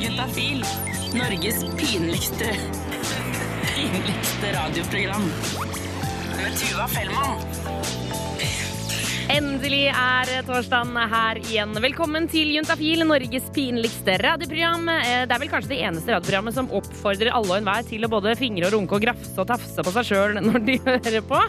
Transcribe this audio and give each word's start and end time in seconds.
Juntafil. 0.00 0.64
Norges 1.14 1.58
pinligste 1.76 2.48
pinligste 3.76 4.52
radioprogram. 4.54 5.26
Med 6.36 6.54
Tuva 6.56 6.86
Fellmann. 6.88 7.42
Endelig 9.30 9.82
er 9.92 10.30
torsdagen 10.48 10.96
her 11.12 11.40
igjen. 11.44 11.76
Velkommen 11.84 12.28
til 12.32 12.54
Juntafil, 12.56 13.04
Norges 13.06 13.50
pinligste 13.54 14.16
radioprogram. 14.24 14.88
Eh, 14.94 15.26
Det 15.26 15.36
er 15.36 15.42
vel 15.44 15.52
kanskje 15.52 15.74
det 15.74 15.82
eneste 15.84 16.14
radioprogrammet 16.14 16.56
som 16.56 16.70
oppfordrer 16.72 17.30
alle 17.36 17.52
og 17.52 17.58
enhver 17.60 17.84
til 17.86 18.08
å 18.08 18.10
både 18.16 18.32
fingre 18.40 18.70
og 18.70 18.78
runke 18.78 18.96
og 18.96 19.04
grafse 19.04 19.36
og 19.36 19.46
tafse 19.52 19.84
på 19.84 19.92
seg 19.98 20.08
sjøl 20.08 20.40
når 20.40 20.64
de 20.64 20.78
hører 20.88 21.20
på. 21.20 21.42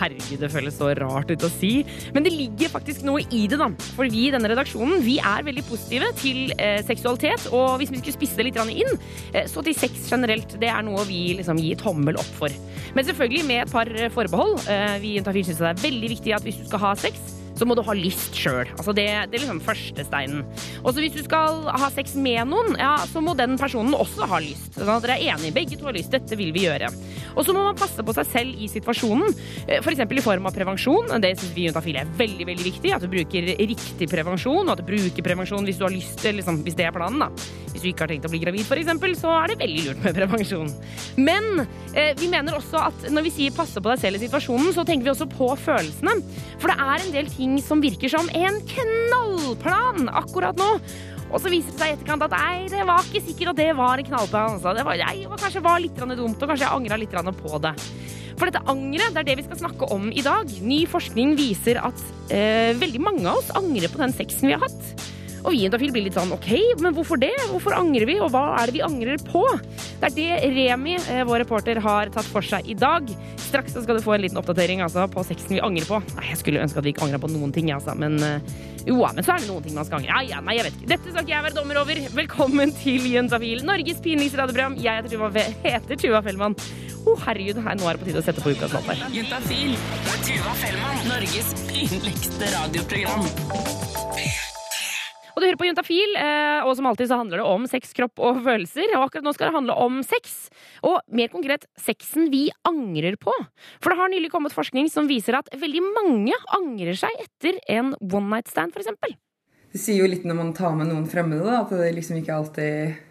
Herregud, 0.00 0.40
det 0.42 0.50
føles 0.52 0.76
så 0.76 0.90
rart 0.98 1.30
ut 1.32 1.46
å 1.46 1.50
si. 1.52 1.72
Men 2.14 2.26
det 2.26 2.34
ligger 2.34 2.72
faktisk 2.72 3.04
noe 3.06 3.24
i 3.30 3.44
det, 3.50 3.58
da. 3.60 3.70
For 3.96 4.08
vi 4.12 4.26
i 4.26 4.32
denne 4.34 4.50
redaksjonen 4.52 5.04
vi 5.04 5.18
er 5.20 5.46
veldig 5.46 5.64
positive 5.68 6.10
til 6.20 6.52
eh, 6.58 6.82
seksualitet. 6.86 7.48
Og 7.56 7.78
hvis 7.80 7.92
vi 7.94 8.02
skulle 8.02 8.16
spisse 8.18 8.38
det 8.38 8.48
litt 8.48 8.60
inn, 8.66 8.98
eh, 9.32 9.46
så 9.50 9.64
til 9.64 9.76
sex 9.78 10.08
generelt, 10.10 10.58
det 10.60 10.70
er 10.72 10.84
noe 10.86 11.06
vi 11.08 11.22
liksom 11.40 11.60
gir 11.62 11.80
tommel 11.80 12.20
opp 12.20 12.32
for. 12.38 12.52
Men 12.96 13.08
selvfølgelig 13.08 13.48
med 13.48 13.64
et 13.64 13.72
par 13.72 13.90
forbehold. 14.14 14.60
Eh, 14.72 14.98
vi 15.02 15.14
i 15.14 15.18
Intafil 15.20 15.46
syns 15.46 15.62
det 15.62 15.72
er 15.72 15.82
veldig 15.88 16.12
viktig 16.16 16.36
at 16.36 16.46
hvis 16.46 16.60
du 16.62 16.68
skal 16.68 16.84
ha 16.86 16.94
sex, 17.00 17.36
så 17.56 17.66
må 17.68 17.76
du 17.76 17.82
ha 17.86 17.94
lyst 17.96 18.36
sjøl. 18.36 18.68
Altså 18.76 18.94
det, 18.96 19.06
det 19.30 19.38
er 19.38 19.44
liksom 19.44 19.62
første 19.64 20.04
steinen. 20.06 20.44
Og 20.82 20.96
hvis 20.96 21.16
du 21.16 21.22
skal 21.24 21.64
ha 21.72 21.90
sex 21.94 22.16
med 22.20 22.50
noen, 22.50 22.76
ja, 22.80 22.96
så 23.08 23.22
må 23.24 23.36
den 23.38 23.56
personen 23.60 23.96
også 23.96 24.28
ha 24.28 24.40
lyst. 24.44 24.76
Sånn 24.76 24.92
at 24.92 25.04
dere 25.04 25.18
er 25.18 25.36
enige, 25.36 25.54
begge 25.56 25.78
to 25.80 25.88
har 25.88 25.96
lyst. 25.96 26.12
Dette 26.12 26.38
vil 26.38 26.52
vi 26.54 26.66
gjøre. 26.66 26.90
Og 27.36 27.44
så 27.44 27.52
må 27.56 27.64
man 27.66 27.78
passe 27.78 28.04
på 28.04 28.14
seg 28.16 28.28
selv 28.30 28.60
i 28.60 28.68
situasjonen, 28.72 29.34
f.eks. 29.80 30.02
i 30.04 30.24
form 30.24 30.48
av 30.48 30.56
prevensjon. 30.56 31.12
Det 31.22 31.34
syns 31.36 31.54
vi 31.56 31.64
i 31.64 31.68
Juntafil 31.70 32.00
er 32.00 32.12
veldig 32.18 32.48
veldig 32.48 32.66
viktig. 32.70 32.92
At 32.96 33.04
du 33.04 33.10
bruker 33.12 33.50
riktig 33.60 34.08
prevensjon, 34.10 34.64
og 34.64 34.74
at 34.74 34.82
du 34.82 34.88
bruker 34.88 35.26
prevensjon 35.26 35.66
hvis 35.68 35.80
du 35.80 35.86
har 35.86 35.94
lyst 35.94 36.20
til, 36.24 36.38
liksom, 36.40 36.62
hvis 36.66 36.78
det 36.78 36.88
er 36.88 36.96
planen. 36.96 37.26
da. 37.26 37.30
Hvis 37.72 37.84
du 37.84 37.90
ikke 37.90 38.06
har 38.06 38.12
tenkt 38.14 38.28
å 38.28 38.32
bli 38.32 38.40
gravid, 38.40 38.64
f.eks., 38.64 39.20
så 39.20 39.32
er 39.36 39.52
det 39.52 39.58
veldig 39.60 39.82
lurt 39.86 40.04
med 40.04 40.16
prevensjon. 40.16 40.72
Men 41.20 41.66
eh, 41.92 42.12
vi 42.18 42.30
mener 42.32 42.56
også 42.56 42.80
at 42.88 43.08
når 43.12 43.28
vi 43.28 43.34
sier 43.34 43.56
passe 43.56 43.80
på 43.80 43.92
deg 43.92 44.00
selv 44.00 44.18
i 44.18 44.24
situasjonen, 44.24 44.72
så 44.76 44.84
tenker 44.88 45.08
vi 45.08 45.12
også 45.12 45.28
på 45.30 45.50
følelsene. 45.60 46.16
For 46.62 46.72
det 46.72 46.76
er 46.80 47.04
en 47.04 47.14
del 47.14 47.28
ting 47.32 47.45
som 47.62 47.82
virker 47.82 48.12
som 48.12 48.30
en 48.34 48.58
knallplan 48.70 50.10
akkurat 50.10 50.58
nå. 50.58 50.70
Og 51.26 51.42
så 51.42 51.50
viser 51.50 51.72
det 51.72 51.80
seg 51.80 51.90
i 51.90 51.94
etterkant 51.96 52.26
at 52.28 52.34
nei, 52.36 52.66
det 52.70 52.84
var 52.86 53.02
ikke 53.02 53.24
sikkert 53.26 53.52
at 53.54 53.60
det 53.60 53.70
var 53.78 53.98
en 53.98 54.08
knallplan. 54.10 54.58
Altså. 54.58 54.74
Det 54.76 54.84
var, 54.86 55.00
nei, 55.00 55.16
det 55.24 55.30
var 55.32 55.42
kanskje 55.42 55.64
var 55.64 55.82
litt 55.82 55.98
dumt, 55.98 56.38
og 56.38 56.52
kanskje 56.52 56.66
jeg 56.66 56.76
angra 56.76 57.00
litt 57.02 57.16
på 57.40 57.62
det. 57.64 57.74
For 58.36 58.50
dette 58.50 58.62
angeret, 58.68 59.14
det 59.14 59.22
er 59.22 59.28
det 59.30 59.38
vi 59.40 59.46
skal 59.46 59.60
snakke 59.62 59.88
om 59.94 60.10
i 60.12 60.22
dag. 60.24 60.50
Ny 60.62 60.82
forskning 60.90 61.34
viser 61.38 61.80
at 61.80 62.02
eh, 62.28 62.76
veldig 62.76 63.00
mange 63.02 63.26
av 63.26 63.40
oss 63.40 63.52
angrer 63.56 63.90
på 63.90 64.02
den 64.02 64.14
sexen 64.16 64.50
vi 64.50 64.56
har 64.56 64.66
hatt. 64.66 65.06
Og 65.46 65.54
vi 65.54 65.90
blir 65.94 66.02
litt 66.08 66.16
sånn 66.16 66.32
OK, 66.34 66.50
men 66.82 66.94
hvorfor 66.96 67.20
det? 67.22 67.30
Hvorfor 67.52 67.76
angrer 67.78 68.08
vi, 68.08 68.16
og 68.18 68.32
hva 68.34 68.56
er 68.58 68.66
det 68.66 68.74
vi 68.74 68.82
angrer 68.82 69.22
på? 69.28 69.44
Det 70.00 70.08
er 70.08 70.14
det 70.16 70.54
Remi, 70.56 70.96
eh, 70.98 71.22
vår 71.26 71.44
reporter, 71.44 71.78
har 71.78 72.10
tatt 72.10 72.26
for 72.26 72.42
seg 72.42 72.66
i 72.66 72.74
dag. 72.74 73.06
Straks 73.46 73.76
så 73.76 73.84
skal 73.84 74.00
du 74.00 74.02
få 74.02 74.16
en 74.16 74.24
liten 74.24 74.40
oppdatering 74.40 74.82
altså, 74.82 75.06
på 75.06 75.22
sexen 75.28 75.54
vi 75.54 75.62
angrer 75.62 75.86
på. 75.86 76.00
Nei, 76.16 76.26
jeg 76.32 76.40
skulle 76.40 76.64
ønske 76.64 76.82
at 76.82 76.88
vi 76.88 76.94
ikke 76.96 77.06
angra 77.06 77.22
på 77.22 77.30
noen 77.30 77.54
ting, 77.54 77.70
altså, 77.70 77.94
men 77.94 78.18
eh, 78.26 78.56
jo, 78.88 78.98
men 79.02 79.22
så 79.22 79.36
er 79.36 79.44
det 79.44 79.50
noen 79.52 79.62
ting 79.62 79.78
man 79.78 79.86
skal 79.86 80.00
angre. 80.00 80.10
Ja, 80.10 80.34
ja, 80.34 80.42
nei, 80.42 80.58
jeg 80.58 80.66
vet 80.66 80.80
ikke. 80.80 80.90
Dette 80.96 81.12
skal 81.12 81.22
ikke 81.22 81.34
jeg 81.36 81.46
være 81.46 81.58
dommer 81.60 81.80
over. 81.84 82.02
Velkommen 82.18 82.74
til 82.80 83.06
Jentafil, 83.12 83.62
Norges 83.66 84.02
pinligste 84.02 84.42
radioprogram. 84.42 84.80
Jeg 84.82 84.98
heter 84.98 85.14
Tuva, 85.14 85.30
heter 85.62 86.02
Tuva 86.02 86.24
Fellmann. 86.26 86.58
Å, 87.06 87.12
oh, 87.12 87.22
herregud, 87.22 87.62
her, 87.62 87.78
nå 87.78 87.86
er 87.86 87.94
det 87.94 88.02
på 88.02 88.10
tide 88.10 88.18
å 88.18 88.26
sette 88.26 88.42
på 88.42 88.50
ukas 88.50 88.74
låt 88.74 88.90
her. 88.90 89.06
Jentafil 89.14 89.78
med 89.78 90.26
Tuva 90.26 90.58
Fellmann. 90.58 91.00
Norges 91.12 91.54
pinligste 91.70 92.50
radioprogram. 92.58 93.26
Og 95.36 95.42
du 95.42 95.44
hører 95.50 95.58
på 95.60 95.66
Juntafil, 95.68 96.14
eh, 96.16 96.64
og 96.64 96.70
som 96.78 96.86
alltid 96.88 97.10
så 97.10 97.18
handler 97.20 97.42
det 97.42 97.44
om 97.44 97.66
sex, 97.68 97.90
kropp 97.92 98.22
og 98.24 98.38
følelser. 98.46 98.88
Og 98.96 99.04
akkurat 99.04 99.26
nå 99.26 99.34
skal 99.36 99.50
det 99.50 99.56
handle 99.58 99.76
om 99.84 99.98
sex. 100.00 100.48
Og 100.80 100.96
mer 101.12 101.28
konkret 101.28 101.66
sexen 101.76 102.30
vi 102.32 102.46
angrer 102.64 103.18
på. 103.20 103.34
For 103.76 103.92
det 103.92 104.00
har 104.00 104.08
nylig 104.14 104.32
kommet 104.32 104.56
forskning 104.56 104.88
som 104.88 105.10
viser 105.10 105.36
at 105.36 105.52
veldig 105.52 105.82
mange 105.90 106.38
angrer 106.56 106.96
seg 106.96 107.12
etter 107.20 107.60
en 107.68 107.92
one 108.00 108.30
night 108.32 108.48
stand, 108.48 108.72
eksempel. 108.80 109.12
Det 109.76 109.82
sier 109.82 110.00
jo 110.00 110.08
litt 110.08 110.24
når 110.24 110.40
man 110.40 110.54
tar 110.56 110.72
med 110.78 110.88
noen 110.88 111.04
fremmede, 111.10 111.44
da, 111.44 111.60
at 111.66 111.74
det 111.76 111.92
liksom 111.98 112.22
ikke 112.22 112.32
alltid 112.32 113.02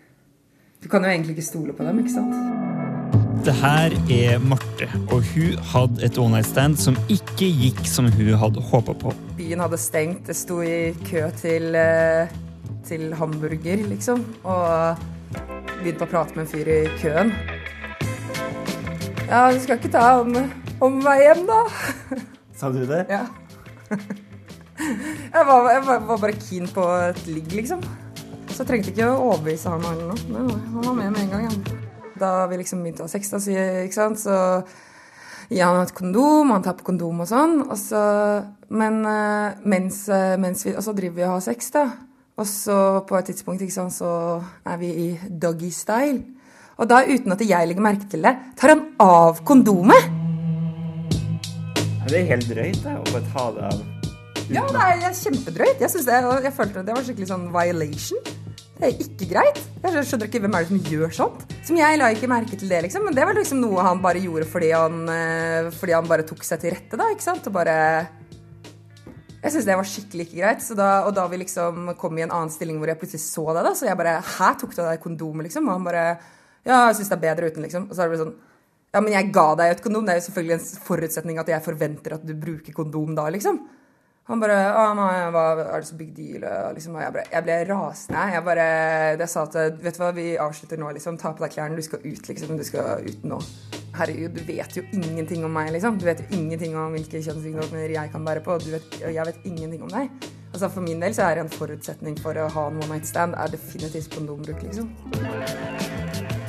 Du 0.81 0.89
kan 0.89 1.05
jo 1.05 1.09
egentlig 1.13 1.37
ikke 1.37 1.45
stole 1.45 1.77
på 1.77 1.85
dem, 1.85 2.01
ikke 2.01 2.13
sant? 2.13 2.74
Det 3.45 3.53
her 3.53 3.93
er 4.09 4.39
Marte, 4.41 4.87
og 5.13 5.19
hun 5.35 5.57
hadde 5.69 6.01
et 6.07 6.15
one 6.17 6.33
night 6.33 6.47
stand 6.49 6.79
som 6.81 6.95
ikke 7.13 7.45
gikk 7.45 7.83
som 7.85 8.07
hun 8.09 8.31
hadde 8.41 8.63
håpa 8.71 8.95
på. 8.97 9.13
Byen 9.37 9.61
hadde 9.61 9.77
stengt, 9.77 10.23
det 10.25 10.33
sto 10.39 10.63
i 10.65 10.95
kø 11.05 11.27
til, 11.37 11.75
eh, 11.77 12.33
til 12.87 13.13
hamburger, 13.13 13.85
liksom. 13.91 14.25
Og 14.49 14.97
begynte 15.77 16.07
å 16.07 16.09
prate 16.09 16.33
med 16.33 16.47
en 16.47 16.51
fyr 16.55 16.73
i 16.73 16.79
køen. 16.97 17.35
Ja, 19.29 19.53
du 19.53 19.61
skal 19.61 19.77
ikke 19.77 19.93
ta 19.93 20.21
om, 20.23 20.33
om 20.81 20.99
meg 21.05 21.21
hjem, 21.27 21.45
da? 21.45 21.61
Sa 22.57 22.73
du 22.73 22.81
det? 22.81 23.05
Ja. 23.13 23.27
Jeg 25.35 25.45
var, 25.47 25.69
jeg 25.71 25.81
var 25.85 25.99
var 26.07 26.17
bare 26.19 26.33
keen 26.39 26.67
på 26.67 26.83
et 27.11 27.27
ligg, 27.27 27.53
liksom. 27.53 27.81
Så 28.49 28.63
jeg 28.63 28.67
trengte 28.67 28.91
ikke 28.91 29.07
å 29.07 29.31
overbevise 29.31 29.71
han 29.71 29.83
eller 29.87 30.19
noe. 30.31 30.59
Han 30.73 30.83
var 30.83 30.95
med 30.97 31.11
med 31.11 31.21
en 31.25 31.31
gang. 31.31 31.45
Ja. 31.47 31.84
Da 32.19 32.45
vi 32.47 32.59
liksom 32.61 32.83
begynte 32.83 33.03
å 33.03 33.09
ha 33.09 33.11
sex, 33.11 33.31
da, 33.33 33.41
så, 33.43 33.55
ikke 33.85 33.97
sant? 33.97 34.21
så 34.21 34.37
gir 35.49 35.65
han 35.65 35.81
et 35.83 35.93
kondom, 35.93 36.53
han 36.55 36.63
tar 36.65 36.77
på 36.79 36.87
kondom 36.87 37.21
og 37.25 37.29
sånn. 37.29 37.59
Og 37.67 37.77
så, 37.79 38.01
men 38.73 39.01
eh, 39.09 39.63
mens, 39.67 40.05
eh, 40.09 40.35
mens 40.41 40.65
vi 40.65 40.75
Og 40.75 40.83
så 40.85 40.95
driver 40.97 41.19
vi 41.19 41.27
og 41.27 41.35
har 41.35 41.45
sex, 41.45 41.71
da. 41.75 41.87
Og 42.35 42.47
så 42.49 42.77
på 43.07 43.15
et 43.15 43.29
tidspunkt 43.31 43.63
ikke 43.63 43.77
sant, 43.77 43.95
så 43.95 44.41
er 44.67 44.79
vi 44.81 44.91
i 45.05 45.09
doggy 45.29 45.71
style. 45.71 46.23
Og 46.75 46.89
da, 46.91 47.05
uten 47.07 47.31
at 47.31 47.43
jeg 47.45 47.69
legger 47.69 47.83
merke 47.83 48.09
til 48.11 48.25
det, 48.25 48.33
tar 48.59 48.73
han 48.73 48.81
av 48.99 49.39
kondomet. 49.47 50.09
Det 52.05 52.19
er 52.19 52.27
helt 52.33 52.49
drøyt 52.51 52.81
det, 52.83 52.95
å 52.99 53.05
bare 53.07 53.29
ta 53.31 53.45
det 53.55 53.69
av. 53.69 53.77
Ja, 54.51 54.65
det 54.69 54.81
er, 54.81 54.97
det 54.99 55.07
er 55.07 55.15
kjempedrøyt. 55.17 55.79
Jeg, 55.81 55.89
synes 55.89 56.09
det, 56.09 56.19
jeg 56.45 56.53
følte 56.53 56.83
det 56.85 56.97
var 56.97 57.07
skikkelig 57.07 57.29
sånn 57.31 57.47
violation. 57.55 58.35
Det 58.75 58.89
er 58.89 58.97
ikke 59.05 59.27
greit. 59.29 59.59
Jeg 59.85 60.03
skjønner 60.03 60.27
ikke 60.27 60.41
hvem 60.43 60.55
er 60.57 60.65
det 60.65 60.67
som 60.67 60.87
gjør 60.91 61.13
sånt. 61.15 61.43
Som 61.63 61.77
jeg 61.79 61.99
la 61.99 62.09
ikke 62.11 62.27
merke 62.27 62.57
til 62.59 62.67
det, 62.67 62.81
liksom. 62.83 63.05
Men 63.07 63.15
det 63.15 63.23
var 63.23 63.37
liksom 63.37 63.61
noe 63.63 63.85
han 63.85 64.01
bare 64.03 64.19
gjorde 64.19 64.47
fordi 64.51 64.71
han, 64.75 64.97
eh, 65.13 65.69
fordi 65.71 65.95
han 65.95 66.09
bare 66.09 66.25
tok 66.27 66.43
seg 66.43 66.59
til 66.59 66.73
rette, 66.75 66.99
da. 66.99 67.07
ikke 67.13 67.23
sant? 67.23 67.47
Og 67.47 67.55
bare 67.55 68.07
Jeg 69.45 69.53
syns 69.53 69.65
det 69.65 69.77
var 69.77 69.85
skikkelig 69.87 70.25
ikke 70.25 70.41
greit. 70.41 70.67
Da, 70.75 70.89
og 71.05 71.13
da 71.15 71.27
vi 71.29 71.37
liksom 71.37 71.95
kom 72.01 72.17
i 72.17 72.25
en 72.25 72.33
annen 72.33 72.49
stilling 72.51 72.79
hvor 72.81 72.89
jeg 72.89 72.99
plutselig 72.99 73.23
så 73.23 73.45
det, 73.53 73.63
da, 73.63 73.71
så 73.77 73.85
jeg 73.87 73.97
bare 73.97 74.17
Hæ, 74.19 74.57
tok 74.59 74.75
du 74.75 74.81
av 74.81 74.91
deg 74.91 75.03
kondomet, 75.03 75.47
liksom? 75.47 75.69
Og 75.69 75.77
han 75.77 75.87
bare 75.87 76.05
Ja, 76.65 76.87
jeg 76.89 76.97
syns 76.97 77.13
det 77.13 77.17
er 77.19 77.25
bedre 77.29 77.47
uten, 77.53 77.63
liksom. 77.63 77.87
Og 77.87 77.95
så 77.95 78.03
er 78.03 78.09
det 78.09 78.17
bare 78.17 78.25
sånn 78.25 78.35
Ja, 78.91 78.99
men 78.99 79.13
jeg 79.13 79.31
ga 79.31 79.55
deg 79.55 79.71
et 79.71 79.83
kondom. 79.85 80.03
Det 80.03 80.15
er 80.15 80.19
jo 80.19 80.27
selvfølgelig 80.27 80.59
en 80.59 80.83
forutsetning 80.83 81.39
at 81.39 81.47
jeg 81.47 81.63
forventer 81.63 82.17
at 82.17 82.27
du 82.27 82.33
bruker 82.35 82.75
kondom 82.75 83.15
da, 83.15 83.29
liksom. 83.31 83.61
Han 84.25 84.41
bare 84.41 84.55
Å, 84.73 84.85
nei, 84.97 85.09
hva 85.33 85.43
er 85.61 85.83
det 85.83 85.85
så 85.85 85.97
big 85.99 86.09
deal? 86.17 86.45
Liksom, 86.73 86.95
og 86.97 87.03
jeg, 87.03 87.13
bare, 87.13 87.25
jeg 87.29 87.45
ble 87.45 87.57
rasende. 87.69 88.23
Jeg 88.33 88.45
bare 88.47 88.67
Jeg 89.21 89.29
sa 89.29 89.43
at 89.45 89.57
vet 89.83 89.97
du 89.97 90.01
hva, 90.01 90.11
vi 90.17 90.27
avslutter 90.41 90.81
nå, 90.81 90.89
liksom. 90.97 91.19
Ta 91.21 91.33
på 91.35 91.45
deg 91.45 91.53
klærne. 91.53 91.77
Du 91.77 91.85
skal 91.85 92.01
ut, 92.01 92.29
liksom. 92.31 92.55
Du 92.57 92.65
skal 92.65 93.05
ut 93.05 93.27
nå. 93.27 93.37
Herregud, 93.95 94.33
du 94.35 94.41
vet 94.47 94.73
jo 94.75 94.83
ingenting 94.97 95.45
om 95.45 95.53
meg, 95.53 95.69
liksom. 95.75 95.99
Du 96.01 96.07
vet 96.09 96.25
jo 96.25 96.39
ingenting 96.39 96.73
om 96.79 96.97
hvilke 96.97 97.21
kjønnssykdommer 97.21 97.93
jeg 97.99 98.13
kan 98.15 98.25
bære 98.25 98.43
på. 98.47 98.57
Du 98.65 98.71
vet, 98.73 98.97
og 99.03 99.13
jeg 99.13 99.29
vet 99.29 99.45
ingenting 99.51 99.85
om 99.85 99.93
deg. 99.93 100.09
Altså 100.55 100.71
For 100.71 100.81
min 100.81 101.03
del 101.03 101.13
så 101.13 101.27
er 101.27 101.37
det 101.37 101.45
en 101.45 101.53
forutsetning 101.53 102.17
for 102.23 102.39
å 102.39 102.49
ha 102.57 102.65
en 102.71 102.81
one 102.81 102.95
night 102.95 103.11
stand 103.11 103.37
er 103.37 103.53
definitivt 103.53 104.09
kondombruk, 104.15 104.65
liksom. 104.65 106.04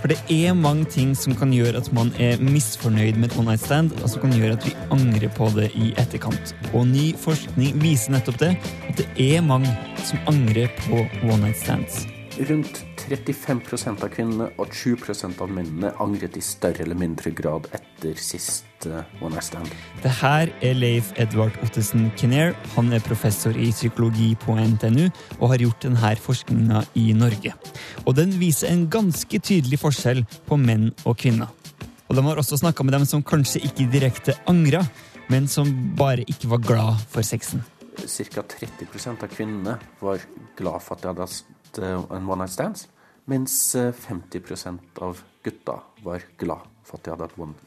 For 0.06 0.14
det 0.14 0.44
er 0.46 0.52
mange 0.54 0.84
ting 0.86 1.16
som 1.18 1.34
kan 1.34 1.50
gjøre 1.50 1.80
at 1.80 1.88
man 1.90 2.12
er 2.22 2.38
misfornøyd 2.38 3.16
med 3.18 3.32
et 3.32 3.38
one 3.40 3.48
night 3.48 3.64
stand, 3.64 3.88
og 4.04 4.12
som 4.12 4.22
kan 4.22 4.36
gjøre 4.38 4.54
at 4.54 4.62
vi 4.62 4.70
angrer 4.94 5.32
på 5.34 5.48
det 5.56 5.72
i 5.74 5.88
etterkant. 5.98 6.52
Og 6.78 6.86
ny 6.86 7.08
forskning 7.18 7.80
viser 7.82 8.14
nettopp 8.14 8.38
det, 8.38 8.52
at 8.86 9.02
det 9.02 9.08
er 9.24 9.42
mange 9.42 9.72
som 10.06 10.22
angrer 10.30 10.70
på 10.84 11.02
one 11.24 11.40
night 11.48 11.58
stands. 11.58 12.04
Rundt 12.38 12.84
35% 13.02 14.06
av 14.06 14.14
kvinnene 14.14 14.52
og 14.54 14.70
20% 14.70 15.42
av 15.42 15.50
mennene 15.58 15.90
angret 15.98 16.38
i 16.38 16.46
større 16.52 16.86
eller 16.86 17.02
mindre 17.02 17.34
grad 17.34 17.66
etter 17.74 18.14
sist 18.14 18.75
one 19.20 19.34
night 19.34 19.46
stand. 19.46 19.70
Det 20.02 20.12
her 20.20 20.50
er 20.64 20.78
Leif 20.78 21.12
Edvard 21.20 21.56
Ottesen 21.64 22.10
Kinnair. 22.18 22.54
Han 22.76 22.92
er 22.92 23.04
professor 23.04 23.56
i 23.56 23.70
psykologi 23.74 24.32
på 24.42 24.56
NTNU 24.56 25.08
og 25.40 25.50
har 25.52 25.64
gjort 25.64 25.86
denne 25.86 26.14
forskninga 26.22 26.84
i 26.94 27.10
Norge. 27.16 27.54
Og 28.06 28.16
den 28.18 28.34
viser 28.40 28.72
en 28.72 28.86
ganske 28.90 29.40
tydelig 29.40 29.80
forskjell 29.82 30.24
på 30.46 30.58
menn 30.60 30.90
og 31.04 31.16
kvinner. 31.20 31.52
Og 32.06 32.16
de 32.16 32.22
har 32.22 32.38
også 32.38 32.60
snakka 32.60 32.84
med 32.86 32.94
dem 32.94 33.06
som 33.08 33.24
kanskje 33.26 33.64
ikke 33.66 33.88
direkte 33.90 34.36
angra, 34.50 34.84
men 35.32 35.48
som 35.50 35.70
bare 35.98 36.26
ikke 36.30 36.50
var 36.52 36.62
glad 36.62 37.06
for 37.10 37.26
sexen. 37.26 37.64
Ca. 37.96 38.42
30 38.42 39.16
av 39.16 39.28
kvinnene 39.32 39.78
var 40.00 40.22
glad 40.58 40.84
for 40.84 40.94
at 40.96 41.02
de 41.02 41.10
hadde 41.10 41.26
hatt 41.26 41.80
uh, 41.80 42.04
en 42.14 42.28
one 42.28 42.44
night 42.44 42.52
stands, 42.54 42.86
mens 43.26 43.56
uh, 43.74 43.90
50 43.90 44.78
av 45.02 45.22
gutta 45.42 45.80
var 46.04 46.26
glad 46.38 46.68
for 46.86 46.98
at 46.98 47.04
de 47.04 47.14
hadde 47.14 47.26
hatt 47.26 47.40
one. 47.40 47.65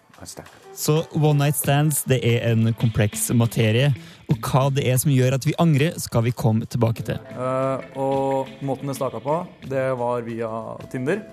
Så 0.76 1.04
one 1.16 1.38
night 1.40 1.58
stands 1.58 2.04
det 2.10 2.20
er 2.26 2.52
en 2.52 2.74
kompleks 2.80 3.30
materie, 3.36 3.92
og 4.30 4.40
hva 4.46 4.68
det 4.74 4.86
er 4.90 5.00
som 5.02 5.12
gjør 5.14 5.38
at 5.40 5.48
vi 5.48 5.56
angrer, 5.62 5.98
skal 6.02 6.26
vi 6.28 6.36
komme 6.36 6.68
tilbake 6.70 7.06
til. 7.08 7.20
Uh, 7.34 7.82
og 8.00 8.52
måten 8.66 8.92
det 8.92 8.98
starta 9.00 9.22
på, 9.24 9.42
det 9.70 9.90
var 10.00 10.26
via 10.28 10.50
Tinder. 10.92 11.24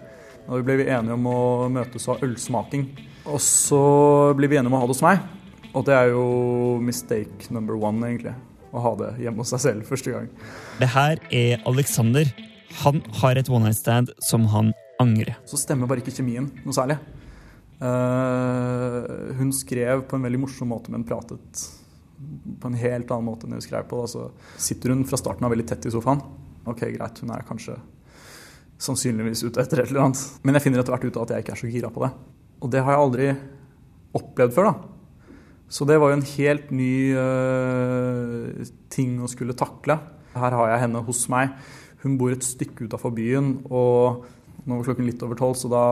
Og 0.46 0.60
vi 0.60 0.66
ble 0.68 0.78
vi 0.80 0.90
enige 0.94 1.16
om 1.16 1.26
å 1.26 1.40
møtes 1.74 2.06
og 2.06 2.16
ha 2.16 2.28
ølsmaking. 2.28 2.86
Og 3.26 3.40
så 3.42 3.80
blir 4.38 4.52
vi 4.52 4.60
enige 4.60 4.70
om 4.70 4.78
å 4.78 4.82
ha 4.84 4.86
det 4.86 4.94
hos 4.94 5.02
meg. 5.02 5.24
Og 5.76 5.84
det 5.84 5.96
er 5.96 6.12
jo 6.14 6.26
mistake 6.80 7.50
number 7.52 7.76
one, 7.76 8.00
egentlig. 8.06 8.36
Å 8.70 8.82
ha 8.84 8.92
det 9.00 9.10
hjemme 9.24 9.42
hos 9.42 9.52
seg 9.54 9.64
selv 9.64 9.90
første 9.90 10.14
gang. 10.14 10.30
Det 10.78 10.88
her 10.94 11.20
er 11.34 11.64
Alexander. 11.68 12.30
Han 12.84 13.02
har 13.20 13.40
et 13.40 13.50
one 13.50 13.66
night 13.66 13.78
stand 13.80 14.12
som 14.24 14.46
han 14.52 14.72
angrer. 15.02 15.34
Så 15.48 15.58
stemmer 15.60 15.90
bare 15.90 16.04
ikke 16.04 16.14
kjemien 16.14 16.48
noe 16.62 16.76
særlig. 16.76 16.98
Uh, 17.76 19.34
hun 19.36 19.50
skrev 19.52 20.06
på 20.08 20.16
en 20.16 20.24
veldig 20.24 20.40
morsom 20.40 20.70
måte, 20.72 20.92
men 20.92 21.04
pratet 21.04 21.66
på 22.60 22.70
en 22.70 22.78
helt 22.80 23.10
annen 23.12 23.28
måte 23.28 23.44
enn 23.46 23.56
hun 23.56 23.64
skrev 23.64 23.84
på. 23.90 24.00
Da. 24.00 24.08
Så 24.08 24.62
sitter 24.68 24.94
hun 24.94 25.04
fra 25.08 25.20
starten 25.20 25.44
av 25.46 25.52
veldig 25.52 25.68
tett 25.68 25.88
i 25.88 25.92
sofaen. 25.92 26.22
Ok, 26.66 26.86
greit, 26.96 27.20
hun 27.22 27.34
er 27.34 27.44
kanskje 27.46 27.76
sannsynligvis 28.82 29.44
ute 29.46 29.62
etter 29.62 29.82
et 29.82 29.92
eller 29.92 30.08
annet. 30.08 30.22
Men 30.44 30.56
jeg 30.56 30.66
finner 30.66 30.82
etter 30.82 30.96
hvert 30.96 31.06
ut 31.06 31.18
av 31.18 31.26
at 31.26 31.34
jeg 31.34 31.44
ikke 31.44 31.54
er 31.54 31.62
så 31.62 31.70
gira 31.72 31.92
på 31.92 32.04
det. 32.04 32.12
Og 32.64 32.72
det 32.72 32.82
har 32.84 32.96
jeg 32.96 33.04
aldri 33.04 33.30
opplevd 34.16 34.56
før, 34.56 34.70
da. 34.70 34.92
Så 35.68 35.86
det 35.88 35.96
var 35.98 36.12
jo 36.12 36.18
en 36.20 36.28
helt 36.36 36.70
ny 36.78 36.92
uh, 37.18 38.66
ting 38.92 39.16
å 39.20 39.30
skulle 39.30 39.56
takle. 39.58 39.98
Her 40.36 40.56
har 40.56 40.72
jeg 40.72 40.82
henne 40.84 41.02
hos 41.04 41.24
meg. 41.32 41.56
Hun 42.04 42.16
bor 42.20 42.32
et 42.32 42.44
stykke 42.46 42.86
utafor 42.86 43.14
byen, 43.16 43.56
og 43.66 44.26
nå 44.66 44.78
var 44.78 44.86
klokken 44.86 45.08
litt 45.08 45.22
over 45.26 45.38
tolv, 45.38 45.56
så 45.58 45.70
da 45.72 45.84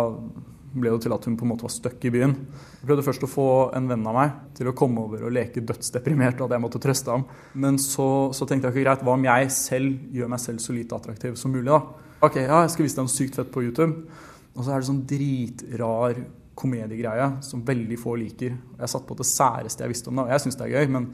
ble 0.75 0.91
det 0.91 1.05
til 1.05 1.15
at 1.15 1.26
hun 1.29 1.37
på 1.38 1.47
en 1.47 1.53
måte 1.53 1.67
var 1.67 1.73
stuck 1.73 2.05
i 2.05 2.12
byen. 2.12 2.35
Jeg 2.81 2.88
prøvde 2.88 3.06
først 3.06 3.26
å 3.26 3.31
få 3.31 3.49
en 3.79 3.88
venn 3.91 4.06
av 4.11 4.17
meg 4.17 4.37
til 4.59 4.71
å 4.71 4.75
komme 4.76 5.05
over 5.06 5.26
og 5.26 5.35
leke 5.35 5.62
dødsdeprimert, 5.65 6.41
og 6.41 6.49
at 6.49 6.56
jeg 6.56 6.65
måtte 6.65 6.82
trøste 6.82 7.15
ham. 7.15 7.26
Men 7.61 7.79
så, 7.82 8.09
så 8.35 8.49
tenkte 8.49 8.69
jeg 8.69 8.76
ikke 8.76 8.87
greit, 8.87 9.05
hva 9.06 9.17
om 9.19 9.26
jeg 9.29 9.50
selv 9.55 10.17
gjør 10.17 10.32
meg 10.35 10.43
selv 10.43 10.65
så 10.65 10.76
lite 10.76 10.99
attraktiv 10.99 11.38
som 11.41 11.55
mulig, 11.55 11.71
da? 11.71 11.81
Ok, 12.25 12.41
ja, 12.43 12.62
jeg 12.65 12.73
skal 12.75 12.87
vise 12.87 12.99
deg 12.99 13.06
noe 13.06 13.15
sykt 13.15 13.38
fett 13.41 13.53
på 13.55 13.65
YouTube. 13.67 14.21
Og 14.55 14.62
så 14.62 14.73
er 14.73 14.82
det 14.82 14.88
sånn 14.88 15.05
dritrar 15.11 16.21
komediegreie 16.55 17.31
som 17.44 17.65
veldig 17.67 17.97
få 17.99 18.15
liker. 18.20 18.55
Jeg 18.79 18.91
satt 18.93 19.06
på 19.09 19.17
det 19.19 19.27
særeste 19.27 19.85
jeg 19.85 19.94
visste 19.94 20.11
om 20.11 20.20
det, 20.20 20.27
og 20.29 20.35
jeg 20.35 20.44
syns 20.44 20.61
det 20.61 20.69
er 20.69 20.77
gøy, 20.79 20.93
men, 20.94 21.09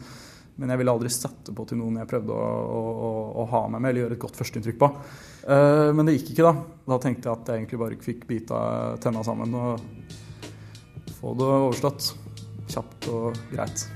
men 0.61 0.69
jeg 0.69 0.81
ville 0.83 0.93
aldri 0.93 1.11
sette 1.13 1.55
på 1.57 1.65
til 1.69 1.79
noen 1.81 2.03
jeg 2.03 2.09
prøvde 2.11 2.37
å, 2.37 2.81
å, 3.09 3.11
å 3.41 3.45
ha 3.49 3.63
meg 3.73 3.81
med 3.81 3.91
eller 3.91 4.05
gjøre 4.05 4.17
et 4.19 4.25
godt 4.27 4.37
førsteinntrykk 4.37 4.81
på. 4.83 4.91
Uh, 5.47 5.89
men 5.97 6.05
det 6.05 6.19
gikk 6.19 6.35
ikke, 6.35 6.51
da. 6.51 6.83
Da 6.93 6.99
tenkte 7.01 7.31
jeg 7.31 7.33
at 7.33 7.49
jeg 7.49 7.63
egentlig 7.63 7.81
bare 7.81 8.01
fikk 8.05 8.27
bita 8.29 8.59
tenna 9.01 9.23
sammen 9.25 9.57
og 9.57 9.87
få 11.17 11.33
det 11.39 11.49
overstått. 11.49 12.11
Kjapt 12.71 13.09
og 13.11 13.41
greit. 13.55 13.87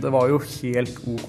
Det 0.00 0.10
var 0.14 0.32
jo 0.32 0.40
helt 0.40 1.04
OK. 1.12 1.28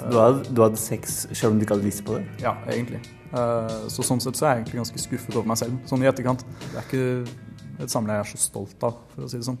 Du 0.00 0.16
hadde, 0.16 0.44
du 0.52 0.60
hadde 0.62 0.80
sex 0.80 1.24
selv 1.32 1.54
om 1.54 1.58
du 1.58 1.64
ikke 1.64 1.76
hadde 1.76 1.88
lyst 1.88 2.04
på 2.04 2.18
det? 2.18 2.22
Ja, 2.44 2.54
egentlig. 2.68 3.00
Uh, 3.32 3.88
så 3.92 4.04
sånn 4.04 4.20
sett 4.20 4.36
så 4.36 4.46
er 4.46 4.58
jeg 4.58 4.64
egentlig 4.64 4.82
ganske 4.82 5.04
skuffet 5.06 5.36
over 5.36 5.48
meg 5.48 5.60
selv, 5.60 5.80
sånn 5.88 6.04
i 6.04 6.08
etterkant. 6.10 6.44
Det 6.68 6.76
er 6.76 6.86
ikke 6.86 7.80
et 7.80 7.92
samleie 7.92 8.20
jeg 8.20 8.28
er 8.28 8.32
så 8.34 8.44
stolt 8.44 8.84
av, 8.84 9.00
for 9.14 9.24
å 9.24 9.32
si 9.32 9.40
det 9.40 9.48
sånn. 9.48 9.60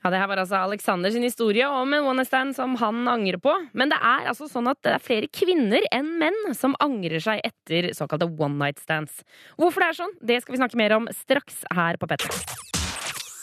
Ja, 0.00 0.10
Det 0.10 0.18
her 0.22 0.28
var 0.30 0.40
altså 0.40 0.56
Alexander 0.64 1.10
sin 1.12 1.22
historie 1.26 1.66
om 1.68 1.92
en 1.92 2.06
one 2.08 2.22
night 2.22 2.30
stand 2.30 2.54
som 2.56 2.76
han 2.80 3.02
angrer 3.08 3.36
på. 3.36 3.52
Men 3.76 3.92
det 3.92 3.98
er 4.00 4.30
altså 4.32 4.48
sånn 4.48 4.70
at 4.70 4.80
det 4.86 4.94
er 4.94 5.02
flere 5.04 5.28
kvinner 5.28 5.84
enn 5.92 6.14
menn 6.22 6.54
som 6.56 6.72
angrer 6.80 7.20
seg 7.20 7.42
etter 7.44 7.90
såkalte 7.96 8.30
one 8.30 8.56
night 8.56 8.80
stands. 8.80 9.20
Hvorfor 9.60 9.84
det 9.84 9.90
er 9.90 9.98
sånn, 10.00 10.16
det 10.24 10.40
skal 10.40 10.56
vi 10.56 10.62
snakke 10.62 10.80
mer 10.80 10.96
om 10.96 11.08
straks 11.12 11.60
her 11.76 12.00
på 12.00 12.08
P3. 12.08 12.32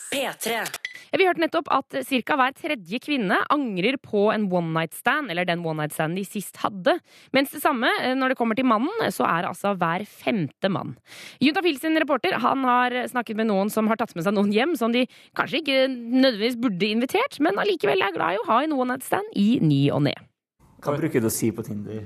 P3. 0.09 0.63
Vi 1.13 1.27
hørte 1.27 1.43
nettopp 1.43 1.69
at 1.73 1.97
ca. 2.07 2.37
hver 2.39 2.55
tredje 2.57 2.99
kvinne 3.03 3.39
angrer 3.53 3.97
på 4.01 4.27
en 4.33 4.47
one 4.51 4.73
night 4.75 4.95
stand, 4.97 5.31
eller 5.31 5.47
den 5.47 5.63
one 5.65 5.81
night 5.83 5.95
standen 5.95 6.19
de 6.19 6.25
sist 6.27 6.59
hadde. 6.63 6.97
Mens 7.35 7.53
det 7.53 7.63
samme, 7.63 7.89
eh, 8.01 8.15
når 8.17 8.33
det 8.33 8.39
kommer 8.39 8.57
til 8.57 8.67
mannen, 8.67 8.91
så 9.13 9.27
er 9.27 9.43
det 9.43 9.51
altså 9.53 9.75
hver 9.77 10.05
femte 10.05 10.71
mann. 10.71 10.95
Juntafil 11.43 11.79
sin 11.79 11.97
reporter 11.99 12.37
han 12.43 12.63
har 12.67 12.95
snakket 13.11 13.39
med 13.39 13.49
noen 13.51 13.71
som 13.73 13.87
har 13.87 13.99
tatt 13.99 14.15
med 14.17 14.25
seg 14.27 14.35
noen 14.35 14.53
hjem 14.53 14.75
som 14.79 14.93
de 14.95 15.05
kanskje 15.37 15.61
ikke 15.63 15.81
nødvendigvis 15.89 16.59
burde 16.61 16.91
invitert, 16.91 17.39
men 17.43 17.59
allikevel 17.59 18.01
er 18.03 18.15
glad 18.15 18.35
i 18.35 18.41
å 18.41 18.47
ha 18.49 18.63
en 18.63 18.75
one 18.77 18.93
night 18.93 19.05
stand 19.07 19.35
i 19.35 19.59
ny 19.63 19.87
og 19.95 20.03
ne. 20.09 20.15
Hva 20.83 20.95
bruker 20.97 21.23
du 21.23 21.29
å 21.29 21.33
si 21.33 21.49
på 21.51 21.65
Tinder? 21.65 22.03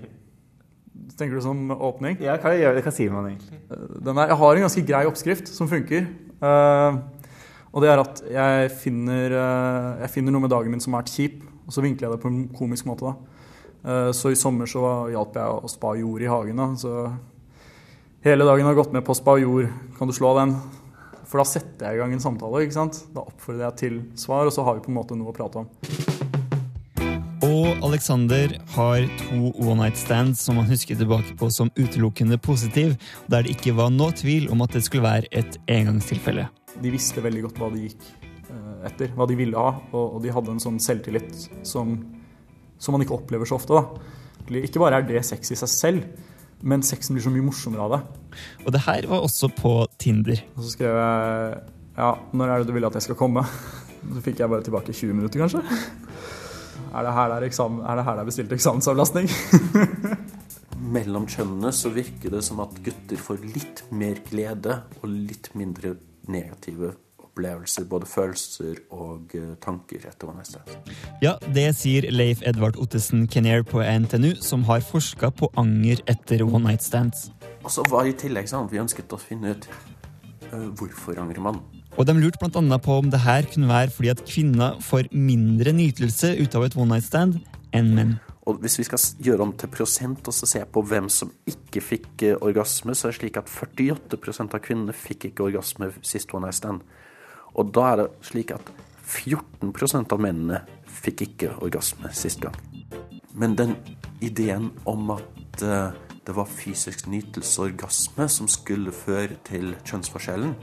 Tenker 1.18 1.38
du 1.38 1.44
som 1.44 1.71
åpning? 1.74 2.18
Ja, 2.24 2.38
hva, 2.39 2.54
hva 2.56 2.94
sier 2.94 3.12
man 3.13 3.27
egentlig? 3.31 3.59
Den 4.06 4.18
er, 4.18 4.31
jeg 4.31 4.39
har 4.42 4.57
en 4.57 4.65
ganske 4.65 4.83
grei 4.88 5.01
oppskrift 5.09 5.51
som 5.51 5.69
funker. 5.71 6.07
Uh, 6.42 7.01
og 7.71 7.83
det 7.83 7.91
er 7.91 8.01
at 8.01 8.21
jeg 8.27 8.71
finner, 8.81 9.35
uh, 9.38 10.01
jeg 10.03 10.12
finner, 10.12 10.35
noe 10.35 10.44
med 10.44 10.51
dagen 10.51 10.73
min 10.73 10.83
som 10.83 10.95
har 10.95 11.06
vært 11.06 11.13
kjip, 11.15 11.38
og 11.65 11.75
så 11.75 11.83
vinkler 11.83 12.09
jeg 12.09 12.18
det 12.18 12.23
på 12.23 12.31
en 12.31 12.41
komisk 12.56 12.88
måte. 12.89 13.12
da. 13.12 13.41
Uh, 13.81 14.12
så 14.15 14.33
i 14.33 14.39
sommer 14.39 14.69
så 14.69 14.83
hjalp 15.13 15.39
jeg 15.39 15.62
å 15.62 15.71
spa 15.71 15.95
jord 16.00 16.25
i 16.25 16.31
hagen. 16.31 16.59
da, 16.59 16.71
så 16.75 16.95
Hele 18.21 18.45
dagen 18.45 18.68
har 18.69 18.75
gått 18.77 18.91
med 18.94 19.01
på 19.01 19.15
å 19.15 19.18
spa 19.18 19.33
jord. 19.41 19.71
Kan 19.97 20.12
du 20.12 20.13
slå 20.13 20.35
den? 20.38 20.51
For 21.25 21.41
da 21.41 21.45
setter 21.47 21.88
jeg 21.88 21.97
i 21.97 22.01
gang 22.03 22.12
en 22.13 22.21
samtale. 22.21 22.62
ikke 22.62 22.75
sant? 22.75 23.00
Da 23.15 23.23
oppfordrer 23.23 23.65
jeg 23.69 23.79
til 23.79 23.95
svar, 24.19 24.45
og 24.45 24.53
så 24.53 24.68
har 24.68 24.77
vi 24.77 24.83
på 24.85 24.91
en 24.91 25.00
måte 25.00 25.18
noe 25.18 25.31
å 25.31 25.33
prate 25.33 25.63
om. 25.63 25.71
Og 27.41 27.81
Alexander 27.81 28.53
har 28.75 29.07
to 29.23 29.50
one 29.57 29.79
night 29.81 29.97
stands 29.97 30.45
som 30.45 30.62
han 30.62 30.69
husker 30.69 31.00
tilbake 31.00 31.33
på 31.39 31.50
som 31.50 31.73
utelukkende 31.73 32.38
positiv, 32.38 32.94
der 33.25 33.47
det 33.47 33.57
ikke 33.57 33.73
var 33.79 33.89
noe 33.89 34.13
tvil 34.13 34.51
om 34.53 34.62
at 34.62 34.77
det 34.77 34.85
skulle 34.85 35.07
være 35.07 35.31
et 35.33 35.57
engangstilfelle. 35.65 36.45
De 36.81 36.94
visste 36.94 37.23
veldig 37.23 37.45
godt 37.47 37.62
hva 37.62 37.69
de 37.73 37.85
gikk 37.88 38.07
eh, 38.23 38.88
etter, 38.89 39.12
hva 39.18 39.27
de 39.29 39.38
ville 39.39 39.57
ha, 39.59 39.75
og 39.97 40.21
de 40.23 40.33
hadde 40.33 40.56
en 40.56 40.63
sånn 40.63 40.79
selvtillit 40.81 41.50
som, 41.68 41.97
som 42.79 42.95
man 42.95 43.06
ikke 43.06 43.18
opplever 43.19 43.50
så 43.50 43.59
ofte. 43.59 43.75
da. 43.75 44.62
Ikke 44.62 44.81
bare 44.81 45.01
er 45.01 45.07
det 45.07 45.25
sex 45.27 45.53
i 45.53 45.59
seg 45.59 45.71
selv, 45.71 46.07
men 46.62 46.83
sexen 46.85 47.18
blir 47.18 47.25
så 47.25 47.33
mye 47.33 47.45
morsommere 47.45 47.85
av 47.85 47.94
det. 47.95 48.01
Og 48.65 48.73
det 48.75 48.83
her 48.85 49.07
var 49.09 49.25
også 49.25 49.50
på 49.56 49.75
Tinder. 50.01 50.44
Og 50.56 50.65
så 50.65 50.75
skrev 50.75 50.97
jeg 50.97 51.62
ja, 51.97 52.12
når 52.31 52.51
er 52.51 52.62
det 52.62 52.69
du 52.69 52.75
vil 52.75 52.88
at 52.88 52.95
jeg 52.97 53.09
skal 53.09 53.19
komme? 53.19 53.44
Så 54.15 54.21
fikk 54.25 54.39
jeg 54.41 54.50
bare 54.50 54.63
tilbake 54.65 54.94
20 54.95 55.13
minutter, 55.13 55.44
kanskje. 55.44 55.62
Er 56.91 57.06
det 57.06 57.12
her 57.15 57.27
det 57.29 57.35
er, 57.35 57.47
eksamen, 57.47 57.83
er, 57.85 58.00
det 58.00 58.06
her 58.07 58.18
det 58.18 58.23
er 58.23 58.29
bestilt 58.29 58.56
eksamensavlastning? 58.56 59.27
Mellom 60.95 61.27
kjønnene 61.29 61.71
så 61.75 61.91
virker 61.94 62.33
det 62.33 62.41
som 62.47 62.63
at 62.63 62.79
gutter 62.83 63.19
får 63.21 63.44
litt 63.45 63.83
mer 63.94 64.18
glede 64.27 64.79
og 65.01 65.06
litt 65.12 65.51
mindre 65.56 65.94
negative 66.27 66.94
opplevelser, 67.31 67.85
både 67.89 68.06
følelser 68.06 68.79
og 68.91 69.33
uh, 69.35 69.53
tanker 69.63 70.03
etter 70.07 70.31
night 70.35 70.51
stand. 70.51 70.95
Ja, 71.23 71.38
det 71.56 71.69
sier 71.79 72.07
Leif 72.12 72.41
Edvard 72.47 72.77
Ottesen 72.81 73.27
Kenner 73.31 73.63
på 73.63 73.81
NTNU, 73.81 74.35
som 74.41 74.65
har 74.68 74.83
forska 74.83 75.31
på 75.31 75.51
anger 75.57 76.01
etter 76.12 76.44
one 76.44 76.65
night 76.68 76.83
stands. 76.83 77.29
Og 77.63 77.71
så 77.71 77.85
var 77.89 78.09
i 78.09 78.15
tillegg 78.18 78.50
sånn 78.50 78.68
at 78.68 78.73
vi 78.73 78.81
ønsket 78.81 79.13
å 79.13 79.21
finne 79.21 79.56
ut 79.56 79.69
uh, 80.51 80.68
hvorfor 80.75 81.21
angrer 81.21 81.44
man. 81.44 81.61
Og 81.99 82.07
de 82.07 82.16
lurte 82.16 82.40
bl.a. 82.40 82.78
på 82.80 82.99
om 83.01 83.09
det 83.11 83.19
her 83.19 83.47
kunne 83.51 83.71
være 83.71 83.92
fordi 83.92 84.11
at 84.13 84.25
kvinner 84.28 84.78
får 84.83 85.11
mindre 85.11 85.73
nytelse 85.75 86.35
ut 86.40 86.56
av 86.56 86.68
et 86.68 86.78
one 86.80 86.95
night 86.95 87.07
stand 87.07 87.42
enn 87.75 87.95
menn. 87.95 88.13
Og 88.52 88.60
hvis 88.60 88.76
vi 88.81 88.84
skal 88.84 89.00
gjøre 89.24 89.46
om 89.46 89.54
til 89.56 89.72
prosent 89.72 90.28
og 90.28 90.36
se 90.36 90.60
på 90.68 90.84
hvem 90.84 91.08
som 91.14 91.31
ikke 91.48 91.84
fikk 91.84 92.26
eh, 92.28 92.40
orgasme, 92.44 92.96
så 92.98 93.08
er 93.08 93.14
det 93.14 93.20
slik 93.22 93.40
at 93.40 93.52
48% 93.52 94.58
av 94.58 94.64
kvinnene 94.66 94.96
fikk 94.96 95.30
ikke 95.30 95.46
orgasme 95.48 95.88
sist 96.04 96.34
one 96.36 96.50
night 96.50 96.60
stand. 96.60 96.84
Og 97.56 97.72
da 97.72 97.88
er 97.94 98.02
det 98.02 98.10
slik 98.28 98.52
at 98.56 98.72
14% 99.08 100.12
av 100.12 100.24
mennene 100.24 100.62
fikk 101.02 101.26
ikke 101.30 101.56
orgasme 101.64 102.12
sist 102.16 102.44
gang. 102.44 102.58
Men 103.31 103.56
den 103.56 103.78
ideen 104.24 104.70
om 104.88 105.14
at 105.16 105.64
uh, 105.64 105.96
det 106.28 106.36
var 106.36 106.52
fysisk 106.52 107.08
nytelse 107.10 107.62
og 107.62 107.72
orgasme 107.72 108.28
som 108.30 108.50
skulle 108.52 108.94
føre 108.96 109.40
til 109.48 109.74
kjønnsforskjellen, 109.88 110.54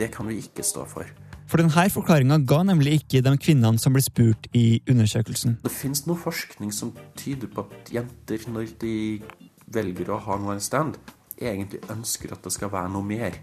det 0.00 0.10
kan 0.14 0.28
vi 0.28 0.40
ikke 0.40 0.64
stå 0.64 0.86
for. 0.88 1.19
For 1.50 1.58
denne 1.58 1.82
forklaringa 1.90 2.36
ga 2.46 2.60
nemlig 2.62 3.00
ikke 3.00 3.24
de 3.26 3.32
kvinnene 3.42 3.80
som 3.82 3.94
ble 3.96 4.02
spurt 4.06 4.46
i 4.54 4.78
undersøkelsen. 4.86 5.56
Det 5.64 5.72
fins 5.74 6.04
noe 6.06 6.18
forskning 6.20 6.70
som 6.70 6.92
tyder 7.18 7.50
på 7.50 7.64
at 7.66 7.90
jenter, 7.90 8.44
når 8.54 8.76
de 8.78 8.92
velger 9.74 10.12
å 10.14 10.20
ha 10.28 10.36
en 10.38 10.62
stand, 10.62 10.94
egentlig 11.40 11.82
ønsker 11.90 12.36
at 12.36 12.46
det 12.46 12.54
skal 12.54 12.70
være 12.70 12.92
noe 12.94 13.06
mer. 13.06 13.40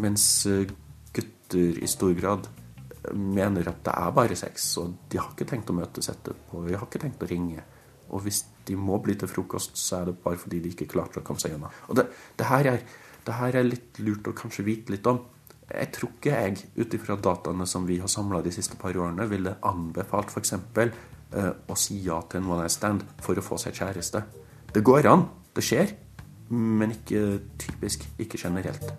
Mens 0.00 0.24
eh, 0.48 0.64
gutter 1.12 1.76
i 1.82 1.90
stor 1.92 2.16
grad 2.16 2.48
eh, 2.48 3.12
mener 3.12 3.68
at 3.68 3.84
det 3.84 3.98
er 4.00 4.16
bare 4.16 4.40
sex, 4.40 4.72
og 4.80 4.96
de 5.12 5.20
har 5.20 5.28
ikke 5.34 5.50
tenkt 5.52 5.72
å 5.72 5.76
møtes 5.76 6.08
etterpå, 6.12 6.64
de 6.64 6.76
har 6.78 6.88
ikke 6.88 7.04
tenkt 7.04 7.28
å 7.28 7.28
ringe. 7.28 7.68
Og 8.16 8.24
hvis 8.24 8.46
de 8.64 8.80
må 8.80 8.96
bli 9.04 9.16
til 9.18 9.28
frokost, 9.28 9.76
så 9.76 10.00
er 10.00 10.08
det 10.08 10.18
bare 10.24 10.40
fordi 10.40 10.64
de 10.64 10.72
ikke 10.72 10.88
klarte 10.88 11.20
å 11.20 11.26
komme 11.26 11.42
seg 11.42 11.58
unna. 11.58 11.68
Og 11.90 12.00
det, 12.00 12.08
det, 12.38 12.48
her 12.48 12.72
er, 12.72 12.84
det 13.28 13.40
her 13.44 13.60
er 13.60 13.72
litt 13.74 14.00
lurt 14.00 14.32
å 14.32 14.36
kanskje 14.36 14.64
vite 14.64 14.96
litt 14.96 15.08
om. 15.10 15.20
Jeg 15.66 15.90
tror 15.96 16.12
ikke 16.14 16.32
jeg, 16.32 16.64
ut 16.78 16.94
ifra 16.94 17.16
dataene 17.18 17.66
som 17.66 17.86
vi 17.88 17.98
har 17.98 18.10
samla 18.10 18.40
de 18.44 18.52
siste 18.54 18.78
par 18.78 18.94
årene, 18.94 19.26
ville 19.30 19.56
anbefalt 19.66 20.30
f.eks. 20.30 20.54
Uh, 21.34 21.52
å 21.66 21.74
si 21.74 21.98
ja 22.04 22.20
til 22.30 22.38
en 22.38 22.50
one 22.52 22.62
night 22.62 22.76
stand 22.76 23.02
for 23.24 23.34
å 23.34 23.42
få 23.42 23.58
seg 23.58 23.74
kjæreste. 23.74 24.22
Det 24.72 24.84
går 24.86 25.08
an, 25.10 25.26
det 25.56 25.64
skjer, 25.66 25.90
men 26.54 26.94
ikke 26.94 27.40
typisk, 27.58 28.06
ikke 28.22 28.38
generelt. 28.38 28.92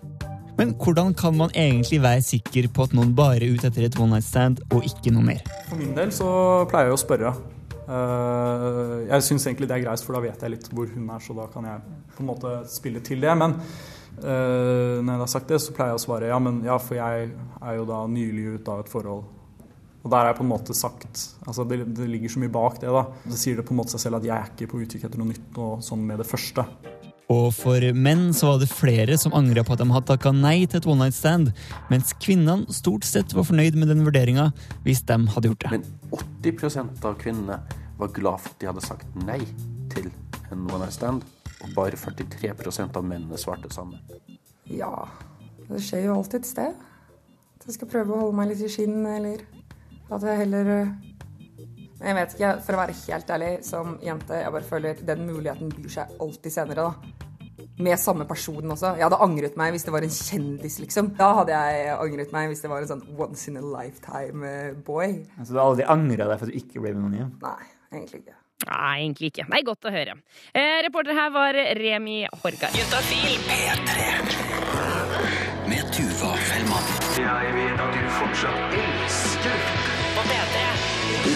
Men 0.58 0.74
hvordan 0.76 1.14
kan 1.16 1.36
man 1.38 1.54
egentlig 1.54 2.02
være 2.02 2.22
sikker 2.26 2.68
på 2.74 2.88
at 2.88 2.94
noen 2.98 3.14
bare 3.16 3.38
er 3.46 3.54
ute 3.54 3.70
etter 3.70 3.86
et 3.86 3.96
one 3.96 4.18
night 4.18 4.26
stand 4.26 4.60
og 4.74 4.84
ikke 4.84 5.14
noe 5.14 5.24
mer? 5.24 5.44
For 5.70 5.78
min 5.80 5.94
del 5.96 6.12
så 6.12 6.28
pleier 6.68 6.90
jeg 6.90 6.98
å 6.98 7.00
spørre. 7.00 7.32
Eh, 7.88 8.94
jeg 9.08 9.24
syns 9.24 9.46
egentlig 9.46 9.68
det 9.70 9.78
er 9.78 9.84
greit, 9.86 10.02
for 10.04 10.18
da 10.18 10.24
vet 10.26 10.42
jeg 10.44 10.52
litt 10.52 10.66
hvor 10.74 10.90
hun 10.92 11.06
er, 11.14 11.22
så 11.24 11.36
da 11.38 11.46
kan 11.52 11.68
jeg 11.70 11.94
på 12.16 12.24
en 12.24 12.28
måte 12.28 12.56
spille 12.68 13.00
til 13.06 13.22
det. 13.24 13.36
Men 13.38 13.54
eh, 14.22 14.98
når 15.02 15.12
jeg 15.12 15.22
har 15.22 15.32
sagt 15.32 15.50
det, 15.52 15.60
så 15.62 15.74
pleier 15.76 15.94
jeg 15.94 16.00
å 16.00 16.04
svare 16.04 16.30
ja, 16.30 16.38
men 16.42 16.62
ja, 16.66 16.78
for 16.82 16.98
jeg 16.98 17.32
er 17.32 17.76
jo 17.78 17.88
da 17.88 18.04
nylig 18.10 18.58
ute 18.58 18.74
av 18.74 18.84
et 18.84 18.92
forhold. 18.92 19.26
Og 19.98 20.12
der 20.12 20.22
er 20.22 20.30
jeg 20.30 20.38
på 20.38 20.44
en 20.46 20.52
måte 20.52 20.76
sagt 20.78 21.24
altså 21.44 21.64
det, 21.68 21.80
det 21.96 22.06
ligger 22.08 22.30
så 22.32 22.40
mye 22.42 22.52
bak 22.54 22.78
det, 22.82 22.92
da. 22.94 23.04
Det 23.26 23.40
sier 23.40 23.58
det 23.58 23.66
på 23.66 23.74
en 23.74 23.80
måte 23.82 23.94
seg 23.96 24.06
selv 24.06 24.20
at 24.20 24.28
jeg 24.28 24.36
er 24.36 24.52
ikke 24.54 24.70
på 24.70 24.82
utkikk 24.84 25.08
etter 25.08 25.20
noe 25.20 25.32
nytt 25.32 25.60
og 25.60 25.82
sånn 25.84 26.06
med 26.06 26.22
det 26.22 26.28
første. 26.28 26.64
Og 27.28 27.50
for 27.52 27.84
menn 27.92 28.30
så 28.32 28.54
var 28.54 28.62
det 28.62 28.70
flere 28.72 29.18
som 29.20 29.34
angra 29.36 29.60
på 29.66 29.74
at 29.74 29.82
de 29.82 29.88
hadde 29.92 30.08
takka 30.08 30.32
nei 30.32 30.62
til 30.64 30.80
et 30.80 30.88
one 30.88 31.04
night 31.04 31.16
stand, 31.16 31.50
mens 31.92 32.14
kvinnene 32.24 32.72
stort 32.72 33.04
sett 33.04 33.34
var 33.36 33.44
fornøyd 33.44 33.76
med 33.76 33.92
den 33.92 34.00
vurderinga 34.06 34.48
hvis 34.86 35.04
de 35.10 35.18
hadde 35.34 35.50
gjort 35.50 35.66
det. 35.66 35.74
Men 35.76 35.84
80% 36.40 37.04
av 37.04 37.18
kvinnene 37.20 37.60
var 38.00 38.14
glad 38.16 38.40
for 38.40 38.54
at 38.54 38.62
de 38.62 38.70
hadde 38.70 38.86
sagt 38.86 39.20
nei 39.26 39.42
til 39.92 40.08
en 40.48 40.64
one 40.70 40.86
night 40.86 40.96
stand. 40.96 41.26
Og 41.64 41.74
bare 41.74 41.98
43% 41.98 42.96
av 42.96 43.04
mennene 43.04 43.38
svarte 43.40 43.70
sammen. 43.74 43.98
samme. 44.06 44.38
Ja, 44.68 45.08
det 45.68 45.80
skjer 45.84 46.08
jo 46.08 46.16
alltid 46.18 46.42
et 46.42 46.50
sted. 46.50 46.74
At 47.58 47.66
jeg 47.66 47.76
skal 47.78 47.90
prøve 47.90 48.14
å 48.14 48.22
holde 48.22 48.38
meg 48.38 48.50
litt 48.52 48.64
i 48.64 48.72
skinn, 48.72 49.00
eller 49.08 49.44
at 50.08 50.24
jeg 50.24 50.42
heller 50.44 50.72
øh, 50.74 50.90
Jeg 51.98 52.14
vet 52.14 52.34
ikke, 52.36 52.50
for 52.62 52.76
å 52.76 52.78
være 52.78 52.94
helt 52.94 53.30
ærlig, 53.34 53.54
som 53.66 53.96
jente, 54.04 54.36
jeg 54.38 54.52
bare 54.54 54.68
føler 54.68 55.00
den 55.08 55.24
muligheten 55.26 55.72
byr 55.74 55.88
seg 55.90 56.20
alltid 56.22 56.54
senere, 56.54 56.84
da. 56.84 57.64
Med 57.82 57.98
samme 57.98 58.26
person 58.26 58.74
også. 58.74 58.92
Jeg 58.98 59.06
hadde 59.06 59.18
angret 59.22 59.56
meg 59.58 59.72
hvis 59.74 59.86
det 59.86 59.94
var 59.94 60.06
en 60.06 60.14
kjendis, 60.14 60.78
liksom. 60.82 61.10
Da 61.18 61.32
hadde 61.40 61.58
jeg 61.58 61.96
angret 61.96 62.34
meg 62.34 62.52
hvis 62.52 62.62
det 62.62 62.70
var 62.70 62.84
en 62.84 62.92
sånn 62.92 63.02
once 63.18 63.50
in 63.50 63.58
a 63.58 63.64
lifetime 63.64 64.52
øh, 64.52 64.76
boy. 64.86 65.16
Altså, 65.38 65.52
du 65.52 65.58
har 65.58 65.64
aldri 65.72 65.88
angra 65.96 66.30
deg 66.30 66.38
for 66.38 66.46
at 66.46 66.54
du 66.54 66.60
ikke 66.62 66.84
ble 66.84 66.94
med 66.94 67.02
noen 67.02 67.18
igjen? 67.18 67.34
Nei, 67.42 67.72
egentlig 67.96 68.22
ikke. 68.22 68.38
Nei, 68.66 69.04
egentlig 69.04 69.30
ikke. 69.30 69.44
Nei, 69.52 69.60
godt 69.62 69.86
å 69.86 69.92
høre. 69.94 70.16
Eh, 70.50 70.80
reporter 70.82 71.14
her 71.14 71.30
var 71.30 71.54
Remi 71.78 72.24
Horgar. 72.42 72.74
Juntafil. 72.74 73.38
Med 75.68 75.92
Tuva 75.94 76.32
Fellmann. 76.48 76.90
Jeg 77.18 77.54
vet 77.54 77.84
at 77.84 77.94
du 77.94 78.02
fortsatt 78.18 78.74
elsker 78.82 79.58
På 80.16 80.26
P3. 80.26 80.66
På 81.22 81.30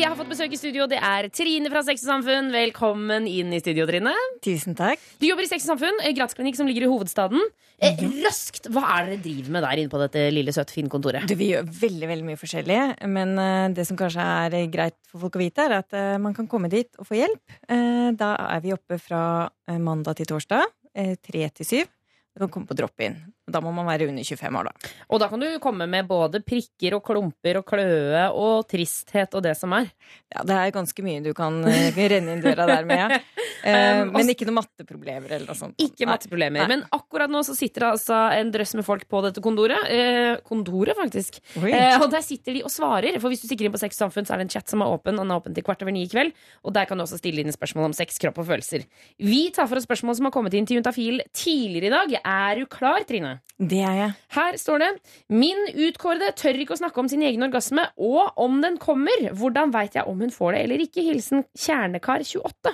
jeg 0.00 0.08
har 0.08 0.16
fått 0.16 0.30
besøk 0.32 0.54
i 0.54 0.56
studio. 0.56 0.86
Det 0.88 0.96
er 0.96 1.26
Trine 1.34 1.68
fra 1.68 1.82
Sex 1.84 2.00
og 2.06 2.08
Samfunn. 2.08 2.46
Velkommen 2.54 3.26
inn 3.28 3.50
i 3.52 3.58
studio, 3.60 3.84
Trine. 3.88 4.14
Tusen 4.40 4.76
takk. 4.78 5.02
Du 5.20 5.26
jobber 5.28 5.44
i 5.44 5.50
Sex 5.50 5.66
og 5.66 5.74
Samfunn, 5.74 5.98
gratisklinikk 6.00 6.16
gratsklinikk 6.20 6.56
som 6.56 6.70
ligger 6.70 6.86
i 6.86 6.88
hovedstaden. 6.88 7.42
Eh, 7.84 8.00
raskt, 8.24 8.70
hva 8.72 8.86
er 8.94 9.10
det 9.10 9.18
dere 9.18 9.24
driver 9.26 9.52
med 9.56 9.64
der 9.66 9.82
inne 9.82 9.92
på 9.92 10.00
dette 10.00 10.24
lille, 10.32 10.54
søte, 10.56 10.72
fine 10.72 10.92
kontoret? 10.92 11.26
Du, 11.28 11.36
vi 11.36 11.50
gjør 11.50 11.68
veldig 11.82 12.10
veldig 12.14 12.28
mye 12.30 12.40
forskjellig, 12.40 12.80
men 13.12 13.36
eh, 13.44 13.66
det 13.76 13.84
som 13.90 14.00
kanskje 14.00 14.24
er 14.24 14.56
eh, 14.62 14.66
greit 14.72 14.96
for 15.10 15.26
folk 15.26 15.36
å 15.36 15.42
vite, 15.42 15.68
er 15.68 15.76
at 15.82 15.96
eh, 15.96 16.16
man 16.22 16.36
kan 16.36 16.48
komme 16.48 16.72
dit 16.72 16.88
og 16.96 17.08
få 17.08 17.20
hjelp. 17.20 17.56
Eh, 17.68 18.10
da 18.16 18.34
er 18.46 18.64
vi 18.64 18.72
oppe 18.76 19.00
fra 19.00 19.22
eh, 19.68 19.80
mandag 19.80 20.16
til 20.20 20.32
torsdag, 20.32 20.64
eh, 20.96 21.16
tre 21.20 21.48
til 21.60 21.72
syv. 21.74 21.92
Du 22.30 22.44
kan 22.46 22.52
komme 22.56 22.70
på 22.72 22.78
drop-in. 22.78 23.20
Da 23.50 23.62
må 23.64 23.72
man 23.74 23.88
være 23.88 24.08
under 24.10 24.26
25 24.26 24.60
år, 24.60 24.70
da. 24.70 24.90
Og 25.10 25.22
da 25.22 25.28
kan 25.30 25.42
du 25.42 25.48
komme 25.62 25.88
med 25.90 26.08
både 26.10 26.42
prikker 26.46 26.96
og 26.98 27.04
klumper 27.06 27.60
og 27.60 27.66
kløe 27.68 28.26
og 28.30 28.66
tristhet 28.70 29.34
og 29.36 29.44
det 29.46 29.56
som 29.58 29.74
er. 29.76 29.90
Ja, 30.30 30.44
det 30.46 30.56
er 30.56 30.74
ganske 30.74 31.04
mye 31.04 31.22
du 31.24 31.32
kan 31.36 31.60
eh, 31.68 31.90
renne 32.10 32.36
inn 32.36 32.44
døra 32.44 32.68
der 32.70 32.88
med. 32.88 33.18
Eh, 33.60 33.90
Um, 34.00 34.12
men 34.14 34.30
ikke 34.32 34.46
noen 34.48 34.60
matteproblemer 34.60 35.34
eller 35.34 35.50
noe 35.50 35.58
sånt. 35.58 35.76
Ikke 35.82 36.06
matteproblemer. 36.08 36.68
Men 36.70 36.84
akkurat 36.94 37.30
nå 37.32 37.42
så 37.46 37.52
sitter 37.56 37.84
det 37.84 37.90
altså 37.96 38.18
en 38.38 38.52
drøss 38.54 38.74
med 38.78 38.86
folk 38.86 39.06
på 39.10 39.22
dette 39.26 39.42
kondoret. 39.44 39.88
Eh, 39.92 40.40
kondoret, 40.46 40.96
faktisk. 40.98 41.40
Eh, 41.58 41.96
og 42.00 42.08
der 42.12 42.24
sitter 42.24 42.56
de 42.56 42.64
og 42.66 42.72
svarer. 42.72 43.18
For 43.20 43.32
hvis 43.32 43.44
du 43.44 43.48
stikker 43.50 43.68
inn 43.68 43.74
på 43.74 43.80
Sex 43.82 43.98
og 43.98 44.06
Samfunn, 44.06 44.28
så 44.28 44.34
er 44.34 44.42
det 44.42 44.48
en 44.48 44.54
chat 44.56 44.72
som 44.72 44.84
er 44.84 44.92
åpen. 44.92 45.18
Den 45.20 45.32
er 45.32 45.42
åpen 45.42 45.56
til 45.56 45.66
kvart 45.66 45.84
over 45.84 45.94
ni 45.94 46.06
i 46.06 46.10
kveld. 46.10 46.32
Og 46.64 46.74
der 46.76 46.88
kan 46.88 46.96
du 47.00 47.04
også 47.04 47.20
stille 47.20 47.44
inn 47.44 47.54
spørsmål 47.54 47.90
om 47.90 47.96
sex, 47.96 48.20
kropp 48.22 48.40
og 48.42 48.48
følelser. 48.50 48.86
Vi 49.20 49.42
tar 49.56 49.68
for 49.70 49.80
oss 49.80 49.88
spørsmål 49.88 50.18
som 50.18 50.30
har 50.30 50.34
kommet 50.34 50.56
inn 50.56 50.68
til 50.68 50.80
Juntafil 50.80 51.22
tidligere 51.36 51.90
i 51.90 51.94
dag. 51.96 52.16
Er 52.24 52.62
du 52.62 52.68
klar, 52.70 53.04
Trine? 53.08 53.39
Det 53.60 53.80
er 53.84 53.96
jeg. 53.98 54.12
Her 54.36 54.56
står 54.60 54.80
det 54.80 54.90
Min 55.32 55.58
utkårede 55.68 56.30
tør 56.38 56.60
ikke 56.62 56.76
å 56.76 56.80
snakke 56.80 57.02
om 57.02 57.10
sin 57.12 57.24
egen 57.26 57.44
orgasme, 57.44 57.84
og 58.00 58.38
om 58.40 58.60
den 58.64 58.78
kommer. 58.80 59.28
Hvordan 59.36 59.74
veit 59.74 59.98
jeg 59.98 60.08
om 60.08 60.22
hun 60.24 60.32
får 60.34 60.56
det 60.56 60.62
eller 60.64 60.86
ikke? 60.86 61.04
Hilsen 61.04 61.44
Kjernekar28. 61.58 62.72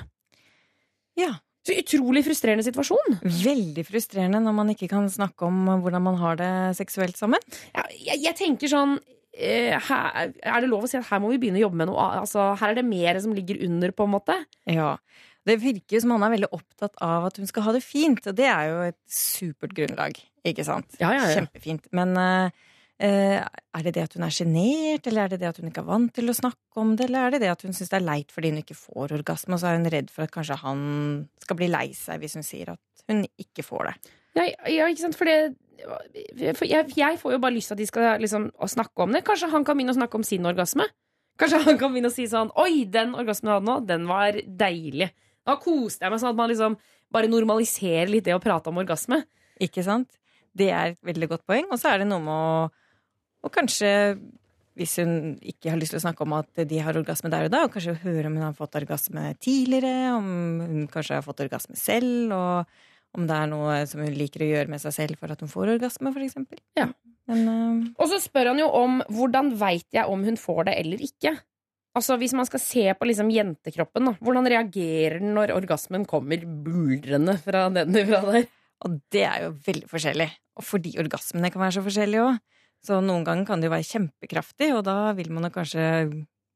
Ja. 1.18 1.32
Så 1.66 1.75
utrolig 1.75 2.23
frustrerende 2.23 2.62
situasjon. 2.62 3.18
Veldig 3.25 3.82
frustrerende 3.88 4.38
når 4.44 4.54
man 4.54 4.70
ikke 4.70 4.87
kan 4.92 5.08
snakke 5.11 5.49
om 5.49 5.64
hvordan 5.82 6.04
man 6.04 6.18
har 6.20 6.38
det 6.38 6.52
seksuelt 6.78 7.18
sammen. 7.18 7.42
Ja, 7.75 7.82
jeg, 7.90 8.20
jeg 8.23 8.38
tenker 8.38 8.70
sånn 8.70 8.94
eh, 9.35 9.75
her, 9.88 10.30
Er 10.30 10.62
det 10.62 10.70
lov 10.70 10.87
å 10.87 10.90
si 10.90 11.00
at 11.00 11.08
her 11.11 11.23
må 11.23 11.32
vi 11.32 11.40
begynne 11.42 11.58
å 11.58 11.66
jobbe 11.66 11.80
med 11.82 11.90
noe 11.90 12.06
altså, 12.20 12.52
Her 12.61 12.70
er 12.70 12.78
det 12.78 12.87
mer 12.87 13.18
som 13.25 13.35
ligger 13.35 13.58
under, 13.66 13.90
på 13.96 14.06
en 14.06 14.14
måte? 14.14 14.38
Ja. 14.70 14.94
Det 15.46 15.58
virker 15.62 15.96
jo 15.96 16.02
som 16.02 16.14
han 16.16 16.26
er 16.26 16.34
veldig 16.36 16.52
opptatt 16.56 16.96
av 17.04 17.28
at 17.28 17.36
hun 17.40 17.48
skal 17.48 17.68
ha 17.68 17.74
det 17.76 17.82
fint, 17.86 18.24
og 18.26 18.38
det 18.38 18.48
er 18.50 18.70
jo 18.70 18.78
et 18.88 18.98
supert 19.10 19.74
grunnlag. 19.76 20.18
Ikke 20.46 20.66
sant? 20.66 20.98
Ja, 20.98 21.12
ja, 21.14 21.28
ja. 21.30 21.40
Kjempefint. 21.40 21.86
Men 21.94 22.16
eh, 22.18 22.64
er 22.98 23.86
det 23.86 23.94
det 23.94 24.06
at 24.08 24.16
hun 24.18 24.26
er 24.26 24.34
sjenert, 24.34 25.06
eller 25.06 25.26
er 25.26 25.34
det 25.34 25.40
det 25.44 25.50
at 25.52 25.60
hun 25.60 25.70
ikke 25.70 25.84
er 25.84 25.90
vant 25.90 26.14
til 26.16 26.32
å 26.32 26.36
snakke 26.36 26.82
om 26.82 26.96
det, 26.98 27.06
eller 27.08 27.28
er 27.28 27.36
det 27.36 27.44
det 27.44 27.52
at 27.54 27.62
hun 27.66 27.76
syns 27.76 27.92
det 27.92 28.00
er 28.00 28.08
leit 28.08 28.34
fordi 28.34 28.52
hun 28.54 28.62
ikke 28.64 28.78
får 28.78 29.14
orgasme, 29.20 29.54
og 29.54 29.62
så 29.62 29.70
er 29.70 29.78
hun 29.78 29.90
redd 29.92 30.10
for 30.12 30.26
at 30.26 30.34
kanskje 30.34 30.58
han 30.64 30.82
skal 31.42 31.60
bli 31.60 31.70
lei 31.70 31.86
seg 31.96 32.22
hvis 32.22 32.38
hun 32.38 32.46
sier 32.46 32.74
at 32.74 33.06
hun 33.10 33.22
ikke 33.38 33.66
får 33.66 33.90
det? 33.90 33.96
Ja, 34.36 34.48
ja 34.72 34.90
ikke 34.90 35.06
sant? 35.06 35.18
For 35.18 35.30
det 35.30 35.54
for 36.56 36.64
jeg, 36.64 36.88
jeg 36.96 37.18
får 37.20 37.36
jo 37.36 37.40
bare 37.42 37.54
lyst 37.54 37.70
til 37.70 37.76
at 37.76 37.80
de 37.82 37.86
skal 37.88 38.22
liksom, 38.22 38.48
snakke 38.72 39.04
om 39.04 39.12
det. 39.12 39.22
Kanskje 39.26 39.50
han 39.52 39.64
kan 39.66 39.76
begynne 39.76 39.94
å 39.94 39.98
snakke 39.98 40.18
om 40.18 40.24
sin 40.26 40.48
orgasme? 40.48 40.86
Kanskje 41.36 41.60
han 41.66 41.78
kan 41.78 41.92
begynne 41.92 42.08
å 42.08 42.14
si 42.14 42.24
sånn 42.30 42.48
Oi, 42.56 42.86
den 42.88 43.12
orgasmen 43.18 43.52
jeg 43.52 43.58
hadde 43.58 43.68
nå, 43.68 43.76
den 43.88 44.06
var 44.08 44.38
deilig. 44.46 45.10
Da 45.46 45.56
koste 45.62 46.06
jeg 46.06 46.12
meg 46.12 46.22
sånn 46.22 46.34
at 46.34 46.40
man 46.40 46.50
liksom 46.50 46.76
bare 47.14 47.30
normaliserer 47.30 48.10
litt 48.10 48.26
det 48.26 48.34
å 48.34 48.42
prate 48.42 48.72
om 48.72 48.80
orgasme. 48.82 49.22
Ikke 49.62 49.84
sant? 49.86 50.18
Det 50.56 50.70
er 50.72 50.94
et 50.94 51.04
veldig 51.06 51.28
godt 51.30 51.46
poeng. 51.48 51.68
Og 51.70 51.78
så 51.80 51.92
er 51.92 52.02
det 52.02 52.08
noe 52.10 52.22
med 52.24 52.34
å, 52.34 52.66
å 53.46 53.52
kanskje, 53.52 53.90
hvis 54.76 54.96
hun 55.00 55.36
ikke 55.44 55.72
har 55.72 55.80
lyst 55.80 55.94
til 55.94 56.00
å 56.00 56.04
snakke 56.06 56.26
om 56.26 56.34
at 56.38 56.64
de 56.68 56.82
har 56.82 56.98
orgasme 56.98 57.30
der 57.32 57.46
og 57.46 57.54
da, 57.54 57.62
og 57.66 57.72
kanskje 57.76 57.96
høre 58.02 58.28
om 58.28 58.36
hun 58.36 58.48
har 58.48 58.58
fått 58.58 58.76
orgasme 58.80 59.30
tidligere, 59.38 60.12
om 60.16 60.28
hun 60.64 60.86
kanskje 60.92 61.20
har 61.20 61.26
fått 61.26 61.44
orgasme 61.46 61.78
selv, 61.78 62.34
og 62.34 63.16
om 63.16 63.28
det 63.28 63.36
er 63.36 63.48
noe 63.48 63.80
som 63.88 64.02
hun 64.04 64.16
liker 64.16 64.44
å 64.44 64.50
gjøre 64.50 64.72
med 64.72 64.82
seg 64.82 64.96
selv 64.96 65.20
for 65.20 65.32
at 65.32 65.40
hun 65.40 65.52
får 65.52 65.76
orgasme, 65.78 66.12
eksempel. 66.26 66.60
Ja. 66.76 66.90
Men 67.26 67.48
øh, 67.50 67.78
Og 67.98 68.10
så 68.10 68.20
spør 68.22 68.52
han 68.52 68.60
jo 68.60 68.68
om 68.76 69.00
hvordan 69.10 69.54
veit 69.58 69.88
jeg 69.94 70.06
om 70.10 70.22
hun 70.26 70.36
får 70.38 70.68
det 70.68 70.74
eller 70.82 71.02
ikke. 71.02 71.32
Altså 71.96 72.18
Hvis 72.20 72.34
man 72.36 72.44
skal 72.48 72.60
se 72.60 72.84
på 72.92 73.08
liksom 73.08 73.30
jentekroppen, 73.32 74.10
da. 74.10 74.12
Hvordan 74.20 74.48
reagerer 74.52 75.22
den 75.22 75.32
når 75.36 75.54
orgasmen 75.56 76.04
kommer 76.08 76.44
buldrende 76.44 77.38
fra 77.40 77.66
nedenfra 77.72 78.20
der? 78.28 78.50
Og 78.84 78.98
det 79.12 79.22
er 79.24 79.46
jo 79.46 79.54
veldig 79.64 79.88
forskjellig. 79.88 80.28
Og 80.60 80.66
fordi 80.68 80.92
orgasmene 81.00 81.48
kan 81.52 81.62
være 81.62 81.78
så 81.78 81.84
forskjellige 81.86 82.26
òg. 82.26 82.42
Så 82.84 83.00
noen 83.00 83.24
ganger 83.24 83.48
kan 83.48 83.62
det 83.62 83.70
jo 83.70 83.72
være 83.72 83.88
kjempekraftig, 83.88 84.68
og 84.76 84.84
da 84.86 85.14
vil 85.16 85.32
man 85.32 85.48
jo 85.48 85.54
kanskje 85.54 85.86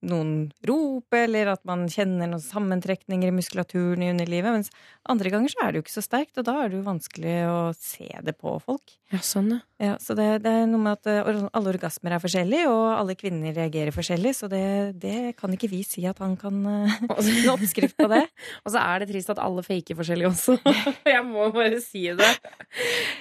noen 0.07 0.51
rop, 0.67 1.13
eller 1.17 1.53
at 1.53 1.63
man 1.69 1.87
kjenner 1.93 2.31
noen 2.31 2.43
sammentrekninger 2.43 3.29
i 3.29 3.35
muskulaturen 3.37 4.05
i 4.05 4.11
underlivet. 4.13 4.55
Mens 4.55 4.73
andre 5.09 5.33
ganger 5.33 5.53
så 5.53 5.65
er 5.65 5.73
det 5.73 5.81
jo 5.81 5.87
ikke 5.87 5.97
så 5.99 6.05
sterkt, 6.05 6.39
og 6.41 6.47
da 6.49 6.57
er 6.63 6.71
det 6.71 6.79
jo 6.79 6.87
vanskelig 6.87 7.37
å 7.51 7.59
se 7.77 8.09
det 8.25 8.37
på 8.41 8.55
folk. 8.65 8.97
Ja, 9.13 9.21
sånn, 9.27 9.51
ja. 9.57 9.61
Ja, 9.81 9.95
så 9.97 10.13
det, 10.13 10.27
det 10.45 10.51
er 10.53 10.67
noe 10.69 10.83
med 10.85 10.99
at 10.99 11.09
eh, 11.09 11.47
alle 11.57 11.73
orgasmer 11.73 12.13
er 12.13 12.21
forskjellige, 12.21 12.69
og 12.69 12.83
alle 12.93 13.17
kvinner 13.17 13.55
reagerer 13.57 13.95
forskjellig, 13.97 14.35
så 14.37 14.49
det, 14.53 14.65
det 15.01 15.33
kan 15.41 15.57
ikke 15.57 15.71
vi 15.73 15.81
si 15.89 16.05
at 16.09 16.21
han 16.21 16.37
kan 16.41 16.59
eh, 16.69 16.99
en 17.17 17.53
oppskrift 17.55 17.97
på 17.97 18.11
det. 18.13 18.27
Og 18.65 18.75
så 18.75 18.83
er 18.83 19.01
det 19.01 19.11
trist 19.11 19.33
at 19.33 19.41
alle 19.41 19.65
faker 19.65 19.97
forskjellig 19.97 20.29
også. 20.29 20.59
Jeg 21.15 21.25
må 21.27 21.49
bare 21.55 21.81
si 21.81 22.07
det. 22.17 22.31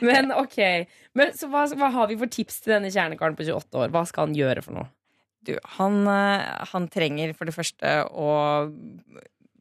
Men 0.03 0.33
ok. 0.35 0.59
Men, 1.15 1.31
så 1.35 1.47
hva, 1.51 1.63
hva 1.79 1.91
har 1.95 2.11
vi 2.11 2.19
for 2.19 2.31
tips 2.31 2.59
til 2.63 2.75
denne 2.75 2.91
kjernekaren 2.91 3.39
på 3.39 3.47
28 3.47 3.83
år? 3.85 3.93
Hva 3.95 4.03
skal 4.09 4.27
han 4.27 4.37
gjøre 4.37 4.65
for 4.65 4.81
noe? 4.81 4.89
Du, 5.47 5.53
han, 5.77 6.01
eh, 6.11 6.45
han 6.73 6.87
trenger 6.91 7.33
for 7.37 7.49
det 7.49 7.55
første 7.55 7.93
å 8.11 8.29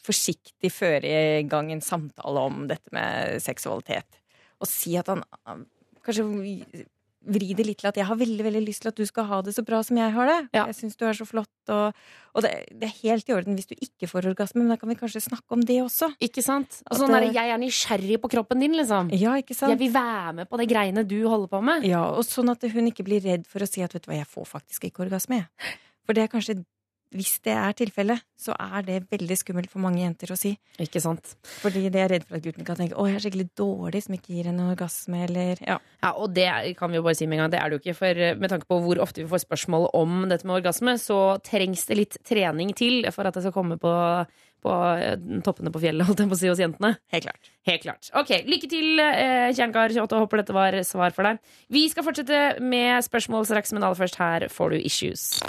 forsiktig 0.04 0.70
føre 0.72 1.10
i 1.40 1.46
gang 1.48 1.70
en 1.72 1.84
samtale 1.84 2.44
om 2.50 2.64
dette 2.70 2.92
med 2.94 3.42
seksualitet. 3.44 4.20
Og 4.58 4.70
si 4.70 4.96
at 4.98 5.10
han 5.12 5.22
han 5.44 5.66
kanskje 6.06 6.86
vri 7.28 7.52
det 7.56 7.66
litt 7.66 7.78
til 7.82 7.90
at 7.90 7.96
'jeg 7.96 8.08
har 8.08 8.16
veldig 8.16 8.44
veldig 8.44 8.64
lyst 8.64 8.82
til 8.82 8.88
at 8.88 8.96
du 8.96 9.04
skal 9.06 9.24
ha 9.24 9.40
det 9.42 9.54
så 9.54 9.64
bra 9.64 9.82
som 9.82 9.96
jeg 9.96 10.12
har 10.12 10.26
det'. 10.26 10.48
Ja. 10.54 10.66
Jeg 10.66 10.74
syns 10.74 10.96
du 10.96 11.04
er 11.06 11.12
så 11.12 11.26
flott, 11.26 11.48
og, 11.68 11.94
og 12.34 12.42
det, 12.42 12.66
det 12.72 12.88
er 12.88 12.94
helt 13.02 13.28
i 13.28 13.32
orden 13.32 13.54
hvis 13.54 13.68
du 13.68 13.74
ikke 13.76 14.08
får 14.08 14.32
orgasme, 14.32 14.62
men 14.62 14.68
da 14.68 14.76
kan 14.76 14.88
vi 14.88 14.96
kanskje 14.96 15.22
snakke 15.22 15.52
om 15.52 15.60
det 15.60 15.82
også. 15.82 16.12
Ikke 16.20 16.42
sant? 16.42 16.82
Og 16.90 16.96
sånn 16.98 17.12
der, 17.12 17.32
jeg 17.32 17.50
er 17.50 17.58
nysgjerrig 17.58 18.20
på 18.20 18.30
kroppen 18.30 18.60
din, 18.60 18.74
liksom. 18.76 19.10
Ja, 19.12 19.36
ikke 19.36 19.54
sant? 19.54 19.70
Jeg 19.70 19.78
vil 19.78 19.92
være 19.92 20.32
med 20.32 20.48
på 20.48 20.56
det 20.56 20.68
greiene 20.68 21.06
du 21.06 21.28
holder 21.28 21.48
på 21.48 21.62
med. 21.62 21.84
Ja, 21.84 22.04
og 22.10 22.24
sånn 22.24 22.50
at 22.50 22.62
hun 22.62 22.90
ikke 22.90 23.04
blir 23.04 23.20
redd 23.20 23.46
for 23.46 23.60
å 23.60 23.68
si 23.68 23.82
at 23.82 23.92
vet 23.92 24.02
du 24.02 24.10
hva, 24.10 24.18
jeg 24.18 24.26
får 24.26 24.46
faktisk 24.46 24.88
ikke 24.88 25.06
orgasme. 25.06 25.44
jeg. 25.44 25.76
For 26.06 26.16
det 26.16 26.24
er 26.24 26.32
kanskje 26.32 26.64
hvis 27.14 27.38
det 27.46 27.54
er 27.56 27.72
tilfellet, 27.76 28.20
så 28.38 28.52
er 28.52 28.84
det 28.84 28.98
veldig 29.10 29.36
skummelt 29.40 29.70
for 29.72 29.80
mange 29.82 30.02
jenter 30.02 30.32
å 30.34 30.36
si. 30.38 30.52
Ikke 30.82 31.00
sant? 31.02 31.34
Fordi 31.62 31.86
de 31.88 32.00
er 32.02 32.10
redd 32.12 32.26
for 32.28 32.36
at 32.36 32.44
gutten 32.44 32.66
kan 32.66 32.76
tenke 32.76 32.94
'Å, 32.94 33.06
jeg 33.08 33.16
er 33.16 33.24
skikkelig 33.24 33.48
dårlig 33.56 34.02
som 34.04 34.14
ikke 34.14 34.34
gir 34.34 34.48
en 34.48 34.60
orgasme', 34.68 35.24
eller 35.24 35.56
ja. 35.64 35.78
Ja, 36.02 36.12
og 36.12 36.34
det 36.34 36.76
kan 36.76 36.90
vi 36.90 36.96
jo 37.00 37.02
bare 37.02 37.16
si 37.16 37.26
med 37.26 37.38
en 37.38 37.44
gang. 37.44 37.50
Det 37.50 37.60
er 37.60 37.70
det 37.70 37.78
jo 37.78 37.82
ikke. 37.82 37.96
For 37.96 38.12
eh, 38.28 38.34
med 38.36 38.50
tanke 38.50 38.68
på 38.68 38.80
hvor 38.84 39.00
ofte 39.00 39.22
vi 39.22 39.28
får 39.28 39.46
spørsmål 39.46 39.88
om 39.94 40.28
dette 40.28 40.44
med 40.44 40.60
orgasme, 40.60 40.98
så 41.00 41.40
trengs 41.42 41.86
det 41.88 41.96
litt 41.96 42.18
trening 42.24 42.74
til 42.76 43.08
for 43.10 43.24
at 43.24 43.34
det 43.34 43.42
skal 43.42 43.56
komme 43.56 43.78
på, 43.80 43.94
på 44.62 44.76
eh, 45.00 45.16
toppene 45.42 45.72
på 45.72 45.80
fjellet, 45.80 46.06
holdt 46.06 46.20
jeg 46.20 46.28
på 46.28 46.36
å 46.36 46.42
si, 46.44 46.52
hos 46.52 46.60
jentene. 46.62 46.98
Helt 47.10 47.24
klart. 47.24 47.52
Helt 47.66 47.82
klart. 47.82 48.12
Ok, 48.14 48.44
Lykke 48.44 48.68
til, 48.68 49.00
eh, 49.00 49.48
Kjernkar28. 49.56 50.20
Håper 50.20 50.44
dette 50.44 50.52
var 50.52 50.76
svar 50.84 51.16
for 51.16 51.24
deg. 51.24 51.40
Vi 51.72 51.88
skal 51.88 52.04
fortsette 52.04 52.60
med 52.60 53.00
spørsmål 53.08 53.48
straks, 53.48 53.72
men 53.72 53.82
aller 53.82 53.96
først 53.96 54.20
her 54.20 54.48
får 54.52 54.76
du 54.76 54.82
Issues. 54.84 55.40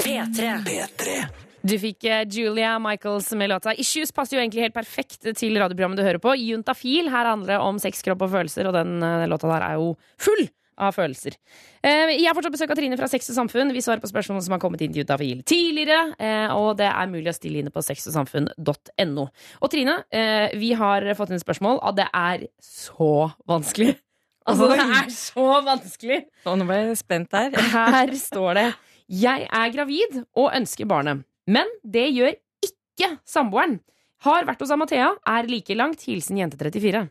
P3. 0.00 1.24
Du 1.62 1.74
fikk 1.78 2.04
eh, 2.08 2.22
Julia 2.32 2.78
Michaels 2.80 3.32
med 3.36 3.50
låta 3.52 3.74
Issues. 3.74 4.12
Passer 4.16 4.38
jo 4.38 4.40
egentlig 4.42 4.62
helt 4.64 4.76
perfekt 4.76 5.26
til 5.36 5.58
radioprogrammet 5.60 6.00
du 6.00 6.04
hører 6.06 6.22
på. 6.22 6.32
Juntafil. 6.40 7.10
Her 7.12 7.28
handler 7.34 7.54
det 7.56 7.58
om 7.60 7.80
sex, 7.82 8.00
kropp 8.06 8.24
og 8.24 8.32
følelser, 8.32 8.70
og 8.70 8.76
den 8.78 8.96
eh, 9.04 9.26
låta 9.28 9.50
der 9.50 9.66
er 9.66 9.76
jo 9.76 9.90
full 10.20 10.46
av 10.80 10.94
følelser. 10.96 11.36
Eh, 11.84 12.14
Jeg 12.16 12.24
har 12.30 12.36
fortsatt 12.38 12.54
besøk 12.56 12.72
av 12.72 12.78
Trine 12.80 12.96
fra 12.96 13.10
Sex 13.12 13.28
og 13.28 13.36
Samfunn. 13.42 13.74
Vi 13.76 13.82
svarer 13.84 14.00
på 14.00 14.08
spørsmål 14.08 14.40
som 14.46 14.56
har 14.56 14.62
kommet 14.62 14.80
inn 14.86 14.94
til 14.94 15.02
Juntafil 15.02 15.42
tidligere, 15.44 16.14
eh, 16.16 16.48
og 16.56 16.78
det 16.80 16.88
er 16.88 17.12
mulig 17.12 17.28
å 17.28 17.36
stille 17.36 17.60
inne 17.60 17.72
på 17.74 17.82
sexogsamfunn.no. 17.84 19.26
Og 19.60 19.72
Trine, 19.74 19.98
eh, 20.16 20.48
vi 20.56 20.72
har 20.80 21.04
fått 21.18 21.34
inn 21.36 21.42
spørsmål, 21.44 21.82
og 21.84 21.98
det 22.00 22.08
er 22.16 22.48
så 22.64 23.28
vanskelig. 23.50 23.98
Altså, 24.50 24.66
det 24.72 24.80
er 24.80 25.10
så 25.12 25.42
vanskelig! 25.62 26.16
Og 26.48 26.54
nå 26.58 26.64
ble 26.66 26.78
jeg 26.80 26.96
spent 26.98 27.28
der. 27.30 27.52
Her 27.70 28.10
står 28.18 28.56
det 28.56 28.62
Jeg 29.10 29.48
er 29.50 29.72
gravid 29.74 30.20
og 30.38 30.52
ønsker 30.54 30.86
barnet. 30.86 31.24
Men 31.50 31.66
det 31.82 32.06
gjør 32.14 32.36
ikke 32.62 33.16
samboeren. 33.26 33.80
Har 34.22 34.44
vært 34.46 34.60
hos 34.62 34.70
Amathea, 34.70 35.14
er 35.26 35.48
like 35.50 35.74
langt. 35.74 36.04
Hilsen 36.06 36.38
jente 36.38 36.58
34. 36.60 37.08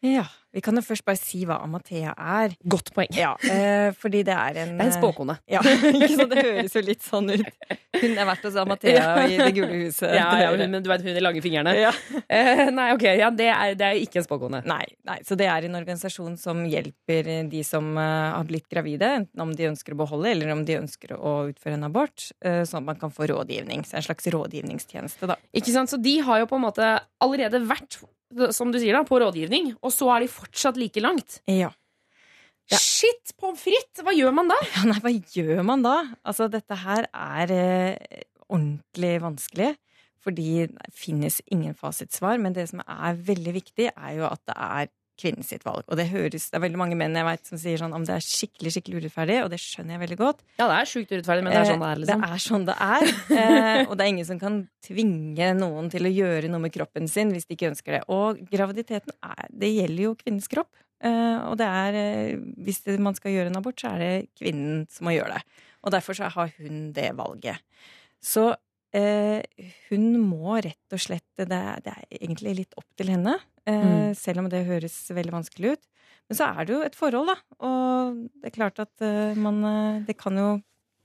Ja, 0.00 0.24
Vi 0.50 0.58
kan 0.64 0.74
jo 0.74 0.82
først 0.82 1.04
bare 1.06 1.18
si 1.20 1.44
hva 1.46 1.60
Amathea 1.62 2.10
er. 2.18 2.54
Godt 2.66 2.88
poeng. 2.90 3.12
Ja, 3.14 3.36
eh, 3.46 3.92
fordi 3.94 4.24
det 4.26 4.34
er 4.34 4.56
en 4.64 4.72
Det 4.80 4.82
er 4.82 4.88
en 4.88 4.94
spåkone. 4.96 5.36
Ja, 5.46 5.60
ikke 5.94 6.08
sant? 6.16 6.32
Det 6.32 6.42
høres 6.42 6.74
jo 6.74 6.82
litt 6.82 7.04
sånn 7.06 7.28
ut. 7.30 7.46
Hun 8.00 8.16
er 8.18 8.26
verdt 8.26 8.48
å 8.48 8.50
hos 8.50 8.58
Amathea 8.58 9.12
i 9.28 9.36
Det 9.38 9.52
gule 9.54 9.78
huset. 9.84 10.10
Ja, 10.16 10.26
ja, 10.42 10.50
men 10.58 10.74
du 10.82 10.88
vet 10.90 11.04
hun 11.06 11.14
de 11.14 11.22
lange 11.22 11.42
fingrene. 11.44 11.76
Ja. 11.78 11.92
Eh, 12.26 12.64
nei, 12.74 12.88
ok, 12.96 13.06
ja, 13.20 13.30
det 13.30 13.46
er, 13.52 13.76
det 13.78 13.86
er 13.92 14.02
ikke 14.02 14.18
en 14.24 14.26
spåkone. 14.26 14.64
Nei, 14.66 14.82
nei, 15.06 15.20
så 15.28 15.38
det 15.38 15.46
er 15.52 15.68
en 15.68 15.78
organisasjon 15.78 16.34
som 16.40 16.64
hjelper 16.66 17.30
de 17.52 17.62
som 17.66 17.92
eh, 17.94 18.28
har 18.34 18.46
blitt 18.48 18.66
gravide, 18.72 19.14
enten 19.22 19.46
om 19.46 19.54
de 19.54 19.70
ønsker 19.70 19.94
å 19.94 20.02
beholde 20.02 20.34
eller 20.34 20.50
om 20.56 20.64
de 20.66 20.80
ønsker 20.80 21.14
å 21.14 21.36
utføre 21.52 21.78
en 21.78 21.86
abort, 21.92 22.30
eh, 22.42 22.64
sånn 22.66 22.82
at 22.82 22.90
man 22.90 22.98
kan 23.04 23.14
få 23.14 23.30
rådgivning. 23.30 23.86
Så 23.86 24.00
en 24.00 24.08
slags 24.08 24.26
rådgivningstjeneste, 24.34 25.30
da. 25.30 25.38
Ikke 25.54 25.76
sant? 25.76 25.92
Så 25.94 26.00
de 26.02 26.18
har 26.26 26.42
jo 26.42 26.50
på 26.50 26.58
en 26.58 26.66
måte 26.66 26.96
allerede 27.22 27.62
vært, 27.70 28.00
som 28.54 28.70
du 28.72 28.78
sier, 28.80 28.94
da, 28.96 29.04
på 29.06 29.18
rådgivning, 29.20 29.74
og 29.82 29.92
så 29.94 30.08
er 30.14 30.24
de 30.24 30.32
fortsatt 30.32 30.78
like 30.80 31.02
langt. 31.02 31.40
Ja. 31.50 31.72
Ja. 32.70 32.78
Shit, 32.78 33.32
pommes 33.40 33.62
frites! 33.64 34.04
Hva 34.06 34.14
gjør 34.14 34.34
man 34.36 34.50
da? 34.52 34.58
Ja, 34.76 34.84
nei, 34.86 34.98
hva 35.02 35.10
gjør 35.10 35.62
man 35.66 35.82
da? 35.82 35.96
Altså, 36.22 36.46
dette 36.52 36.76
her 36.84 37.08
er 37.10 37.54
eh, 37.56 38.20
ordentlig 38.46 39.16
vanskelig. 39.24 39.72
Fordi 40.20 40.66
det 40.68 40.92
finnes 40.92 41.38
ingen 41.48 41.72
fasitsvar, 41.78 42.36
men 42.42 42.52
det 42.52 42.66
som 42.68 42.82
er 42.84 43.16
veldig 43.24 43.54
viktig, 43.56 43.86
er 43.88 44.16
jo 44.18 44.26
at 44.28 44.42
det 44.50 44.56
er 44.56 44.90
kvinnen 45.20 45.44
sitt 45.46 45.62
valg. 45.68 45.84
Og 45.86 45.98
det 46.00 46.08
høres, 46.10 46.48
det 46.50 46.58
er 46.58 46.64
veldig 46.64 46.80
mange 46.80 46.96
menn 46.98 47.14
jeg 47.18 47.26
vet 47.28 47.50
som 47.52 47.60
sier 47.60 47.78
sånn 47.82 47.94
om 47.96 48.04
det 48.08 48.16
er 48.16 48.24
skikkelig 48.24 48.72
skikkelig 48.74 49.02
urettferdig, 49.04 49.38
og 49.44 49.50
det 49.52 49.60
skjønner 49.62 49.94
jeg 49.96 50.02
veldig 50.06 50.18
godt. 50.20 50.42
Ja, 50.58 50.66
det 50.70 50.76
er 50.80 50.90
sjukt 50.90 51.12
urettferdig, 51.14 51.44
men 51.46 51.52
det 51.54 51.60
er 51.60 51.70
sånn 51.70 51.84
det 51.84 51.90
er. 51.92 52.02
liksom. 52.02 52.24
Eh, 52.24 52.26
Det 52.26 52.34
er 52.40 52.44
sånn 52.48 52.66
det 52.70 52.76
er. 52.88 53.08
Eh, 53.40 53.80
og 53.90 53.94
det 53.96 54.04
er 54.06 54.12
ingen 54.16 54.28
som 54.32 54.40
kan 54.42 54.60
tvinge 54.86 55.50
noen 55.60 55.90
til 55.92 56.08
å 56.08 56.12
gjøre 56.14 56.50
noe 56.52 56.64
med 56.66 56.72
kroppen 56.74 57.08
sin 57.08 57.30
hvis 57.34 57.46
de 57.48 57.56
ikke 57.58 57.70
ønsker 57.72 57.98
det. 57.98 58.02
Og 58.12 58.40
graviditeten 58.50 59.12
er, 59.22 59.46
det 59.52 59.72
gjelder 59.76 60.02
jo 60.08 60.14
kvinnens 60.24 60.48
kropp. 60.52 60.72
Eh, 61.00 61.38
og 61.48 61.56
det 61.60 61.68
er, 61.68 61.96
eh, 61.96 62.40
hvis 62.64 62.82
det, 62.84 62.98
man 63.00 63.14
skal 63.16 63.32
gjøre 63.32 63.52
en 63.52 63.60
abort, 63.62 63.80
så 63.80 63.94
er 63.94 63.98
det 64.04 64.12
kvinnen 64.40 64.86
som 64.92 65.06
må 65.08 65.14
gjøre 65.16 65.38
det. 65.38 65.44
Og 65.84 65.94
derfor 65.94 66.12
så 66.18 66.28
har 66.34 66.50
hun 66.58 66.90
det 66.92 67.10
valget. 67.16 67.62
Så 68.20 68.50
eh, 68.52 68.58
hun 68.92 70.06
må 70.24 70.56
rett 70.64 70.94
og 70.96 71.00
slett 71.02 71.26
det 71.38 71.52
er, 71.54 71.80
det 71.84 71.92
er 71.94 72.06
egentlig 72.20 72.56
litt 72.64 72.74
opp 72.80 72.88
til 72.98 73.12
henne. 73.14 73.36
Eh, 73.66 73.76
Mm. 73.80 74.14
Selv 74.16 74.38
om 74.42 74.48
det 74.50 74.64
høres 74.66 74.94
veldig 75.14 75.32
vanskelig 75.32 75.76
ut. 75.76 75.82
Men 76.30 76.36
så 76.38 76.46
er 76.50 76.64
det 76.66 76.74
jo 76.74 76.80
et 76.82 76.96
forhold, 76.98 77.28
da. 77.30 77.36
Og 77.66 78.16
det 78.40 78.50
er 78.50 78.54
klart 78.56 78.78
at 78.82 79.02
eh, 79.04 79.34
man 79.38 79.62
eh, 79.64 80.00
Det 80.08 80.16
kan 80.18 80.34
jo 80.38 80.60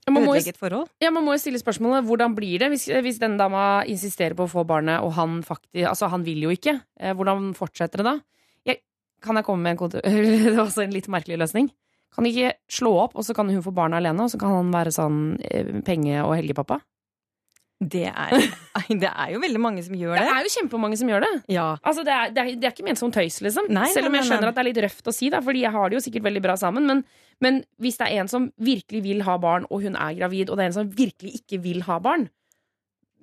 ødelegge 0.06 0.54
et 0.54 0.58
forhold. 0.58 0.88
Ja, 1.02 1.10
Man 1.10 1.24
må 1.26 1.34
jo 1.34 1.42
stille 1.42 1.58
spørsmålet 1.58 2.04
hvordan 2.06 2.34
blir 2.34 2.58
det 2.62 2.70
hvis, 2.70 2.86
hvis 3.02 3.18
denne 3.22 3.38
dama 3.38 3.82
insisterer 3.86 4.34
på 4.38 4.46
å 4.46 4.50
få 4.50 4.64
barnet, 4.66 5.00
og 5.02 5.12
han 5.18 5.42
faktisk 5.42 5.86
Altså, 5.86 6.08
han 6.08 6.24
vil 6.24 6.42
jo 6.46 6.50
ikke. 6.54 6.80
Eh, 7.00 7.14
hvordan 7.14 7.54
fortsetter 7.54 8.02
det 8.02 8.06
da? 8.06 8.16
Jeg, 8.66 8.80
kan 9.22 9.36
jeg 9.36 9.44
komme 9.44 9.62
med 9.62 9.78
en. 9.80 9.90
Det 10.46 10.56
var 10.56 10.66
også 10.66 10.84
en 10.86 10.94
litt 10.94 11.08
merkelig 11.08 11.38
løsning. 11.38 11.70
Kan 12.14 12.24
ikke 12.26 12.54
slå 12.72 12.94
opp, 13.04 13.16
og 13.18 13.24
så 13.26 13.34
kan 13.34 13.50
hun 13.50 13.62
få 13.62 13.74
barnet 13.74 13.98
alene, 14.00 14.24
og 14.24 14.30
så 14.32 14.38
kan 14.40 14.54
han 14.54 14.70
være 14.72 14.94
sånn 14.94 15.18
eh, 15.44 15.74
penge- 15.84 16.22
og 16.24 16.36
helgepappa? 16.38 16.80
Det 17.76 18.06
er, 18.08 18.32
det 19.02 19.08
er 19.10 19.32
jo 19.34 19.40
veldig 19.42 19.60
mange 19.60 19.82
som 19.84 19.96
gjør 19.98 20.14
Det 20.16 20.22
det. 20.24 20.32
er 20.32 20.46
jo 20.46 20.52
kjempemange 20.54 20.96
som 20.96 21.10
gjør 21.12 21.26
det. 21.26 21.32
Ja. 21.52 21.66
Altså, 21.84 22.04
det, 22.06 22.14
er, 22.14 22.30
det, 22.32 22.40
er, 22.42 22.54
det 22.56 22.68
er 22.70 22.72
ikke 22.72 22.86
ment 22.86 23.00
som 23.00 23.12
tøys, 23.12 23.36
liksom. 23.44 23.68
Nei, 23.68 23.90
Selv 23.92 24.08
om 24.08 24.16
jeg 24.16 24.28
skjønner 24.30 24.48
at 24.48 24.56
det 24.56 24.62
er 24.62 24.68
litt 24.70 24.80
røft 24.86 25.10
å 25.10 25.14
si, 25.14 25.28
da, 25.32 25.42
fordi 25.44 25.66
jeg 25.66 25.74
har 25.76 25.92
det 25.92 25.98
jo 25.98 26.04
sikkert 26.06 26.24
veldig 26.24 26.42
bra 26.46 26.56
sammen. 26.60 26.88
Men, 26.88 27.04
men 27.44 27.60
hvis 27.84 28.00
det 28.00 28.08
er 28.08 28.22
en 28.22 28.32
som 28.32 28.48
virkelig 28.56 29.02
vil 29.04 29.20
ha 29.28 29.36
barn, 29.42 29.68
og 29.68 29.84
hun 29.84 29.98
er 30.00 30.16
gravid, 30.16 30.48
og 30.48 30.56
det 30.56 30.64
er 30.64 30.72
en 30.72 30.78
som 30.78 30.90
virkelig 31.02 31.36
ikke 31.42 31.60
vil 31.66 31.84
ha 31.84 32.00
barn 32.00 32.30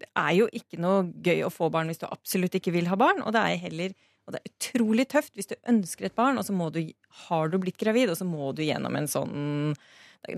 Det 0.03 0.09
er 0.19 0.31
jo 0.37 0.47
ikke 0.53 0.77
noe 0.83 1.07
gøy 1.25 1.45
å 1.47 1.51
få 1.53 1.71
barn 1.73 1.89
hvis 1.89 2.01
du 2.03 2.07
absolutt 2.11 2.53
ikke 2.59 2.75
vil 2.75 2.91
ha 2.93 2.99
barn. 2.99 3.25
Og 3.25 3.33
det 3.33 3.41
er 3.41 3.61
heller 3.65 3.97
og 4.23 4.31
det 4.31 4.39
er 4.39 4.51
utrolig 4.53 5.03
tøft 5.11 5.33
hvis 5.35 5.49
du 5.49 5.57
ønsker 5.67 6.07
et 6.07 6.15
barn, 6.15 6.37
og 6.39 6.45
så 6.47 6.53
må 6.55 6.69
du, 6.71 6.79
har 7.27 7.49
du 7.51 7.57
blitt 7.59 7.79
gravid, 7.81 8.07
og 8.13 8.15
så 8.15 8.23
må 8.27 8.53
du 8.55 8.61
gjennom 8.63 8.95
en 8.95 9.09
sånn 9.11 9.73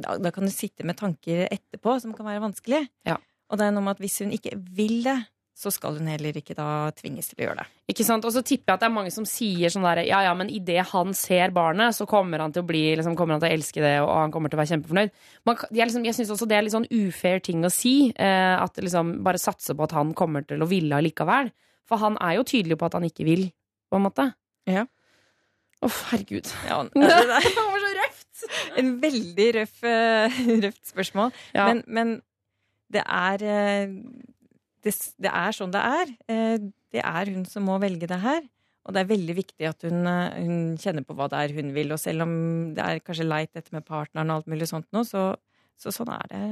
Da, 0.01 0.15
da 0.17 0.31
kan 0.33 0.47
du 0.47 0.49
sitte 0.49 0.81
med 0.87 0.97
tanker 0.97 1.43
etterpå 1.53 1.99
som 2.01 2.15
kan 2.17 2.25
være 2.25 2.41
vanskelig. 2.41 2.79
Ja. 3.05 3.19
Og 3.51 3.59
det 3.59 3.67
er 3.67 3.73
noe 3.75 3.85
med 3.85 3.97
at 3.97 4.03
hvis 4.03 4.19
hun 4.23 4.33
ikke 4.35 4.55
vil 4.75 5.01
det, 5.05 5.19
så 5.55 5.71
skal 5.71 5.95
hun 5.95 6.09
heller 6.11 6.35
ikke 6.35 6.55
da 6.57 6.89
tvinges 6.97 7.29
til 7.29 7.39
å 7.39 7.43
gjøre 7.45 7.61
det. 7.61 7.65
Ikke 7.93 8.03
sant? 8.03 8.25
Og 8.27 8.33
så 8.35 8.41
tipper 8.43 8.73
jeg 8.73 8.75
at 8.75 8.81
det 8.81 8.87
er 8.89 8.95
mange 8.97 9.11
som 9.15 9.27
sier 9.29 9.71
sånn 9.71 9.85
der 9.87 10.01
Ja, 10.03 10.19
ja, 10.25 10.33
men 10.35 10.49
idet 10.51 10.83
han 10.89 11.13
ser 11.15 11.53
barnet, 11.55 11.95
så 11.95 12.07
kommer 12.09 12.43
han 12.43 12.51
til 12.51 12.65
å 12.65 12.67
bli 12.67 12.81
liksom, 12.99 13.15
Kommer 13.15 13.37
han 13.37 13.43
til 13.45 13.53
å 13.53 13.55
elske 13.55 13.83
det, 13.83 13.93
og 14.03 14.11
han 14.11 14.33
kommer 14.33 14.51
til 14.51 14.59
å 14.59 14.61
være 14.61 14.73
kjempefornøyd. 14.73 15.13
Man, 15.47 15.61
jeg 15.69 15.87
liksom, 15.87 16.07
jeg 16.09 16.17
syns 16.17 16.33
også 16.35 16.49
det 16.51 16.57
er 16.57 16.67
litt 16.67 16.75
sånn 16.75 16.89
ufair 16.91 17.39
ting 17.45 17.63
å 17.63 17.71
si. 17.71 17.95
Eh, 18.11 18.55
at 18.59 18.83
liksom 18.83 19.15
bare 19.23 19.39
satse 19.39 19.77
på 19.77 19.87
at 19.87 19.95
han 19.95 20.11
kommer 20.17 20.43
til 20.43 20.59
å 20.59 20.67
ville 20.67 20.99
allikevel. 20.99 21.53
For 21.87 22.03
han 22.03 22.19
er 22.19 22.35
jo 22.41 22.45
tydelig 22.51 22.79
på 22.81 22.89
at 22.89 22.99
han 22.99 23.07
ikke 23.07 23.27
vil, 23.29 23.47
på 23.87 24.01
en 24.01 24.07
måte. 24.09 24.27
Ja. 24.67 24.83
Å, 25.79 25.93
herregud. 26.11 26.51
Ja, 26.67 26.83
altså, 26.83 26.99
det 26.99 27.55
var 27.71 27.83
så 27.87 27.95
røft! 28.01 28.21
en 28.75 28.95
veldig 28.99 29.49
røff, 29.61 29.83
eh, 29.87 30.39
røft 30.67 30.89
spørsmål. 30.91 31.31
Ja. 31.55 31.69
Men, 31.69 31.85
men 31.87 32.17
det 32.91 33.03
er 33.05 33.45
eh, 33.49 33.93
det, 34.85 34.93
det 35.21 35.31
er 35.31 35.55
sånn 35.57 35.73
det 35.73 35.81
er. 35.81 36.11
Eh, 36.29 36.57
Det 36.95 37.01
er 37.03 37.31
hun 37.33 37.43
som 37.49 37.65
må 37.67 37.79
velge 37.81 38.07
det 38.07 38.19
her. 38.23 38.43
Og 38.85 38.93
det 38.93 39.01
er 39.01 39.09
veldig 39.09 39.33
viktig 39.35 39.65
at 39.67 39.81
hun, 39.87 40.05
eh, 40.07 40.35
hun 40.45 40.75
kjenner 40.77 41.03
på 41.03 41.15
hva 41.17 41.25
det 41.31 41.39
er 41.41 41.55
hun 41.57 41.73
vil. 41.75 41.91
Og 41.91 41.99
selv 41.99 42.23
om 42.27 42.35
det 42.77 42.83
er 42.85 43.01
kanskje 43.03 43.25
leit 43.27 43.51
dette 43.57 43.73
med 43.73 43.83
partneren 43.87 44.29
og 44.29 44.37
alt 44.43 44.51
mulig 44.53 44.67
sånt 44.69 44.85
nå, 44.95 45.01
så, 45.03 45.31
så 45.81 45.91
sånn 45.91 46.13
er 46.13 46.29
det. 46.31 46.43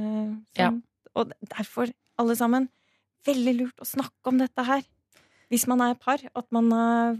Sånn. 0.58 0.82
Og 1.14 1.30
derfor, 1.54 1.92
alle 2.18 2.34
sammen, 2.36 2.66
veldig 3.24 3.54
lurt 3.60 3.80
å 3.80 3.86
snakke 3.86 4.32
om 4.32 4.42
dette 4.42 4.66
her. 4.66 4.82
Hvis 5.52 5.68
man 5.70 5.80
er 5.84 5.94
par, 6.00 6.18
at 6.18 6.46
man, 6.56 6.66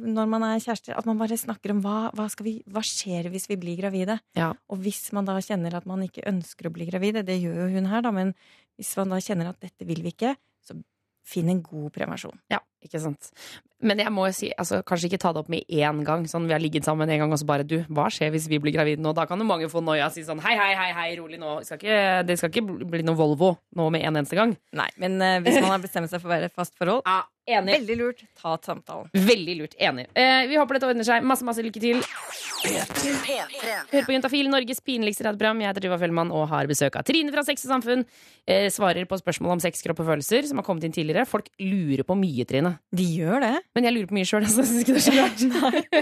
når 0.02 0.26
man 0.26 0.42
er 0.48 0.58
kjærester, 0.58 0.96
at 0.98 1.06
man 1.06 1.20
bare 1.20 1.36
snakker 1.38 1.70
om 1.70 1.82
hva, 1.84 2.10
hva, 2.16 2.26
skal 2.32 2.48
vi, 2.48 2.54
hva 2.66 2.82
skjer 2.82 3.28
hvis 3.30 3.46
vi 3.52 3.58
blir 3.60 3.78
gravide. 3.78 4.16
Ja. 4.34 4.50
Og 4.72 4.80
hvis 4.82 5.12
man 5.14 5.28
da 5.28 5.36
kjenner 5.44 5.76
at 5.78 5.86
man 5.86 6.02
ikke 6.02 6.24
ønsker 6.26 6.66
å 6.66 6.74
bli 6.74 6.88
gravide, 6.88 7.22
det 7.22 7.36
gjør 7.38 7.60
jo 7.62 7.68
hun 7.76 7.86
her, 7.92 8.02
da, 8.02 8.10
men 8.16 8.32
hvis 8.78 8.96
man 9.00 9.14
da 9.14 9.20
kjenner 9.22 9.52
at 9.52 9.60
dette 9.62 9.86
vil 9.88 10.02
vi 10.04 10.12
ikke, 10.14 10.34
så 10.64 10.76
finn 11.24 11.48
en 11.48 11.62
god 11.64 11.88
prevensjon. 11.94 12.36
Ja, 12.52 12.58
ikke 12.84 12.98
sant. 13.00 13.30
Men 13.84 14.00
jeg 14.00 14.12
må 14.12 14.26
jo 14.28 14.32
si, 14.36 14.50
altså, 14.60 14.82
kanskje 14.84 15.08
ikke 15.08 15.18
ta 15.22 15.30
det 15.32 15.40
opp 15.40 15.48
med 15.52 15.64
én 15.72 16.02
gang. 16.04 16.26
Sånn, 16.28 16.44
vi 16.48 16.52
har 16.52 16.60
ligget 16.60 16.84
sammen 16.84 17.08
en 17.08 17.22
gang, 17.22 17.32
og 17.32 17.40
så 17.40 17.46
bare 17.48 17.64
du, 17.68 17.78
hva 17.92 18.10
skjer 18.12 18.30
hvis 18.32 18.46
vi 18.48 18.58
blir 18.60 18.72
gravide 18.76 19.00
nå? 19.04 19.12
Da 19.16 19.24
kan 19.28 19.40
jo 19.40 19.46
mange 19.48 19.68
få 19.72 19.80
noia 19.84 20.06
og 20.10 20.12
si 20.16 20.24
sånn 20.24 20.40
hei, 20.44 20.52
hei, 20.60 20.70
hei, 20.76 20.90
hei, 20.96 21.06
rolig 21.20 21.40
nå. 21.40 21.58
Skal 21.64 21.80
ikke, 21.80 21.98
det 22.28 22.36
skal 22.40 22.52
ikke 22.52 22.88
bli 22.92 23.02
noe 23.04 23.16
Volvo 23.16 23.54
nå 23.76 23.88
med 23.92 24.04
en 24.04 24.20
eneste 24.20 24.36
gang. 24.36 24.52
Nei, 24.76 24.88
men 25.00 25.16
uh, 25.20 25.38
hvis 25.44 25.60
man 25.62 25.70
har 25.74 25.84
bestemt 25.84 26.12
seg 26.12 26.20
for 26.20 26.28
å 26.28 26.34
være 26.36 26.52
fast 26.52 26.76
forhold, 26.80 27.04
Ja, 27.08 27.22
enig. 27.56 27.78
veldig 27.80 27.98
lurt, 28.02 28.24
ta 28.40 28.56
samtalen. 28.64 29.08
Veldig 29.16 29.56
lurt. 29.62 29.78
Enig. 29.80 30.10
Eh, 30.12 30.44
vi 30.52 30.60
håper 30.60 30.76
dette 30.76 30.92
ordner 30.92 31.08
seg. 31.08 31.24
Masse, 31.24 31.44
masse 31.48 31.64
lykke 31.64 31.80
til. 31.88 32.04
Hør 32.64 34.06
på 34.06 34.14
Juntafil, 34.14 34.48
Norges 34.52 34.80
pinligste 34.84 35.24
radioprogram. 35.26 35.60
Jeg 35.62 35.70
heter 35.70 35.84
Tuva 35.84 35.98
Fellmann 36.00 36.32
og 36.34 36.46
har 36.50 36.68
besøk 36.70 36.96
av 36.98 37.04
Trine 37.06 37.32
fra 37.34 37.44
Sex 37.46 37.66
og 37.66 37.74
Samfunn. 37.74 38.04
Eh, 38.44 38.66
svarer 38.72 39.06
på 39.08 39.16
spørsmål 39.20 39.54
om 39.54 39.62
sex, 39.62 39.80
kropp 39.84 40.02
og 40.02 40.08
følelser 40.10 40.48
som 40.48 40.60
har 40.60 40.66
kommet 40.66 40.84
inn 40.84 40.94
tidligere. 40.94 41.26
Folk 41.28 41.48
lurer 41.60 42.04
på 42.04 42.16
mye, 42.18 42.44
Trine. 42.48 42.74
De 42.92 43.06
gjør 43.18 43.44
det. 43.44 43.54
Men 43.76 43.88
jeg 43.88 43.96
lurer 43.96 44.10
på 44.10 44.18
mye 44.18 44.28
sjøl, 44.28 44.44
altså. 44.44 44.64
jeg 44.64 44.70
syns 44.70 44.84
ikke 44.84 44.96
det 44.96 45.00
er 45.00 45.06
så 45.06 45.14
rart. 45.16 45.44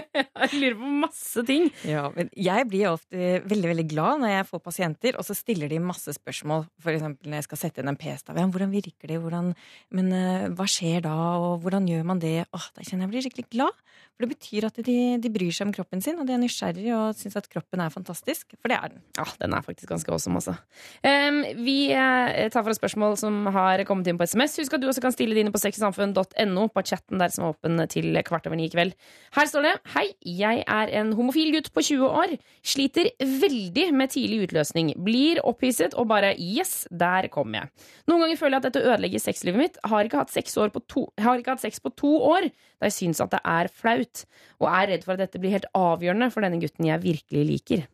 jeg 0.52 0.62
lurer 0.62 0.78
på 0.80 0.92
masse 1.04 1.44
ting. 1.48 1.68
Ja, 1.86 2.04
men 2.14 2.32
jeg 2.34 2.68
blir 2.70 2.90
ofte 2.92 3.42
veldig 3.46 3.72
veldig 3.74 3.86
glad 3.90 4.22
når 4.24 4.34
jeg 4.34 4.48
får 4.50 4.64
pasienter, 4.66 5.18
og 5.18 5.26
så 5.28 5.38
stiller 5.38 5.70
de 5.70 5.82
masse 5.82 6.16
spørsmål. 6.18 6.66
For 6.82 6.94
eksempel 6.94 7.30
når 7.30 7.42
jeg 7.42 7.48
skal 7.50 7.62
sette 7.64 7.82
inn 7.82 7.92
en 7.92 8.00
p-stav. 8.00 8.38
Ja, 8.38 8.48
hvordan 8.50 8.74
virker 8.74 9.10
det? 9.10 9.20
Hvordan, 9.22 9.52
men 9.94 10.10
uh, 10.14 10.50
hva 10.58 10.66
skjer 10.70 11.06
da? 11.06 11.14
Og 11.42 11.62
hvordan 11.62 11.86
gjør 11.90 12.06
man 12.10 12.22
det? 12.22 12.40
Åh, 12.50 12.68
da 12.74 12.86
kjenner 12.86 13.06
jeg 13.06 13.12
jeg 13.12 13.12
blir 13.12 13.26
skikkelig 13.26 13.50
glad. 13.52 13.82
For 14.12 14.24
det 14.24 14.32
betyr 14.36 14.66
at 14.68 14.78
de, 14.86 14.96
de 15.22 15.30
bryr 15.32 15.54
seg 15.54 15.68
om 15.68 15.74
kroppen 15.74 16.02
sin, 16.04 16.18
og 16.20 16.28
de 16.28 16.34
er 16.36 16.42
nysgjerrig 16.52 16.92
og 16.94 17.16
syns 17.16 17.38
at 17.40 17.48
kroppen 17.50 17.80
er 17.80 17.92
fantastisk. 17.92 18.52
For 18.60 18.70
det 18.70 18.76
er 18.76 18.92
den. 18.92 19.02
Ja, 19.16 19.24
den 19.40 19.56
er 19.56 19.64
faktisk 19.64 19.88
ganske 19.90 20.12
awesome, 20.12 20.38
altså. 20.38 20.54
Um, 21.02 21.42
vi 21.64 21.76
eh, 21.92 22.48
tar 22.52 22.62
for 22.62 22.72
oss 22.72 22.80
spørsmål 22.80 23.16
som 23.20 23.46
har 23.54 23.82
kommet 23.88 24.10
inn 24.10 24.20
på 24.20 24.28
SMS. 24.28 24.58
Husk 24.60 24.76
at 24.76 24.82
du 24.82 24.88
også 24.90 25.02
kan 25.04 25.14
stille 25.14 25.36
dine 25.36 25.52
på 25.54 25.60
sexysamfunn.no, 25.62 26.66
på 26.72 26.84
chatten 26.86 27.22
der 27.22 27.32
som 27.32 27.46
er 27.46 27.56
åpen 27.56 27.82
til 27.92 28.18
kvart 28.26 28.46
over 28.50 28.58
ni 28.60 28.68
i 28.68 28.72
kveld. 28.72 28.94
Her 29.36 29.48
står 29.48 29.66
det 29.66 29.74
Hei, 29.94 30.06
jeg 30.22 30.64
er 30.66 30.92
en 31.00 31.14
homofil 31.16 31.52
gutt 31.56 31.72
på 31.74 31.84
20 31.88 32.06
år. 32.22 32.36
Sliter 32.66 33.10
veldig 33.18 33.88
med 33.96 34.12
tidlig 34.14 34.48
utløsning. 34.48 34.92
Blir 35.02 35.42
opphisset 35.48 35.96
og 35.98 36.10
bare 36.12 36.34
yes, 36.36 36.86
der 36.90 37.30
kom 37.32 37.56
jeg. 37.56 37.70
Noen 38.10 38.26
ganger 38.26 38.40
føler 38.40 38.58
jeg 38.58 38.62
at 38.62 38.68
dette 38.70 38.84
ødelegger 38.84 39.22
sexlivet 39.22 39.62
mitt. 39.62 39.80
Har 39.88 40.06
ikke 40.06 40.22
hatt 40.22 40.34
sex, 40.34 40.54
på 40.72 40.84
to, 40.90 41.06
har 41.20 41.40
ikke 41.40 41.56
hatt 41.56 41.64
sex 41.64 41.80
på 41.82 41.92
to 41.98 42.12
år, 42.32 42.48
da 42.80 42.90
jeg 42.90 42.98
syns 42.98 43.22
at 43.22 43.32
det 43.34 43.42
er 43.48 43.70
flaut. 43.72 44.24
Og 44.62 44.68
er 44.70 44.92
redd 44.92 45.06
for 45.06 45.16
at 45.16 45.24
dette 45.24 45.40
blir 45.42 45.54
helt 45.54 45.68
avgjørende 45.76 46.30
for 46.32 46.41
denne 46.44 46.60
gutten 46.62 46.88
jeg 46.88 47.02
virkelig 47.02 47.44
liker. 47.48 47.84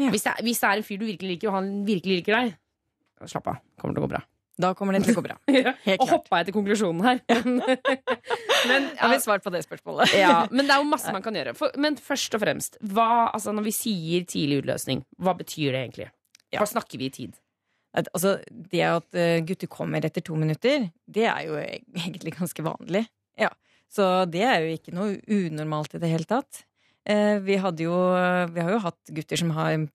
Ja. 0.00 0.08
Hvis, 0.12 0.24
det 0.24 0.32
er, 0.32 0.42
hvis 0.46 0.60
det 0.62 0.68
er 0.68 0.80
en 0.80 0.86
fyr 0.86 1.00
du 1.00 1.06
virkelig 1.08 1.34
liker, 1.34 1.50
og 1.50 1.58
han 1.58 1.72
virkelig 1.88 2.20
liker 2.20 2.36
deg, 2.38 2.52
slapp 3.28 3.50
av. 3.52 3.64
Kommer 3.80 3.96
til 3.96 4.02
å 4.02 4.06
gå 4.06 4.12
bra. 4.14 4.22
Da 4.60 4.70
kommer 4.76 4.96
det 4.96 5.06
til 5.06 5.14
å 5.14 5.20
gå 5.20 5.24
bra. 5.24 5.36
Helt 5.86 6.02
og 6.02 6.10
hoppa 6.10 6.40
jeg 6.40 6.50
til 6.50 6.56
konklusjonen 6.56 7.04
her. 7.04 7.20
men, 8.70 8.88
Har 8.98 9.12
vi 9.12 9.20
svart 9.24 9.44
på 9.44 9.52
det 9.54 9.62
spørsmålet? 9.64 10.14
ja, 10.20 10.42
men 10.54 10.66
det 10.66 10.74
er 10.74 10.82
jo 10.82 10.88
masse 10.90 11.12
man 11.14 11.24
kan 11.24 11.36
gjøre. 11.36 11.54
For, 11.56 11.76
men 11.80 11.96
først 12.00 12.36
og 12.36 12.42
fremst, 12.44 12.80
hva, 12.92 13.30
altså 13.30 13.54
når 13.56 13.68
vi 13.70 13.76
sier 13.76 14.26
tidlig 14.28 14.62
utløsning, 14.64 15.04
hva 15.20 15.36
betyr 15.38 15.72
det 15.76 15.84
egentlig? 15.84 16.10
Ja. 16.50 16.60
Hva 16.60 16.68
snakker 16.68 17.00
vi 17.00 17.08
i 17.08 17.14
tid? 17.14 17.38
At, 17.96 18.10
altså, 18.14 18.36
det 18.70 18.82
at 18.86 19.18
eh, 19.18 19.40
gutter 19.46 19.70
kommer 19.70 20.04
etter 20.06 20.22
to 20.22 20.36
minutter, 20.38 20.90
det 21.10 21.26
er 21.26 21.46
jo 21.48 21.56
e- 21.58 21.80
egentlig 21.98 22.36
ganske 22.36 22.64
vanlig. 22.64 23.06
Ja. 23.40 23.50
Så 23.90 24.06
det 24.30 24.44
er 24.46 24.62
jo 24.62 24.76
ikke 24.76 24.94
noe 24.94 25.16
unormalt 25.26 25.96
i 25.96 26.02
det 26.02 26.10
hele 26.12 26.28
tatt. 26.28 26.62
Eh, 27.08 27.38
vi, 27.40 27.56
hadde 27.56 27.86
jo, 27.86 27.96
vi 28.52 28.60
har 28.60 28.70
jo 28.76 28.82
hatt 28.84 29.14
gutter 29.16 29.36
som 29.40 29.50
har 29.56 29.86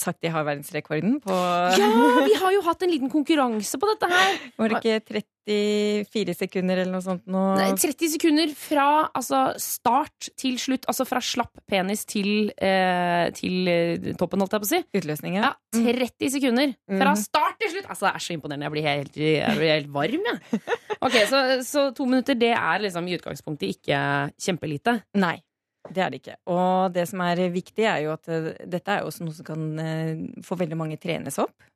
sagt 0.00 0.22
de 0.24 0.30
har 0.32 0.46
verdensrekorden 0.46 1.18
på 1.20 1.34
Ja, 1.76 1.88
vi 2.24 2.32
har 2.40 2.54
jo 2.54 2.62
hatt 2.64 2.80
en 2.86 2.88
liten 2.88 3.10
konkurranse 3.12 3.76
på 3.76 3.84
dette 3.90 4.08
her! 4.08 4.38
Var 4.56 4.72
det 4.72 4.78
ikke 4.80 5.20
34 5.44 6.34
sekunder 6.38 6.80
eller 6.80 6.94
noe 6.94 7.04
sånt 7.04 7.26
nå? 7.28 7.42
Nei, 7.58 7.66
30 7.76 8.14
sekunder 8.14 8.54
fra 8.56 8.86
altså, 9.12 9.42
start 9.60 10.30
til 10.40 10.56
slutt. 10.56 10.88
Altså 10.88 11.04
fra 11.04 11.20
slapp 11.20 11.60
penis 11.68 12.06
til, 12.08 12.48
eh, 12.56 13.28
til 13.36 13.68
eh, 13.68 14.10
toppen, 14.16 14.40
holdt 14.40 14.56
jeg 14.56 14.64
på 14.64 14.70
å 14.70 14.72
si. 14.72 14.82
Utløsning, 15.02 15.36
Ja, 15.36 15.50
ja. 15.52 15.84
30 15.84 16.32
sekunder 16.38 16.72
fra 16.88 17.12
Mhm. 17.12 17.20
start 17.26 17.60
til 17.60 17.74
slutt! 17.74 17.86
Altså, 17.92 18.08
det 18.08 18.14
er 18.14 18.24
så 18.24 18.38
imponerende. 18.38 18.64
Jeg 18.70 18.72
blir 18.78 18.88
helt, 18.88 19.16
jeg 19.20 19.56
blir 19.60 19.74
helt 19.74 19.92
varm, 19.92 20.28
jeg. 20.32 20.62
Ok, 21.04 21.12
så, 21.28 21.44
så 21.60 21.90
to 21.94 22.06
minutter, 22.08 22.34
det 22.40 22.54
er 22.56 22.80
liksom 22.88 23.04
i 23.12 23.18
utgangspunktet 23.18 23.76
ikke 23.76 24.00
kjempelite. 24.40 25.02
Nei. 25.20 25.42
Det 25.84 26.00
er 26.00 26.10
det 26.12 26.20
ikke. 26.22 26.38
Og 26.48 26.94
det 26.94 27.04
som 27.10 27.20
er 27.26 27.42
viktig, 27.52 27.84
er 27.84 28.04
jo 28.06 28.14
at 28.14 28.28
eh, 28.32 28.52
dette 28.70 28.92
er 28.92 29.02
jo 29.02 29.10
også 29.10 29.26
noe 29.26 29.36
som 29.36 29.46
kan 29.46 29.64
eh, 29.82 30.22
få 30.44 30.56
veldig 30.60 30.78
mange 30.80 31.00
trenes 31.00 31.36
opp. 31.42 31.66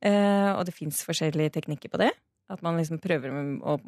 Eh, 0.00 0.50
og 0.54 0.64
det 0.64 0.76
fins 0.76 1.02
forskjellige 1.04 1.52
teknikker 1.58 1.92
på 1.92 2.00
det. 2.00 2.12
At 2.50 2.64
man 2.66 2.80
liksom 2.80 3.02
prøver 3.02 3.34
å, 3.60 3.80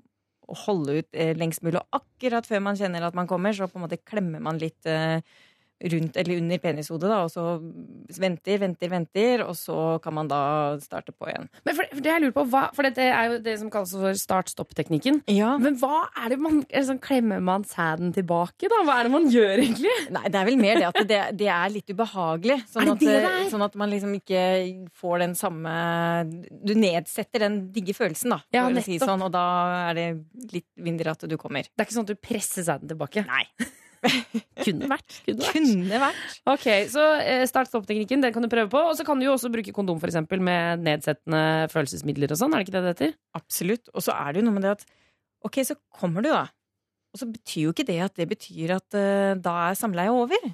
holde 0.67 0.99
ut 1.01 1.17
lengst 1.39 1.63
mulig. 1.65 1.81
Og 1.81 2.03
akkurat 2.03 2.45
før 2.45 2.61
man 2.67 2.77
kjenner 2.77 3.07
at 3.07 3.15
man 3.17 3.29
kommer, 3.31 3.55
så 3.57 3.71
på 3.71 3.79
en 3.79 3.87
måte 3.87 3.97
klemmer 4.05 4.43
man 4.43 4.59
litt 4.61 4.85
rundt 5.91 6.17
eller 6.17 6.39
under 6.39 6.61
penishodet, 6.63 7.09
da, 7.11 7.19
og 7.27 7.31
så 7.33 7.45
venter, 8.23 8.61
venter, 8.63 8.91
venter, 8.93 9.45
og 9.47 9.57
så 9.59 9.79
kan 10.05 10.15
man 10.15 10.31
da 10.31 10.43
starte 10.83 11.15
på 11.15 11.29
igjen. 11.31 11.49
Men 11.67 11.77
for, 11.79 11.89
for 11.91 12.05
det 12.05 12.13
jeg 12.13 12.25
lurer 12.25 12.37
på, 12.37 12.45
hva, 12.53 12.63
for 12.77 12.87
dette 12.87 13.07
er 13.07 13.31
jo 13.31 13.41
det 13.45 13.57
som 13.61 13.73
kalles 13.73 13.95
for 13.97 14.21
start-stopp-teknikken. 14.23 15.23
Ja. 15.33 15.55
Men 15.63 15.79
hva 15.81 16.05
er 16.23 16.35
det 16.35 16.41
man 16.43 16.63
sånn, 16.71 17.01
Klemmer 17.03 17.43
man 17.43 17.65
sæden 17.67 18.13
tilbake, 18.15 18.71
da? 18.71 18.83
Hva 18.87 19.01
er 19.01 19.09
det 19.09 19.15
man 19.15 19.29
gjør, 19.33 19.55
egentlig? 19.65 19.95
Nei, 20.15 20.25
det 20.31 20.39
er 20.39 20.49
vel 20.49 20.61
mer 20.61 20.81
det 20.81 20.89
at 20.91 21.01
det, 21.09 21.21
det 21.41 21.51
er 21.51 21.75
litt 21.75 21.91
ubehagelig. 21.91 22.59
Sånn, 22.71 22.93
det 22.93 22.95
at, 22.95 23.03
det 23.03 23.19
er? 23.33 23.51
sånn 23.53 23.67
at 23.67 23.77
man 23.81 23.93
liksom 23.93 24.15
ikke 24.21 24.43
får 25.03 25.25
den 25.25 25.37
samme 25.39 25.73
Du 26.63 26.75
nedsetter 26.79 27.47
den 27.47 27.59
digge 27.75 27.97
følelsen, 27.97 28.37
da. 28.37 28.41
Ja, 28.55 28.67
si 28.85 28.99
sånn, 29.03 29.23
og 29.25 29.33
da 29.35 29.45
er 29.91 29.99
det 29.99 30.09
litt 30.55 30.69
mindre 30.83 31.17
at 31.17 31.27
du 31.29 31.39
kommer. 31.41 31.67
Det 31.67 31.83
er 31.83 31.89
ikke 31.89 31.99
sånn 31.99 32.09
at 32.09 32.15
du 32.15 32.21
presser 32.23 32.67
sæden 32.67 32.91
tilbake? 32.93 33.27
Nei. 33.29 33.47
Kunne 34.65 34.89
vært. 34.91 35.19
Kunne 35.27 35.47
vært. 35.47 35.57
Kunne 35.57 36.01
vært. 36.03 36.23
Ok, 36.51 36.67
så 36.91 37.05
eh, 37.23 37.45
start-stopp-teknikken 37.49 38.25
den 38.25 38.35
kan 38.35 38.45
du 38.45 38.51
prøve 38.53 38.71
på. 38.73 38.81
Og 38.91 38.97
så 38.99 39.07
kan 39.07 39.21
du 39.21 39.27
jo 39.27 39.35
også 39.37 39.51
bruke 39.53 39.75
kondom 39.75 40.01
for 40.03 40.11
eksempel, 40.11 40.43
med 40.43 40.83
nedsettende 40.87 41.69
følelsesmidler 41.73 42.35
og 42.35 42.41
sånn. 42.41 42.55
Er 42.55 42.63
det 42.63 42.69
ikke 42.69 42.77
det 42.79 42.83
det 42.85 42.95
heter? 42.97 43.15
Absolutt. 43.39 43.93
Og 43.95 44.05
så 44.05 44.17
er 44.17 44.33
det 44.33 44.43
jo 44.43 44.49
noe 44.49 44.57
med 44.59 44.67
det 44.67 44.75
at 44.79 44.85
ok, 45.47 45.63
så 45.67 45.79
kommer 46.01 46.25
du, 46.25 46.33
da. 46.33 46.47
Og 47.13 47.21
så 47.21 47.29
betyr 47.29 47.67
jo 47.67 47.75
ikke 47.75 47.87
det 47.89 48.01
at 48.07 48.17
det 48.19 48.27
betyr 48.31 48.77
at 48.79 48.97
uh, 48.97 49.33
da 49.37 49.57
er 49.69 49.79
samleiet 49.79 50.17
over. 50.17 50.53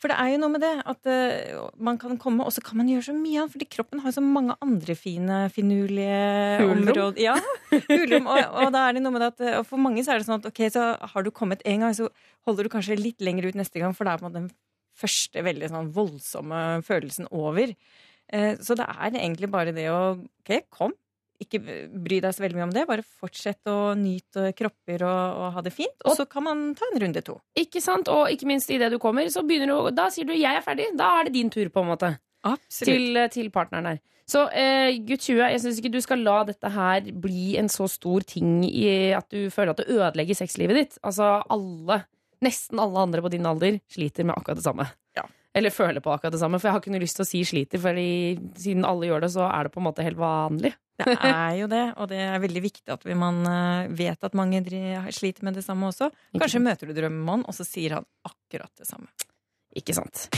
For 0.00 0.08
det 0.08 0.16
er 0.16 0.30
jo 0.32 0.38
noe 0.40 0.52
med 0.54 0.62
det 0.64 0.70
at 0.88 1.08
uh, 1.12 1.66
man 1.76 1.98
kan 2.00 2.16
komme, 2.20 2.44
og 2.48 2.54
så 2.56 2.62
kan 2.64 2.78
man 2.80 2.88
gjøre 2.88 3.04
så 3.10 3.14
mye 3.16 3.42
annet. 3.42 3.52
Fordi 3.52 3.66
kroppen 3.68 4.00
har 4.00 4.08
jo 4.08 4.16
så 4.16 4.24
mange 4.24 4.56
andre 4.64 4.96
fine, 4.96 5.42
finurlige 5.52 6.64
områder. 6.64 7.20
Ja, 7.20 7.34
hulrom. 7.90 8.30
Og, 8.32 8.40
og 8.62 8.72
da 8.72 8.86
er 8.86 8.96
det 8.96 9.04
noe 9.04 9.12
med 9.12 9.24
det 9.26 9.30
at 9.34 9.44
og 9.58 9.66
for 9.68 9.82
mange 9.82 10.04
så 10.06 10.14
er 10.14 10.22
det 10.22 10.28
sånn 10.30 10.40
at 10.40 10.48
ok, 10.48 10.62
så 10.72 10.86
har 11.12 11.26
du 11.26 11.30
kommet 11.36 11.64
en 11.68 11.84
gang, 11.84 11.96
så 11.96 12.08
holder 12.48 12.64
du 12.64 12.72
kanskje 12.72 12.96
litt 12.96 13.20
lenger 13.20 13.50
ut 13.50 13.60
neste 13.60 13.82
gang, 13.82 13.92
for 13.96 14.08
da 14.08 14.14
er 14.16 14.22
på 14.22 14.26
en 14.26 14.30
måte 14.30 14.40
den 14.40 14.50
første 15.00 15.44
veldig 15.44 15.68
sånn 15.72 15.92
voldsomme 15.96 16.62
følelsen 16.88 17.28
over. 17.28 17.76
Uh, 18.32 18.54
Så 18.64 18.76
det 18.80 18.88
er 18.88 19.12
egentlig 19.12 19.52
bare 19.52 19.76
det 19.76 19.90
å 19.92 20.00
Ok, 20.16 20.56
kom. 20.72 20.96
Ikke 21.40 21.60
bry 21.88 22.20
deg 22.20 22.34
så 22.36 22.44
veldig 22.44 22.58
mye 22.58 22.66
om 22.68 22.74
det. 22.74 22.86
Bare 22.88 23.04
fortsett 23.04 23.70
å 23.70 23.94
nyte 23.96 24.50
kropper 24.58 25.06
og, 25.08 25.40
og 25.40 25.54
ha 25.56 25.64
det 25.64 25.72
fint. 25.72 25.96
Og 26.04 26.18
så 26.18 26.26
kan 26.28 26.44
man 26.44 26.66
ta 26.76 26.88
en 26.90 27.00
runde 27.04 27.22
to. 27.24 27.38
Ikke 27.58 27.80
sant? 27.84 28.10
Og 28.12 28.28
ikke 28.34 28.48
minst 28.50 28.70
idet 28.72 28.90
du 28.92 28.98
kommer, 29.00 29.28
så 29.32 29.44
begynner 29.46 29.72
du 29.72 29.96
Da 29.96 30.10
sier 30.12 30.28
du 30.28 30.34
'jeg 30.36 30.52
er 30.52 30.66
ferdig'. 30.66 30.96
Da 30.96 31.20
er 31.20 31.24
det 31.24 31.34
din 31.38 31.50
tur, 31.50 31.68
på 31.68 31.80
en 31.80 31.90
måte. 31.96 32.18
Til, 32.84 33.28
til 33.32 33.50
partneren 33.50 33.84
der. 33.84 33.98
Så 34.30 34.44
eh, 34.54 34.94
gutt 35.02 35.24
20, 35.26 35.42
jeg 35.42 35.60
syns 35.62 35.80
ikke 35.80 35.92
du 35.92 36.00
skal 36.04 36.22
la 36.22 36.44
dette 36.46 36.70
her 36.70 37.08
bli 37.24 37.56
en 37.60 37.70
så 37.72 37.88
stor 37.90 38.22
ting 38.28 38.62
i 38.68 39.10
at 39.16 39.26
du 39.32 39.50
føler 39.50 39.74
at 39.74 39.82
det 39.82 39.90
ødelegger 39.90 40.38
sexlivet 40.38 40.78
ditt. 40.78 40.98
Altså 41.02 41.40
alle, 41.50 42.04
nesten 42.44 42.78
alle 42.82 43.06
andre 43.08 43.24
på 43.24 43.32
din 43.32 43.48
alder 43.50 43.80
sliter 43.90 44.28
med 44.28 44.36
akkurat 44.36 44.60
det 44.60 44.66
samme. 44.68 44.86
Ja. 45.18 45.26
Eller 45.56 45.74
føler 45.74 46.04
på 46.04 46.12
akkurat 46.14 46.36
det 46.36 46.42
samme. 46.42 46.60
For 46.60 46.68
jeg 46.68 46.76
har 46.76 46.84
ikke 46.84 46.94
noe 46.94 47.02
lyst 47.02 47.18
til 47.18 47.26
å 47.26 47.30
si 47.30 47.42
sliter, 47.48 47.82
for 47.82 47.98
siden 48.62 48.86
alle 48.86 49.10
gjør 49.10 49.26
det, 49.26 49.32
så 49.34 49.48
er 49.50 49.66
det 49.66 49.74
på 49.74 49.82
en 49.82 49.88
måte 49.88 50.06
helt 50.06 50.20
vanlig. 50.20 50.76
Det 51.06 51.16
er 51.30 51.56
jo 51.60 51.68
det, 51.70 51.84
og 51.96 52.10
det 52.10 52.20
er 52.24 52.40
veldig 52.42 52.62
viktig 52.64 52.94
at 52.94 53.04
man 53.18 53.42
eh, 53.48 53.90
vet 53.98 54.26
at 54.26 54.36
mange 54.38 54.62
sliter 55.14 55.46
med 55.46 55.58
det 55.58 55.64
samme 55.66 55.90
også. 55.90 56.10
Kanskje 56.38 56.62
møter 56.64 56.90
du 56.90 56.96
drømmemannen, 56.96 57.46
og 57.48 57.56
så 57.56 57.66
sier 57.66 57.98
han 57.98 58.08
akkurat 58.26 58.72
det 58.78 58.88
samme. 58.88 59.10
Ikke 59.76 59.94
sant? 59.96 60.28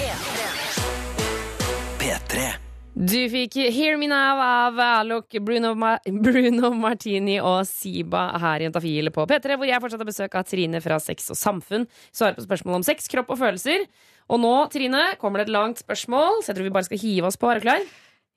P3. 2.03 2.53
Du 2.92 3.16
fikk 3.33 3.55
Hear 3.72 3.96
Me 3.96 4.05
Now 4.11 4.37
av 4.44 4.81
Alok, 4.85 5.38
Bruno, 5.40 5.70
Ma 5.79 5.94
Bruno 6.05 6.68
Martini 6.77 7.38
og 7.40 7.62
Siba 7.64 8.27
her 8.42 8.61
i 8.61 8.66
Jentafil 8.66 9.09
på 9.14 9.25
P3, 9.31 9.57
hvor 9.57 9.70
jeg 9.70 9.81
fortsatt 9.81 10.03
har 10.05 10.11
besøk 10.11 10.37
av 10.37 10.44
Trine 10.51 10.83
fra 10.85 10.98
Sex 11.01 11.31
og 11.33 11.38
Samfunn. 11.40 11.87
Svarer 12.12 12.37
på 12.37 12.44
spørsmål 12.44 12.83
om 12.83 12.85
sex, 12.85 13.09
kropp 13.09 13.33
og 13.33 13.40
følelser. 13.40 13.87
Og 14.29 14.42
nå, 14.44 14.53
Trine, 14.75 15.07
kommer 15.22 15.40
det 15.40 15.48
et 15.48 15.57
langt 15.57 15.81
spørsmål, 15.81 16.42
så 16.42 16.53
jeg 16.53 16.59
tror 16.59 16.68
vi 16.68 16.75
bare 16.77 16.90
skal 16.90 17.01
hive 17.01 17.33
oss 17.33 17.40
på. 17.40 17.48
Er 17.48 17.62
du 17.62 17.64
klar? 17.64 17.88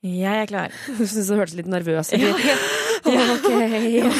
Jeg 0.03 0.41
er 0.43 0.49
klar. 0.49 0.73
Du 0.97 1.05
syntes 1.05 1.29
du 1.29 1.37
hørtes 1.37 1.55
litt 1.57 1.69
nervøs 1.71 2.11
ut. 2.13 2.21
Ja, 2.21 2.33
ja. 2.35 2.57
Ok. 3.05 3.45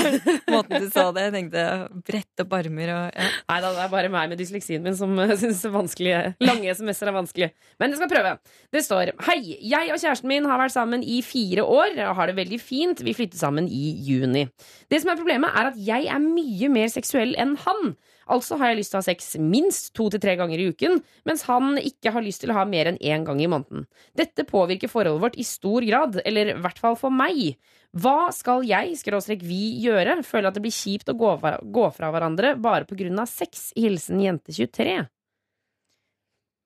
Måten 0.54 0.84
du 0.84 0.90
sa 0.94 1.08
det, 1.16 1.24
jeg 1.26 1.34
tenkte 1.34 1.62
brett 2.06 2.42
opp 2.44 2.52
armer 2.54 2.92
og 2.94 3.16
ja. 3.18 3.30
Nei 3.50 3.58
da, 3.64 3.72
det 3.74 3.82
er 3.82 3.90
bare 3.90 4.12
meg 4.14 4.30
med 4.30 4.38
dysleksien 4.38 4.84
min 4.86 4.94
som 4.98 5.16
uh, 5.18 5.34
syns 5.42 5.64
lange 5.66 6.70
SMS-er 6.70 7.10
er 7.10 7.16
vanskelig. 7.16 7.50
Men 7.82 7.94
jeg 7.96 7.98
skal 7.98 8.12
prøve. 8.12 8.36
Det 8.70 8.84
står 8.86 9.16
Hei, 9.26 9.40
jeg 9.58 9.90
og 9.90 9.98
kjæresten 9.98 10.30
min 10.30 10.46
har 10.46 10.62
vært 10.62 10.76
sammen 10.76 11.02
i 11.02 11.22
fire 11.26 11.66
år 11.66 11.98
og 12.12 12.20
har 12.20 12.30
det 12.30 12.38
veldig 12.38 12.62
fint. 12.62 13.02
Vi 13.02 13.16
flyttet 13.18 13.42
sammen 13.42 13.66
i 13.66 13.96
juni. 14.06 14.46
Det 14.92 15.02
som 15.02 15.10
er 15.14 15.18
problemet, 15.18 15.50
er 15.58 15.72
at 15.72 15.82
jeg 15.82 16.06
er 16.06 16.22
mye 16.22 16.70
mer 16.70 16.94
seksuell 16.94 17.34
enn 17.42 17.58
han. 17.66 17.96
Altså 18.32 18.58
har 18.58 18.72
jeg 18.72 18.80
lyst 18.80 18.94
til 18.94 18.98
å 18.98 19.04
ha 19.04 19.06
sex 19.06 19.36
minst 19.38 19.92
to 19.98 20.08
til 20.10 20.22
tre 20.24 20.34
ganger 20.40 20.62
i 20.62 20.68
uken, 20.74 21.00
mens 21.30 21.46
han 21.46 21.78
ikke 21.78 22.14
har 22.16 22.26
lyst 22.26 22.42
til 22.42 22.54
å 22.54 22.58
ha 22.58 22.66
mer 22.70 22.90
enn 22.90 22.98
én 22.98 23.26
gang 23.28 23.42
i 23.44 23.50
måneden. 23.52 23.86
Dette 24.18 24.48
påvirker 24.50 24.90
forholdet 24.90 25.22
vårt 25.22 25.38
i 25.38 25.46
stor 25.46 25.86
grad, 25.86 26.18
eller 26.26 26.54
i 26.56 26.60
hvert 26.64 26.82
fall 26.82 26.98
for 27.00 27.14
meg. 27.14 27.60
Hva 27.96 28.32
skal 28.36 28.66
jeg, 28.68 28.98
skråstrek 29.00 29.46
vi, 29.46 29.78
gjøre? 29.86 30.18
Føler 30.26 30.50
at 30.50 30.58
det 30.58 30.66
blir 30.66 30.74
kjipt 30.76 31.12
å 31.12 31.18
gå 31.20 31.36
fra, 31.40 31.58
gå 31.62 31.86
fra 31.96 32.10
hverandre 32.12 32.56
bare 32.60 32.90
på 32.90 32.98
grunn 33.00 33.22
av 33.22 33.30
sex. 33.32 33.70
Hilsen 33.78 34.24
jente 34.24 34.56
23. 34.56 34.98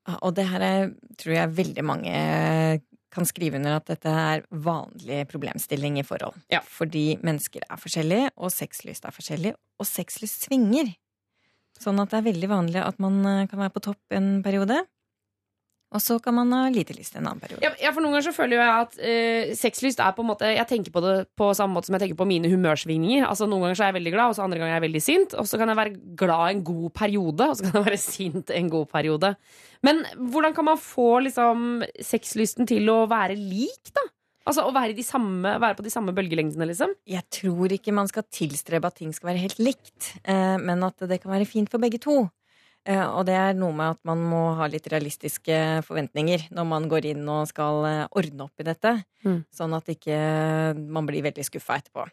Ja, 0.07 0.15
Og 0.23 0.33
det 0.39 0.47
her 0.49 0.63
er, 0.65 0.93
tror 1.19 1.35
jeg 1.35 1.57
veldig 1.59 1.85
mange 1.85 2.15
kan 3.13 3.25
skrive 3.25 3.57
under 3.57 3.79
at 3.79 3.89
dette 3.89 4.09
er 4.09 4.43
vanlig 4.49 5.23
problemstilling 5.29 5.99
i 5.99 6.05
forhold. 6.05 6.37
Ja. 6.53 6.61
Fordi 6.65 7.17
mennesker 7.25 7.65
er 7.65 7.81
forskjellige, 7.81 8.31
og 8.37 8.53
sexlyst 8.53 9.05
er 9.05 9.15
forskjellig, 9.15 9.53
og 9.81 9.89
sexlyst 9.89 10.45
svinger. 10.45 10.93
Sånn 11.79 11.99
at 12.01 12.11
det 12.11 12.19
er 12.19 12.29
veldig 12.29 12.49
vanlig 12.51 12.81
at 12.83 12.97
man 12.99 13.19
eh, 13.25 13.45
kan 13.49 13.61
være 13.63 13.75
på 13.75 13.85
topp 13.89 14.17
en 14.17 14.39
periode, 14.45 14.81
og 15.89 16.01
så 16.05 16.19
kan 16.21 16.35
man 16.37 16.51
ha 16.53 16.67
lite 16.69 16.93
lyst 16.93 17.15
en 17.17 17.25
annen 17.25 17.41
periode. 17.41 17.65
Ja, 17.81 17.89
for 17.95 18.03
Noen 18.03 18.13
ganger 18.13 18.27
så 18.27 18.33
føler 18.35 18.59
jeg 18.59 18.73
at 18.83 18.99
eh, 19.01 19.53
sexlyst 19.57 20.01
er 20.05 20.13
på 20.13 20.21
en 20.21 20.29
måte 20.29 20.51
Jeg 20.51 20.69
tenker 20.69 20.93
på 20.93 21.01
det 21.01 21.13
på 21.39 21.47
samme 21.57 21.73
måte 21.73 21.89
som 21.89 21.97
jeg 21.97 22.03
tenker 22.03 22.19
på 22.19 22.27
mine 22.29 22.51
humørsvingninger. 22.51 23.25
Altså 23.25 23.47
Noen 23.49 23.65
ganger 23.65 23.79
så 23.79 23.87
er 23.87 23.89
jeg 23.89 23.97
veldig 23.97 24.13
glad, 24.13 24.29
og 24.29 24.37
så 24.37 24.45
andre 24.45 24.59
ganger 24.61 24.75
er 24.75 24.77
jeg 24.77 24.85
veldig 24.85 25.01
sint. 25.01 25.33
Og 25.41 25.49
så 25.49 25.57
kan 25.57 25.73
jeg 25.73 25.79
være 25.79 25.95
glad 26.21 26.45
en 26.51 26.63
god 26.67 26.93
periode, 26.99 27.47
og 27.49 27.57
så 27.57 27.65
kan 27.65 27.79
jeg 27.79 27.87
være 27.87 28.01
sint 28.19 28.53
en 28.53 28.69
god 28.75 28.85
periode. 28.93 29.33
Men 29.87 30.03
hvordan 30.29 30.53
kan 30.59 30.69
man 30.69 30.83
få 30.83 31.09
liksom 31.25 31.65
sexlysten 32.05 32.69
til 32.69 32.93
å 32.93 33.01
være 33.09 33.39
lik, 33.39 33.89
da? 33.97 34.05
Altså 34.47 34.63
å 34.65 34.71
være, 34.73 34.95
de 34.97 35.03
samme, 35.03 35.51
være 35.61 35.75
på 35.77 35.83
de 35.85 35.91
samme 35.93 36.13
bølgelengdene, 36.15 36.65
liksom? 36.71 36.93
Jeg 37.05 37.25
tror 37.29 37.73
ikke 37.75 37.93
man 37.93 38.07
skal 38.09 38.23
tilstrebe 38.33 38.87
at 38.87 38.95
ting 38.97 39.11
skal 39.13 39.33
være 39.33 39.43
helt 39.43 39.59
likt, 39.61 40.13
eh, 40.23 40.57
men 40.57 40.83
at 40.87 40.97
det 41.09 41.19
kan 41.21 41.31
være 41.35 41.45
fint 41.45 41.69
for 41.69 41.77
begge 41.79 41.99
to. 42.01 42.29
Eh, 42.87 43.03
Og 43.03 43.25
det 43.27 43.35
er 43.35 43.53
noe 43.53 43.75
med 43.75 43.97
at 43.97 43.99
man 44.07 44.17
må 44.23 44.55
ha 44.55 44.65
litt 44.71 44.87
realistiske 44.87 45.83
forventninger 45.85 46.47
når 46.55 46.65
man 46.65 46.87
går 46.89 47.05
inn 47.11 47.27
og 47.29 47.47
skal 47.51 47.83
eh, 47.85 48.07
ordne 48.15 48.47
opp 48.47 48.59
i 48.59 48.63
dette, 48.71 49.03
Mm. 49.25 49.43
sånn 49.51 49.75
at 49.75 49.85
ikke 49.91 50.15
man 50.87 51.05
blir 51.05 51.21
veldig 51.21 51.43
skuffa 51.43 51.75
etterpå. 51.81 52.07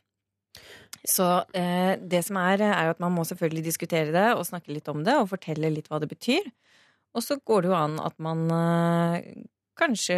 Så 1.06 1.44
eh, 1.54 1.94
det 2.02 2.24
som 2.26 2.36
er, 2.42 2.60
er 2.66 2.84
jo 2.88 2.94
at 2.96 3.00
man 3.00 3.14
må 3.14 3.22
selvfølgelig 3.24 3.62
diskutere 3.64 4.10
det 4.10 4.34
og 4.34 4.44
snakke 4.44 4.74
litt 4.74 4.88
om 4.90 5.04
det 5.06 5.14
og 5.14 5.28
fortelle 5.30 5.70
litt 5.70 5.86
hva 5.88 6.00
det 6.02 6.08
betyr. 6.10 6.42
Og 7.14 7.22
så 7.22 7.38
går 7.38 7.62
det 7.62 7.70
jo 7.70 7.76
an 7.78 8.00
at 8.02 8.18
man 8.18 8.42
kanskje 9.78 10.16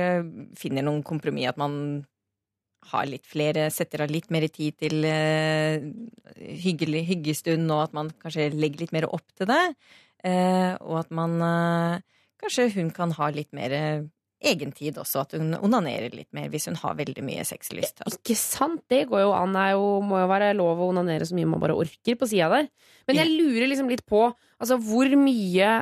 finner 0.58 0.86
noen 0.86 1.02
kompromiss, 1.06 1.50
at 1.50 1.60
man 1.60 1.78
har 2.92 3.08
litt 3.10 3.26
flere, 3.28 3.68
setter 3.74 4.04
av 4.04 4.12
litt 4.12 4.30
mer 4.32 4.46
tid 4.52 4.76
til 4.80 5.02
uh, 5.04 5.78
hyggelig 6.38 7.02
hyggestund, 7.10 7.66
og 7.74 7.88
at 7.88 7.96
man 7.96 8.12
kanskje 8.22 8.50
legger 8.54 8.86
litt 8.86 8.94
mer 8.94 9.08
opp 9.10 9.26
til 9.36 9.50
det. 9.50 9.64
Uh, 10.24 10.74
og 10.82 11.02
at 11.04 11.12
man 11.14 11.42
uh, 11.42 12.06
Kanskje 12.38 12.68
hun 12.76 12.92
kan 12.94 13.10
ha 13.16 13.26
litt 13.34 13.48
mer 13.50 13.72
egentid 14.38 14.98
også, 15.00 15.24
at 15.24 15.32
hun 15.34 15.56
onanerer 15.58 16.12
litt 16.14 16.28
mer 16.36 16.46
hvis 16.52 16.68
hun 16.70 16.78
har 16.78 16.94
veldig 16.98 17.24
mye 17.26 17.42
sexlyst. 17.46 18.04
Altså. 18.04 18.20
Ikke 18.20 18.36
sant? 18.38 18.84
Det 18.90 19.00
går 19.10 19.24
jo 19.24 19.32
an. 19.34 19.56
Det 19.56 19.64
er 19.64 19.72
jo, 19.74 19.88
må 20.06 20.20
jo 20.22 20.28
være 20.30 20.52
lov 20.54 20.78
å 20.78 20.90
onanere 20.92 21.26
så 21.26 21.34
mye 21.34 21.48
man 21.50 21.62
bare 21.62 21.74
orker 21.78 22.18
på 22.20 22.28
sida 22.30 22.46
der. 22.52 22.68
Men 23.10 23.18
jeg 23.18 23.32
lurer 23.32 23.66
liksom 23.72 23.90
litt 23.90 24.04
på 24.06 24.22
altså, 24.28 24.78
hvor 24.78 25.10
mye 25.18 25.72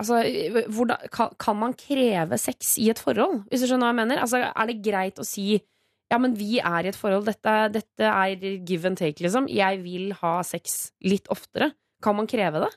Altså, 0.00 0.18
hvordan, 0.74 1.06
kan, 1.14 1.34
kan 1.38 1.58
man 1.60 1.76
kreve 1.78 2.38
sex 2.40 2.74
i 2.82 2.88
et 2.90 2.98
forhold, 2.98 3.44
hvis 3.50 3.62
du 3.62 3.68
skjønner 3.68 3.86
hva 3.86 3.92
jeg 3.92 4.00
mener? 4.00 4.22
Altså, 4.24 4.40
er 4.50 4.70
det 4.70 4.82
greit 4.82 5.20
å 5.22 5.26
si 5.26 5.54
ja, 6.12 6.18
men 6.20 6.34
vi 6.38 6.58
er 6.60 6.84
i 6.84 6.90
et 6.90 6.98
forhold, 6.98 7.26
dette, 7.26 7.52
dette 7.74 8.08
er 8.10 8.34
give 8.66 8.86
and 8.86 8.98
take, 9.00 9.22
liksom. 9.24 9.48
Jeg 9.50 9.80
vil 9.82 10.12
ha 10.20 10.36
sex 10.46 10.92
litt 11.02 11.30
oftere. 11.32 11.72
Kan 12.04 12.18
man 12.18 12.28
kreve 12.30 12.60
det? 12.66 12.70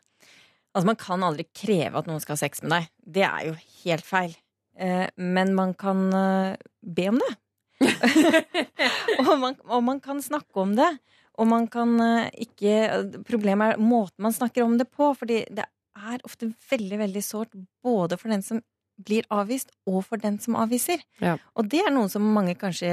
Altså, 0.74 0.88
man 0.88 1.00
kan 1.00 1.26
aldri 1.26 1.48
kreve 1.58 2.00
at 2.00 2.08
noen 2.10 2.22
skal 2.24 2.38
ha 2.38 2.42
sex 2.42 2.64
med 2.64 2.74
deg. 2.74 2.88
Det 3.18 3.26
er 3.28 3.50
jo 3.50 3.58
helt 3.84 4.08
feil. 4.08 4.38
Eh, 4.78 5.06
men 5.18 5.54
man 5.58 5.74
kan 5.78 6.08
eh, 6.14 6.56
be 6.82 7.08
om 7.12 7.20
det. 7.22 7.32
og, 9.28 9.34
man, 9.42 9.58
og 9.68 9.84
man 9.86 10.02
kan 10.04 10.22
snakke 10.24 10.64
om 10.64 10.76
det. 10.78 10.90
Og 11.38 11.50
man 11.50 11.68
kan 11.70 11.92
eh, 12.02 12.30
ikke 12.48 13.22
Problemet 13.28 13.76
er 13.76 13.82
måten 13.82 14.26
man 14.26 14.34
snakker 14.34 14.66
om 14.66 14.78
det 14.80 14.90
på. 14.90 15.12
Fordi 15.18 15.44
det 15.50 15.68
er 15.98 16.24
ofte 16.28 16.52
veldig, 16.72 17.00
veldig 17.04 17.24
sårt 17.26 17.54
både 17.86 18.18
for 18.20 18.34
den 18.34 18.46
som 18.46 18.62
blir 19.06 19.28
avvist, 19.34 19.70
og 19.86 20.00
for 20.08 20.22
den 20.22 20.40
som 20.42 20.56
avviser. 20.58 21.04
Ja. 21.22 21.36
Og 21.58 21.68
det 21.70 21.84
er 21.86 21.94
noe 21.94 22.10
som 22.10 22.26
mange 22.34 22.56
kanskje 22.58 22.90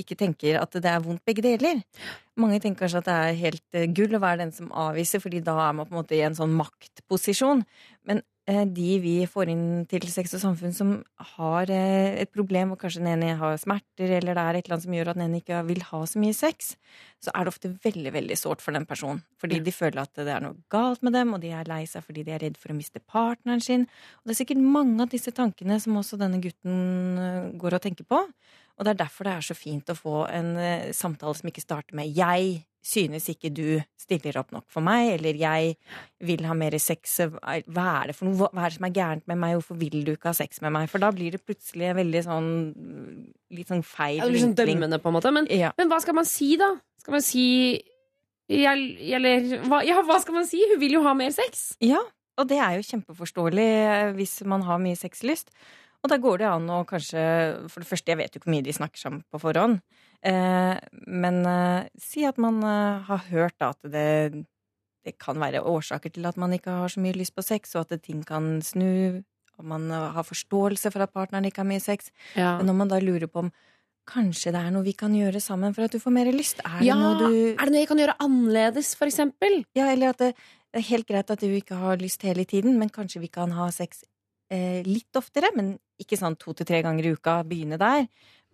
ikke 0.00 0.16
tenker 0.18 0.58
at 0.58 0.74
det 0.74 0.90
er 0.90 1.04
vondt 1.04 1.22
begge 1.28 1.44
deler. 1.44 1.84
Mange 2.38 2.58
tenker 2.62 2.84
kanskje 2.84 3.02
at 3.04 3.08
det 3.08 3.18
er 3.18 3.38
helt 3.44 3.78
eh, 3.78 3.86
gull 3.94 4.18
å 4.18 4.22
være 4.22 4.42
den 4.42 4.54
som 4.56 4.72
avviser, 4.74 5.22
fordi 5.22 5.42
da 5.46 5.54
er 5.68 5.76
man 5.78 5.86
på 5.86 5.94
en 5.94 6.00
måte 6.00 6.18
i 6.18 6.24
en 6.26 6.36
sånn 6.38 6.56
maktposisjon. 6.58 7.62
Men 8.10 8.24
de 8.48 8.92
vi 9.02 9.14
får 9.28 9.50
inn 9.52 9.64
til 9.90 10.06
Sex 10.08 10.32
og 10.38 10.40
Samfunn 10.40 10.72
som 10.72 10.92
har 11.34 11.68
eh, 11.72 12.16
et 12.22 12.30
problem, 12.32 12.72
og 12.72 12.80
kanskje 12.80 13.02
den 13.02 13.10
ene 13.12 13.34
har 13.36 13.58
smerter, 13.60 14.14
eller 14.18 14.38
det 14.38 14.44
er 14.44 14.58
et 14.58 14.66
eller 14.66 14.76
annet 14.78 14.86
som 14.86 14.94
gjør 14.96 15.10
at 15.12 15.18
den 15.18 15.24
ene 15.26 15.40
ikke 15.42 15.58
vil 15.68 15.82
ha 15.90 16.00
så 16.08 16.22
mye 16.22 16.36
sex, 16.36 16.70
så 17.20 17.34
er 17.34 17.44
det 17.44 17.52
ofte 17.52 17.72
veldig 17.84 18.12
veldig 18.14 18.38
sårt 18.40 18.64
for 18.64 18.76
den 18.76 18.86
personen. 18.88 19.20
Fordi 19.42 19.60
de 19.64 19.74
føler 19.74 20.00
at 20.00 20.14
det 20.16 20.32
er 20.32 20.46
noe 20.46 20.56
galt 20.72 21.04
med 21.04 21.16
dem, 21.18 21.34
og 21.36 21.42
de 21.44 21.52
er 21.52 21.68
lei 21.68 21.82
seg 21.90 22.06
fordi 22.06 22.24
de 22.24 22.36
er 22.36 22.42
redd 22.46 22.56
for 22.60 22.72
å 22.72 22.78
miste 22.78 23.04
partneren 23.04 23.60
sin. 23.64 23.84
Og 24.22 24.30
det 24.30 24.36
er 24.36 24.40
sikkert 24.40 24.64
mange 24.78 25.04
av 25.04 25.12
disse 25.12 25.34
tankene 25.36 25.76
som 25.84 26.00
også 26.00 26.20
denne 26.20 26.40
gutten 26.40 27.20
eh, 27.20 27.52
går 27.60 27.76
og 27.76 27.84
tenker 27.84 28.08
på. 28.08 28.22
Og 28.78 28.86
det 28.86 28.94
er 28.94 29.04
derfor 29.04 29.26
det 29.26 29.34
er 29.34 29.46
så 29.46 29.56
fint 29.58 29.90
å 29.90 29.98
få 29.98 30.24
en 30.30 30.54
uh, 30.56 30.90
samtale 30.94 31.34
som 31.34 31.50
ikke 31.50 31.64
starter 31.64 31.98
med 31.98 32.14
'jeg 32.14 32.64
synes 32.88 33.26
ikke 33.28 33.50
du 33.52 33.80
stiller 33.98 34.38
opp 34.38 34.52
nok 34.52 34.64
for 34.70 34.80
meg', 34.80 35.18
eller 35.18 35.34
'jeg 35.34 35.76
vil 36.20 36.44
ha 36.46 36.54
mer 36.54 36.78
sex', 36.78 37.18
hva 37.18 38.02
er 38.02 38.06
det 38.06 38.16
for 38.16 38.24
noe, 38.24 38.48
hva 38.48 38.64
er 38.64 38.70
det 38.70 38.78
som 38.78 38.86
er 38.86 38.94
gærent 38.94 39.26
med 39.28 39.36
meg, 39.36 39.56
hvorfor 39.56 39.76
vil 39.76 40.04
du 40.04 40.12
ikke 40.12 40.30
ha 40.30 40.32
sex 40.32 40.62
med 40.62 40.72
meg? 40.72 40.88
For 40.88 40.98
da 40.98 41.10
blir 41.10 41.32
det 41.32 41.44
plutselig 41.44 41.94
veldig 41.94 42.22
sånn 42.24 42.50
litt 43.50 43.68
sånn 43.68 43.84
feil 43.84 44.22
Ja, 44.22 44.28
blir 44.28 44.46
sånn 44.46 44.54
dømmende, 44.54 45.00
på 45.02 45.08
en 45.08 45.14
måte. 45.14 45.32
Men, 45.32 45.46
Ja. 45.50 45.72
men 45.76 45.88
hva 45.88 46.00
skal 46.00 46.14
man 46.14 46.24
si, 46.24 46.56
da? 46.56 46.76
Skal 46.98 47.12
man 47.12 47.22
si 47.22 47.82
jeg, 48.48 49.12
Eller 49.12 49.60
hva, 49.66 49.84
Ja, 49.84 50.02
hva 50.02 50.20
skal 50.20 50.34
man 50.34 50.46
si? 50.46 50.62
Hun 50.70 50.80
vil 50.80 50.92
jo 50.92 51.02
ha 51.02 51.12
mer 51.14 51.30
sex. 51.30 51.76
Ja, 51.80 52.00
og 52.38 52.48
det 52.48 52.58
er 52.58 52.78
jo 52.78 52.86
kjempeforståelig 52.86 53.68
eh, 53.68 54.12
hvis 54.12 54.44
man 54.46 54.62
har 54.62 54.78
mye 54.78 54.96
sexlyst. 54.96 55.50
Og 56.04 56.12
da 56.12 56.18
går 56.22 56.42
det 56.42 56.46
an 56.50 56.68
å 56.70 56.82
kanskje 56.88 57.22
For 57.70 57.82
det 57.82 57.88
første, 57.88 58.12
jeg 58.12 58.20
vet 58.20 58.36
jo 58.36 58.42
hvor 58.44 58.52
mye 58.54 58.66
de 58.66 58.74
snakker 58.74 59.00
sammen 59.00 59.24
på 59.32 59.40
forhånd. 59.42 59.80
Eh, 60.26 60.76
men 61.06 61.40
eh, 61.46 61.88
si 62.00 62.24
at 62.26 62.38
man 62.42 62.60
eh, 62.66 63.08
har 63.08 63.24
hørt 63.30 63.56
da, 63.58 63.72
at 63.74 63.90
det, 63.90 64.44
det 65.06 65.16
kan 65.18 65.38
være 65.42 65.64
årsaker 65.66 66.14
til 66.14 66.26
at 66.30 66.38
man 66.38 66.54
ikke 66.54 66.74
har 66.82 66.92
så 66.92 67.02
mye 67.02 67.18
lyst 67.18 67.34
på 67.36 67.44
sex, 67.46 67.74
og 67.76 67.86
at 67.86 68.02
ting 68.06 68.22
kan 68.26 68.58
snu. 68.62 69.22
Og 69.58 69.66
man 69.66 69.90
har 69.90 70.22
forståelse 70.22 70.92
for 70.94 71.02
at 71.02 71.10
partneren 71.10 71.48
ikke 71.48 71.64
har 71.64 71.70
mye 71.70 71.82
sex. 71.82 72.12
Ja. 72.38 72.56
Men 72.60 72.70
når 72.70 72.76
man 72.78 72.92
da 72.92 73.00
lurer 73.02 73.26
på 73.26 73.42
om 73.42 73.50
kanskje 74.08 74.52
det 74.54 74.60
er 74.62 74.70
noe 74.72 74.86
vi 74.86 74.94
kan 74.96 75.12
gjøre 75.12 75.40
sammen 75.42 75.74
for 75.76 75.84
at 75.84 75.92
du 75.92 76.00
får 76.00 76.14
mer 76.14 76.30
lyst. 76.32 76.62
Er 76.64 76.78
det 76.78 76.86
Ja, 76.86 76.94
noe 76.96 77.16
du 77.18 77.32
Er 77.50 77.66
det 77.66 77.72
noe 77.74 77.82
jeg 77.82 77.90
kan 77.90 78.00
gjøre 78.00 78.14
annerledes, 78.24 78.94
for 78.96 79.10
eksempel? 79.10 79.64
Ja, 79.76 79.90
eller 79.92 80.14
at 80.14 80.22
det, 80.22 80.30
det 80.72 80.80
er 80.80 80.86
helt 80.92 81.08
greit 81.10 81.34
at 81.34 81.42
du 81.42 81.50
ikke 81.50 81.76
har 81.76 82.00
lyst 82.00 82.24
hele 82.24 82.46
tiden, 82.48 82.78
men 82.78 82.88
kanskje 82.94 83.20
vi 83.20 83.28
kan 83.32 83.52
ha 83.56 83.68
sex 83.74 84.04
litt 84.48 85.18
oftere, 85.18 85.50
men 85.56 85.74
ikke 86.00 86.16
sånn 86.16 86.38
to 86.40 86.54
til 86.56 86.68
tre 86.68 86.80
ganger 86.84 87.04
i 87.04 87.12
uka, 87.16 87.40
begynne 87.44 87.76
der. 87.80 88.06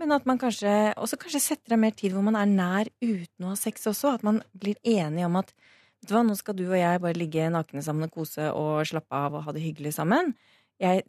Men 0.03 0.15
at 0.17 0.27
man 0.27 0.41
kanskje 0.41 0.71
også 0.99 1.19
kanskje 1.23 1.43
setter 1.43 1.77
av 1.77 1.83
mer 1.85 1.95
tid 1.95 2.15
hvor 2.15 2.25
man 2.27 2.39
er 2.39 2.51
nær 2.51 2.91
uten 3.05 3.47
å 3.47 3.53
ha 3.53 3.59
sex 3.59 3.87
også. 3.91 4.17
At 4.19 4.25
man 4.27 4.41
blir 4.51 4.79
enige 4.83 5.29
om 5.29 5.39
at 5.39 5.53
vet 5.55 6.11
du 6.11 6.15
hva, 6.17 6.25
nå 6.27 6.35
skal 6.39 6.59
du 6.59 6.65
og 6.67 6.79
jeg 6.79 7.03
bare 7.05 7.19
ligge 7.19 7.47
nakne 7.53 7.85
sammen 7.85 8.09
og 8.09 8.17
kose 8.17 8.49
og 8.51 8.83
slappe 8.91 9.21
av 9.27 9.39
og 9.39 9.47
ha 9.47 9.55
det 9.55 9.63
hyggelig 9.65 9.95
sammen. 9.97 10.35
Jeg 10.83 11.05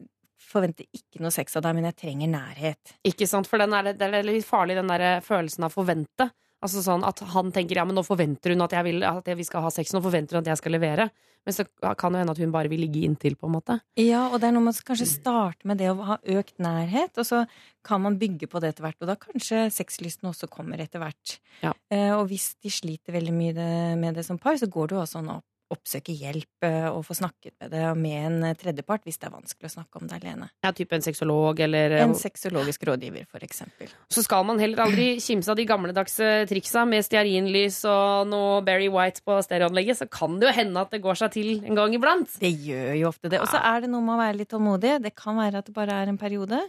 forventer 0.46 0.86
ikke 0.94 1.24
noe 1.24 1.34
sex 1.34 1.58
av 1.58 1.66
deg, 1.66 1.78
men 1.78 1.90
jeg 1.90 1.98
trenger 2.04 2.30
nærhet. 2.30 2.96
Ikke 3.08 3.28
sant, 3.30 3.50
for 3.50 3.62
den 3.62 3.74
er, 3.74 3.94
det 3.98 4.10
er 4.12 4.28
litt 4.28 4.46
farlig, 4.46 4.78
den 4.78 4.92
der 4.92 5.24
følelsen 5.26 5.66
av 5.66 5.74
forvente. 5.74 6.30
Altså 6.64 6.82
sånn 6.82 7.04
at 7.06 7.20
han 7.34 7.52
tenker 7.54 7.78
ja, 7.78 7.86
men 7.86 7.98
nå 7.98 8.04
forventer 8.06 8.54
hun 8.54 8.64
at, 8.66 8.74
jeg 8.78 8.88
vil, 8.88 9.04
at 9.06 9.28
vi 9.38 9.46
skal 9.46 9.66
ha 9.66 9.72
sex, 9.74 9.92
nå 9.94 10.02
forventer 10.04 10.38
hun 10.38 10.46
at 10.46 10.54
jeg 10.54 10.62
skal 10.62 10.76
levere. 10.78 11.10
Men 11.46 11.54
så 11.54 11.66
kan 12.00 12.16
det 12.16 12.24
hende 12.24 12.34
at 12.34 12.40
hun 12.42 12.54
bare 12.54 12.72
vil 12.72 12.82
ligge 12.82 13.04
inntil, 13.06 13.36
på 13.38 13.46
en 13.46 13.54
måte. 13.54 13.78
Ja, 14.02 14.24
og 14.32 14.40
det 14.42 14.48
er 14.48 14.56
noe 14.56 14.66
med 14.66 14.80
å 14.80 14.86
kanskje 14.88 15.06
starte 15.12 15.70
med 15.70 15.78
det 15.78 15.92
å 15.92 16.08
ha 16.08 16.18
økt 16.40 16.56
nærhet, 16.64 17.14
og 17.22 17.28
så 17.28 17.44
kan 17.86 18.02
man 18.02 18.18
bygge 18.22 18.50
på 18.50 18.62
det 18.64 18.74
etter 18.74 18.88
hvert, 18.88 18.98
og 19.04 19.12
da 19.12 19.18
kanskje 19.20 19.68
sexlysten 19.74 20.32
også 20.32 20.50
kommer 20.50 20.82
etter 20.82 21.04
hvert. 21.04 21.38
Ja. 21.62 21.76
Eh, 21.94 22.10
og 22.16 22.32
hvis 22.32 22.56
de 22.66 22.74
sliter 22.74 23.14
veldig 23.14 23.36
mye 23.36 23.70
med 24.02 24.18
det 24.18 24.26
som 24.26 24.42
par, 24.42 24.58
så 24.58 24.72
går 24.72 24.90
det 24.90 24.98
jo 24.98 25.04
også 25.04 25.22
an 25.22 25.36
å 25.36 25.44
oppsøke 25.74 26.14
hjelp 26.14 26.66
eh, 26.68 26.88
og 26.92 27.02
få 27.08 27.16
snakket 27.18 27.56
med 27.62 27.72
det 27.74 27.84
med 27.98 28.18
en 28.28 28.36
eh, 28.50 28.56
tredjepart 28.60 29.06
hvis 29.08 29.18
det 29.22 29.30
er 29.30 29.34
vanskelig 29.34 29.70
å 29.70 29.74
snakke 29.74 30.02
om 30.02 30.10
det 30.10 30.20
alene. 30.20 30.50
Ja, 30.66 30.72
type 30.76 30.98
en 30.98 31.06
sexolog 31.06 31.60
eller 31.66 31.96
En 32.04 32.14
sexologisk 32.18 32.86
rådgiver, 32.86 33.26
for 33.32 33.46
eksempel. 33.46 33.90
Så 34.14 34.24
skal 34.26 34.46
man 34.48 34.62
heller 34.62 34.84
aldri 34.86 35.08
kimse 35.24 35.50
av 35.52 35.58
de 35.58 35.66
gamledagse 35.70 36.30
triksa 36.52 36.86
med 36.90 37.06
stearinlys 37.08 37.80
og 37.90 38.30
noe 38.30 38.60
Berry 38.66 38.92
White 38.94 39.26
på 39.26 39.40
stereoanlegget, 39.46 40.04
så 40.04 40.10
kan 40.12 40.38
det 40.42 40.52
jo 40.52 40.56
hende 40.60 40.86
at 40.86 40.94
det 40.94 41.02
går 41.06 41.22
seg 41.24 41.34
til 41.34 41.52
en 41.64 41.80
gang 41.82 41.98
iblant. 41.98 42.38
Det 42.42 42.52
gjør 42.52 42.94
jo 43.00 43.10
ofte 43.10 43.32
det. 43.34 43.42
Og 43.42 43.50
så 43.50 43.62
er 43.62 43.86
det 43.86 43.92
noe 43.94 44.06
med 44.06 44.18
å 44.18 44.22
være 44.22 44.40
litt 44.44 44.54
tålmodig. 44.54 45.00
Det 45.08 45.16
kan 45.18 45.40
være 45.42 45.64
at 45.64 45.72
det 45.72 45.76
bare 45.76 45.98
er 46.04 46.14
en 46.14 46.22
periode, 46.22 46.62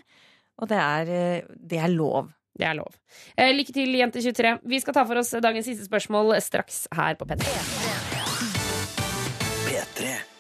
og 0.57 0.73
det 0.73 0.81
er, 0.81 1.13
eh, 1.13 1.55
det 1.57 1.83
er 1.85 1.93
lov. 1.93 2.33
Det 2.57 2.65
er 2.65 2.79
lov. 2.79 2.95
Eh, 3.37 3.53
lykke 3.53 3.75
til, 3.77 3.93
Jente23. 4.01 4.55
Vi 4.65 4.81
skal 4.81 4.97
ta 4.97 5.05
for 5.05 5.21
oss 5.21 5.35
dagens 5.45 5.69
siste 5.69 5.85
spørsmål 5.85 6.39
straks 6.41 6.87
her 6.97 7.21
på 7.21 7.29
P3. 7.29 7.86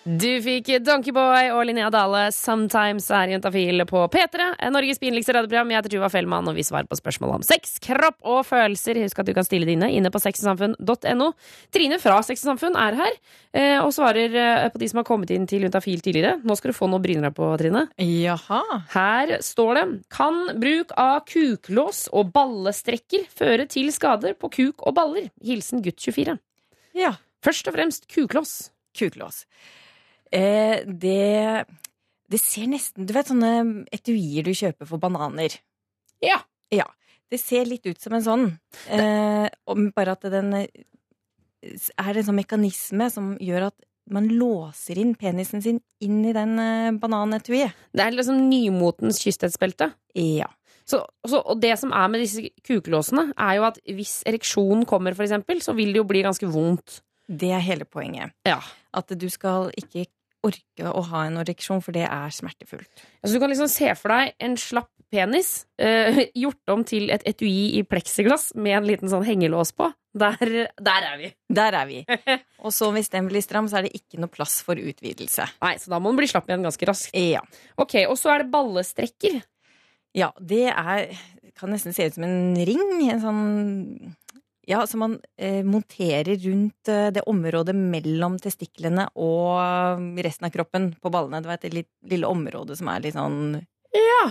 P3. 0.06 0.18
Du 0.18 0.42
fikk 0.42 0.68
Donkeyboy 0.86 1.50
og 1.50 1.66
Linnea 1.66 1.90
Dale 1.90 2.28
'Sometimes' 2.30 3.10
er 3.10 3.32
Juntafil 3.32 3.84
på 3.86 4.08
P3. 4.08 4.70
Norges 4.70 4.98
pinligste 4.98 5.34
radioprogram. 5.34 5.70
Jeg 5.70 5.82
heter 5.82 5.90
Tuva 5.90 6.08
Fellmann, 6.08 6.48
og 6.48 6.54
vi 6.54 6.62
svarer 6.62 6.86
på 6.86 6.96
spørsmål 6.96 7.34
om 7.34 7.42
sex, 7.42 7.78
kropp 7.80 8.16
og 8.22 8.46
følelser. 8.46 9.02
Husk 9.02 9.18
at 9.18 9.26
du 9.26 9.34
kan 9.34 9.44
stille 9.44 9.66
dine 9.66 9.90
inne 9.90 10.10
på 10.10 10.20
sexsamfunn.no. 10.20 11.32
Trine 11.72 11.98
fra 11.98 12.22
Sexsamfunn 12.22 12.76
er 12.76 12.94
her 12.94 13.12
eh, 13.52 13.78
og 13.82 13.92
svarer 13.92 14.34
eh, 14.34 14.68
på 14.70 14.78
de 14.78 14.88
som 14.88 14.98
har 14.98 15.04
kommet 15.04 15.30
inn 15.30 15.46
til 15.46 15.66
Juntafil 15.66 16.00
tidligere. 16.00 16.40
Nå 16.44 16.56
skal 16.56 16.70
du 16.70 16.78
få 16.78 16.86
noe 16.86 17.00
å 17.00 17.02
bryne 17.02 17.26
deg 17.26 17.34
på, 17.34 17.50
Trine. 17.58 17.88
Jaha. 17.98 18.62
Her 18.94 19.38
står 19.42 19.74
det 19.74 19.86
Kan 20.10 20.60
bruk 20.60 20.92
av 20.96 21.24
kuklås 21.26 22.06
og 22.12 22.30
ballestrekker 22.32 23.26
føre 23.26 23.66
til 23.66 23.90
skader 23.90 24.34
på 24.38 24.50
kuk 24.50 24.86
og 24.86 24.94
baller? 24.94 25.30
Hilsen 25.42 25.82
gutt 25.82 25.98
24. 25.98 26.38
Ja. 26.94 27.16
Først 27.42 27.66
og 27.66 27.74
fremst 27.74 28.06
kuklås. 28.06 28.70
Kuklås. 28.96 29.44
Eh, 30.32 30.82
det 30.86 31.66
Det 32.26 32.40
ser 32.42 32.66
nesten 32.66 33.06
Du 33.06 33.12
vet 33.14 33.28
sånne 33.30 33.86
etuier 33.94 34.42
du 34.42 34.50
kjøper 34.50 34.88
for 34.88 34.98
bananer? 34.98 35.54
Ja. 36.24 36.40
Ja. 36.74 36.86
Det 37.30 37.38
ser 37.42 37.66
litt 37.66 37.86
ut 37.86 38.00
som 38.00 38.14
en 38.14 38.24
sånn. 38.24 38.46
Eh, 38.90 39.46
bare 39.94 40.14
at 40.14 40.26
den 40.30 40.52
er 40.54 40.66
en 42.18 42.26
sånn 42.26 42.38
mekanisme 42.38 43.08
som 43.10 43.34
gjør 43.42 43.68
at 43.70 43.86
man 44.10 44.28
låser 44.30 45.00
inn 45.02 45.16
penisen 45.18 45.62
sin 45.62 45.80
inn 46.02 46.20
i 46.26 46.34
den 46.36 46.54
eh, 46.62 46.92
bananetuiet. 47.00 47.74
Det 47.92 48.04
er 48.04 48.14
liksom 48.14 48.38
nymotens 48.50 49.18
kysthetsbelte. 49.22 49.90
Ja. 50.14 50.48
Så, 50.86 51.00
så, 51.26 51.40
og 51.40 51.58
det 51.62 51.72
som 51.80 51.90
er 51.90 52.10
med 52.12 52.22
disse 52.22 52.44
kuklåsene, 52.66 53.32
er 53.34 53.56
jo 53.58 53.66
at 53.66 53.80
hvis 53.82 54.20
ereksjonen 54.28 54.86
kommer, 54.86 55.16
for 55.18 55.26
eksempel, 55.26 55.58
så 55.64 55.74
vil 55.74 55.90
det 55.90 55.98
jo 55.98 56.06
bli 56.06 56.22
ganske 56.22 56.46
vondt. 56.46 57.00
Det 57.26 57.50
er 57.50 57.64
hele 57.66 57.88
poenget. 57.90 58.36
Ja. 58.46 58.60
At 58.94 59.10
du 59.10 59.26
skal 59.32 59.72
ikke 59.74 60.06
orke 60.46 60.90
å 60.90 61.02
ha 61.10 61.24
en 61.26 61.40
ereksjon, 61.42 61.82
for 61.84 61.96
det 61.96 62.06
er 62.08 62.34
smertefullt. 62.34 62.90
Altså, 63.20 63.34
du 63.34 63.42
kan 63.42 63.52
liksom 63.52 63.70
se 63.72 63.90
for 63.98 64.14
deg 64.14 64.34
en 64.46 64.56
slapp 64.60 64.90
penis 65.12 65.50
uh, 65.82 66.18
gjort 66.42 66.72
om 66.74 66.82
til 66.86 67.10
et 67.14 67.24
etui 67.28 67.78
i 67.78 67.84
pleksiglass 67.86 68.52
med 68.58 68.80
en 68.80 68.88
liten 68.88 69.12
sånn 69.12 69.26
hengelås 69.26 69.74
på. 69.76 69.90
Der, 70.16 70.68
der 70.80 71.08
er 71.10 71.18
vi. 71.20 71.30
Der 71.58 71.76
er 71.76 71.88
vi. 71.88 71.98
Og 72.64 72.72
så 72.72 72.88
hvis 72.94 73.10
den 73.12 73.28
blir 73.28 73.44
stram, 73.44 73.68
så 73.68 73.80
er 73.80 73.86
det 73.86 73.98
ikke 73.98 74.20
noe 74.22 74.32
plass 74.32 74.58
for 74.64 74.80
utvidelse. 74.80 75.44
Nei, 75.62 75.74
så 75.82 75.92
da 75.92 76.00
må 76.00 76.10
den 76.12 76.22
bli 76.22 76.30
slapp 76.30 76.48
igjen 76.48 76.64
ganske 76.64 76.88
raskt. 76.88 77.12
Ja. 77.12 77.42
Ok, 77.76 77.98
Og 78.08 78.16
så 78.20 78.32
er 78.32 78.42
det 78.42 78.52
ballestrekker. 78.54 79.42
Ja, 80.16 80.32
det 80.40 80.70
er 80.72 81.10
Kan 81.56 81.70
nesten 81.72 81.94
se 81.96 82.04
ut 82.08 82.16
som 82.16 82.24
en 82.26 82.56
ring. 82.68 82.82
En 83.08 83.20
sånn 83.22 83.44
Ja, 84.66 84.80
som 84.90 85.04
man 85.04 85.12
eh, 85.38 85.62
monterer 85.62 86.36
rundt 86.42 86.90
eh, 86.90 87.08
det 87.14 87.22
området 87.30 87.74
mellom 87.78 88.34
testiklene 88.42 89.06
og 89.14 90.18
resten 90.26 90.48
av 90.48 90.54
kroppen 90.54 90.90
på 90.98 91.12
ballene. 91.14 91.38
Du 91.44 91.46
var 91.52 91.60
det 91.62 91.70
litt, 91.74 91.92
lille 92.10 92.26
området 92.26 92.78
som 92.80 92.90
er 92.90 93.04
litt 93.04 93.14
sånn 93.14 93.60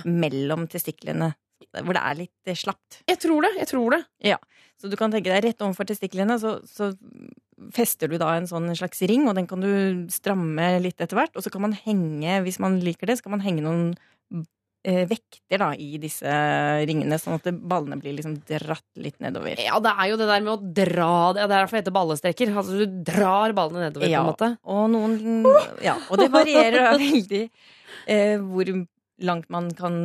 mellom 0.03 0.67
testiklene. 0.71 1.33
Hvor 1.75 1.95
det 1.95 2.03
er 2.03 2.17
litt 2.19 2.51
eh, 2.51 2.57
slapt. 2.57 3.01
Jeg 3.09 3.19
tror 3.23 3.45
det. 3.45 3.53
jeg 3.59 3.69
tror 3.71 3.95
det 3.95 4.01
Ja, 4.23 4.37
Så 4.79 4.91
du 4.91 4.95
kan 4.99 5.11
tenke 5.11 5.31
deg 5.31 5.43
rett 5.43 5.63
overfor 5.63 5.87
testiklene, 5.87 6.37
så, 6.39 6.57
så 6.67 6.91
fester 7.75 8.11
du 8.11 8.17
da 8.19 8.33
en 8.35 8.47
sånn 8.47 8.67
slags 8.75 9.01
ring, 9.07 9.27
og 9.29 9.35
den 9.39 9.47
kan 9.47 9.63
du 9.63 10.07
stramme 10.11 10.75
litt 10.83 10.99
etter 10.99 11.17
hvert. 11.19 11.35
Og 11.35 11.43
så 11.43 11.51
kan 11.51 11.63
man 11.63 11.75
henge, 11.85 12.41
hvis 12.43 12.59
man 12.63 12.79
liker 12.83 13.07
det, 13.07 13.19
så 13.19 13.27
kan 13.27 13.37
man 13.37 13.45
henge 13.45 13.63
noen 13.65 13.87
vekter 15.09 15.57
da 15.61 15.71
i 15.81 15.97
disse 16.01 16.29
ringene, 16.85 17.17
sånn 17.21 17.39
at 17.39 17.47
ballene 17.65 17.97
blir 18.01 18.13
liksom 18.17 18.35
dratt 18.45 18.85
litt 19.01 19.17
nedover. 19.23 19.57
Ja, 19.63 19.79
det 19.81 19.93
er 19.95 20.11
jo 20.11 20.17
det 20.21 20.27
der 20.29 20.43
med 20.45 20.53
å 20.53 20.73
dra 20.77 21.11
det. 21.33 21.41
Er 21.45 21.51
derfor 21.53 21.77
det 21.77 21.83
heter 21.83 21.95
ballestreker. 21.95 22.51
Altså, 22.53 22.77
du 22.83 22.99
drar 23.07 23.55
ballene 23.57 23.87
nedover, 23.87 24.09
Ja, 24.11 24.21
på 24.21 24.27
en 24.27 24.33
måte. 24.33 24.51
og 24.63 24.89
noen 24.93 25.81
Ja, 25.83 25.95
og 26.09 26.21
det 26.21 26.29
varierer 26.33 26.91
da 26.91 26.97
veldig 27.01 27.41
eh, 28.07 28.35
hvor 28.43 28.71
langt 29.25 29.49
man 29.49 29.69
kan 29.77 29.95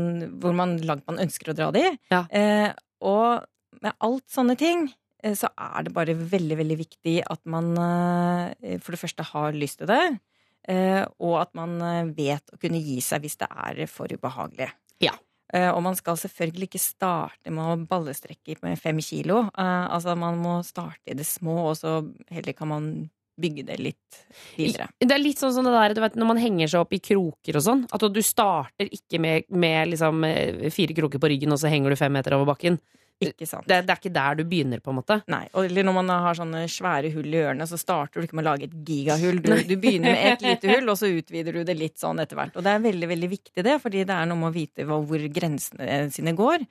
Hvor 0.40 0.54
man, 0.54 0.76
langt 0.86 1.06
man 1.10 1.18
ønsker 1.24 1.50
å 1.52 1.56
dra 1.58 1.70
de. 1.74 1.84
Ja. 2.12 2.24
Eh, 2.30 2.70
og 3.02 3.44
med 3.82 3.94
alt 4.04 4.26
sånne 4.32 4.56
ting 4.60 4.88
eh, 5.24 5.34
så 5.38 5.48
er 5.56 5.86
det 5.86 5.94
bare 5.96 6.14
veldig, 6.14 6.56
veldig 6.60 6.76
viktig 6.80 7.18
at 7.28 7.40
man 7.48 7.72
eh, 7.80 8.78
for 8.80 8.92
det 8.96 9.00
første 9.02 9.24
har 9.32 9.56
lyst 9.56 9.80
til 9.82 9.88
det, 9.90 10.00
eh, 10.12 10.18
og 10.68 11.34
at 11.40 11.54
man 11.56 11.78
eh, 11.82 12.10
vet 12.14 12.52
å 12.52 12.58
kunne 12.60 12.78
gi 12.82 12.98
seg 13.02 13.24
hvis 13.24 13.38
det 13.40 13.48
er 13.48 13.84
for 13.90 14.12
ubehagelig. 14.12 14.68
Ja. 15.02 15.14
Eh, 15.52 15.70
og 15.70 15.82
man 15.82 15.96
skal 15.98 16.18
selvfølgelig 16.20 16.68
ikke 16.68 16.82
starte 16.82 17.52
med 17.54 17.64
å 17.64 17.78
ballestrekke 17.90 18.60
med 18.62 18.78
fem 18.78 19.00
kilo. 19.02 19.46
Eh, 19.50 19.86
altså 19.90 20.14
man 20.18 20.38
må 20.42 20.60
starte 20.66 21.10
i 21.10 21.16
det 21.18 21.26
små, 21.26 21.56
og 21.72 21.80
så 21.80 22.00
heller 22.30 22.56
kan 22.56 22.70
man 22.70 22.92
bygge 23.40 23.64
det 23.70 23.78
litt 23.80 24.20
videre. 24.58 24.90
Det 25.00 25.14
er 25.14 25.22
litt 25.22 25.40
sånn 25.40 25.54
som 25.54 25.64
det 25.64 25.72
der 25.72 25.94
du 25.96 26.02
vet, 26.04 26.16
når 26.20 26.28
man 26.28 26.40
henger 26.42 26.70
seg 26.70 26.84
opp 26.84 26.92
i 26.92 27.00
kroker 27.02 27.56
og 27.56 27.64
sånn. 27.64 27.84
At 27.90 28.04
du 28.12 28.22
starter 28.24 28.90
ikke 28.92 29.20
med, 29.22 29.48
med 29.48 29.94
liksom 29.94 30.26
eh, 30.28 30.68
fire 30.74 30.96
kroker 30.96 31.22
på 31.22 31.32
ryggen, 31.32 31.54
og 31.54 31.62
så 31.62 31.72
henger 31.72 31.90
du 31.90 31.98
fem 31.98 32.14
meter 32.14 32.36
over 32.36 32.52
bakken. 32.52 32.78
Ikke 33.20 33.44
sant? 33.44 33.66
Det, 33.68 33.82
det 33.84 33.92
er 33.92 33.98
ikke 34.00 34.12
der 34.14 34.38
du 34.38 34.44
begynner, 34.48 34.80
på 34.80 34.92
en 34.92 34.96
måte. 35.00 35.18
Nei, 35.28 35.42
eller 35.60 35.84
når 35.84 35.96
man 35.98 36.12
har 36.24 36.38
sånne 36.38 36.62
svære 36.72 37.10
hull 37.12 37.28
i 37.28 37.42
ørene, 37.42 37.66
så 37.68 37.76
starter 37.80 38.20
du 38.20 38.28
ikke 38.28 38.38
med 38.38 38.46
å 38.46 38.50
lage 38.54 38.68
et 38.70 38.78
gigahull. 38.88 39.42
Du, 39.44 39.52
du 39.68 39.74
begynner 39.76 40.14
med 40.16 40.28
et 40.30 40.46
lite 40.46 40.70
hull, 40.72 40.88
og 40.88 40.96
så 40.96 41.10
utvider 41.12 41.58
du 41.58 41.64
det 41.68 41.76
litt 41.76 42.00
sånn 42.00 42.22
etter 42.24 42.40
hvert. 42.40 42.56
Og 42.56 42.64
det 42.64 42.72
er 42.72 42.86
veldig, 42.86 43.10
veldig 43.12 43.30
viktig 43.34 43.66
det, 43.66 43.76
fordi 43.82 44.06
det 44.08 44.16
er 44.16 44.30
noe 44.30 44.40
med 44.40 44.52
å 44.52 44.56
vite 44.56 44.88
hvor 44.88 45.26
grensene 45.36 46.00
sine 46.14 46.32
går. 46.38 46.64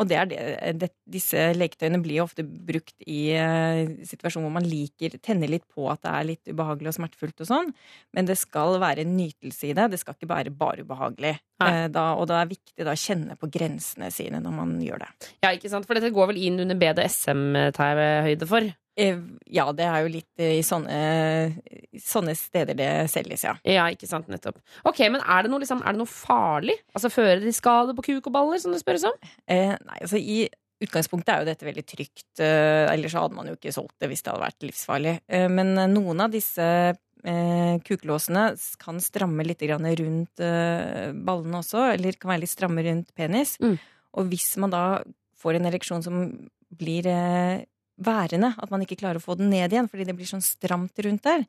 Og 0.00 0.08
det 0.10 0.16
er 0.18 0.28
det, 0.30 0.38
det, 0.80 0.88
disse 1.06 1.38
leketøyene 1.54 2.00
blir 2.02 2.18
jo 2.18 2.26
ofte 2.26 2.42
brukt 2.44 3.06
i 3.06 3.36
uh, 3.38 3.84
situasjoner 4.06 4.48
hvor 4.48 4.56
man 4.56 4.66
liker, 4.66 5.14
tenner 5.22 5.50
litt 5.50 5.66
på 5.70 5.86
at 5.92 6.02
det 6.02 6.12
er 6.12 6.28
litt 6.32 6.50
ubehagelig 6.50 6.90
og 6.90 6.96
smertefullt 6.98 7.44
og 7.44 7.50
sånn, 7.50 7.72
men 8.16 8.28
det 8.28 8.36
skal 8.40 8.80
være 8.82 9.04
en 9.04 9.14
nytelse 9.16 9.70
i 9.70 9.74
det. 9.76 9.90
Det 9.92 10.00
skal 10.02 10.18
ikke 10.18 10.32
være 10.32 10.54
bare 10.54 10.86
ubehagelig. 10.86 11.36
Eh, 11.64 11.84
da, 11.94 12.08
og 12.18 12.26
da 12.28 12.40
er 12.40 12.48
det 12.48 12.58
viktig 12.58 12.86
da 12.86 12.94
å 12.94 12.98
kjenne 12.98 13.36
på 13.38 13.48
grensene 13.54 14.10
sine 14.12 14.42
når 14.42 14.56
man 14.56 14.78
gjør 14.82 15.04
det. 15.04 15.10
Ja, 15.46 15.52
ikke 15.54 15.70
sant? 15.70 15.86
For 15.86 15.96
dette 15.96 16.12
går 16.14 16.32
vel 16.32 16.42
inn 16.48 16.58
under 16.64 16.78
BDSM-tar 16.80 18.02
høyde 18.26 18.50
for? 18.50 18.74
Eh, 18.96 19.18
Ja, 19.50 19.64
det 19.74 19.84
er 19.86 20.02
jo 20.04 20.10
litt 20.14 20.40
eh, 20.42 20.56
i 20.58 20.64
sånne, 20.66 20.98
sånne 22.00 22.34
steder 22.38 22.76
det 22.78 22.90
selges, 23.12 23.44
ja. 23.46 23.54
Ja, 23.66 23.86
ikke 23.92 24.08
sant, 24.10 24.28
nettopp. 24.30 24.58
Ok, 24.86 25.00
men 25.10 25.20
er 25.22 25.44
det 25.46 25.50
noe, 25.52 25.62
liksom, 25.62 25.82
er 25.84 25.94
det 25.96 26.00
noe 26.02 26.10
farlig? 26.10 26.76
Altså 26.94 27.10
fører 27.12 27.42
de 27.42 27.52
skade 27.54 27.94
på 27.98 28.04
kuk 28.10 28.28
og 28.30 28.34
baller, 28.34 28.60
som 28.62 28.74
det 28.74 28.82
spørres 28.82 29.06
om? 29.08 29.16
Eh, 29.50 29.74
nei, 29.74 29.98
altså 30.00 30.18
i 30.20 30.44
utgangspunktet 30.84 31.30
er 31.32 31.42
jo 31.42 31.48
dette 31.48 31.66
veldig 31.66 31.84
trygt, 31.86 32.26
eh, 32.42 32.90
ellers 32.92 33.14
så 33.14 33.22
hadde 33.24 33.38
man 33.38 33.48
jo 33.48 33.54
ikke 33.56 33.72
solgt 33.74 33.94
det 34.02 34.10
hvis 34.10 34.22
det 34.26 34.32
hadde 34.32 34.44
vært 34.46 34.66
livsfarlig. 34.68 35.16
Eh, 35.32 35.48
men 35.52 35.74
eh, 35.78 35.90
noen 35.90 36.20
av 36.26 36.34
disse 36.34 36.66
eh, 37.24 37.74
kuklåsene 37.86 38.46
kan 38.82 38.98
stramme 39.00 39.46
litt 39.46 39.62
grann 39.64 39.86
rundt 40.00 40.42
eh, 40.44 41.12
ballene 41.14 41.62
også, 41.62 41.86
eller 41.94 42.18
kan 42.20 42.34
være 42.34 42.44
litt 42.44 42.52
stramme 42.54 42.84
rundt 42.84 43.14
penis. 43.16 43.54
Mm. 43.62 43.78
Og 44.18 44.28
hvis 44.30 44.50
man 44.62 44.74
da 44.74 44.82
får 45.40 45.58
en 45.58 45.70
ereksjon 45.70 46.04
som 46.04 46.20
blir 46.74 47.06
eh, 47.10 47.62
værende, 47.96 48.54
at 48.58 48.70
man 48.72 48.82
ikke 48.84 48.98
klarer 49.00 49.20
å 49.20 49.24
få 49.24 49.36
den 49.38 49.50
ned 49.52 49.72
igjen 49.72 49.88
fordi 49.90 50.06
det 50.08 50.16
blir 50.18 50.28
sånn 50.28 50.42
stramt 50.44 50.98
rundt 51.06 51.22
der, 51.26 51.44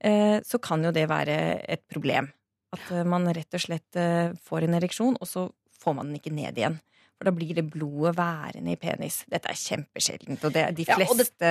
eh, 0.00 0.40
så 0.46 0.60
kan 0.62 0.82
jo 0.84 0.90
det 0.94 1.06
være 1.10 1.36
et 1.68 1.84
problem. 1.90 2.30
At 2.74 2.90
eh, 2.90 3.04
man 3.06 3.28
rett 3.30 3.54
og 3.54 3.62
slett 3.62 3.96
eh, 4.00 4.32
får 4.48 4.66
en 4.66 4.74
ereksjon, 4.80 5.16
og 5.20 5.30
så 5.30 5.46
får 5.84 5.94
man 5.94 6.10
den 6.10 6.18
ikke 6.18 6.34
ned 6.34 6.58
igjen. 6.58 6.80
For 7.14 7.28
da 7.28 7.30
blir 7.30 7.54
det 7.54 7.68
blodet 7.70 8.16
værende 8.18 8.72
i 8.74 8.78
penis. 8.80 9.20
Dette 9.30 9.46
er 9.52 9.54
kjempesjeldent. 9.54 10.42
Og 10.48 10.50
det, 10.56 10.64
de 10.74 10.82
Ja, 10.88 10.96
og 10.96 11.14
det- 11.14 11.28
fleste 11.28 11.50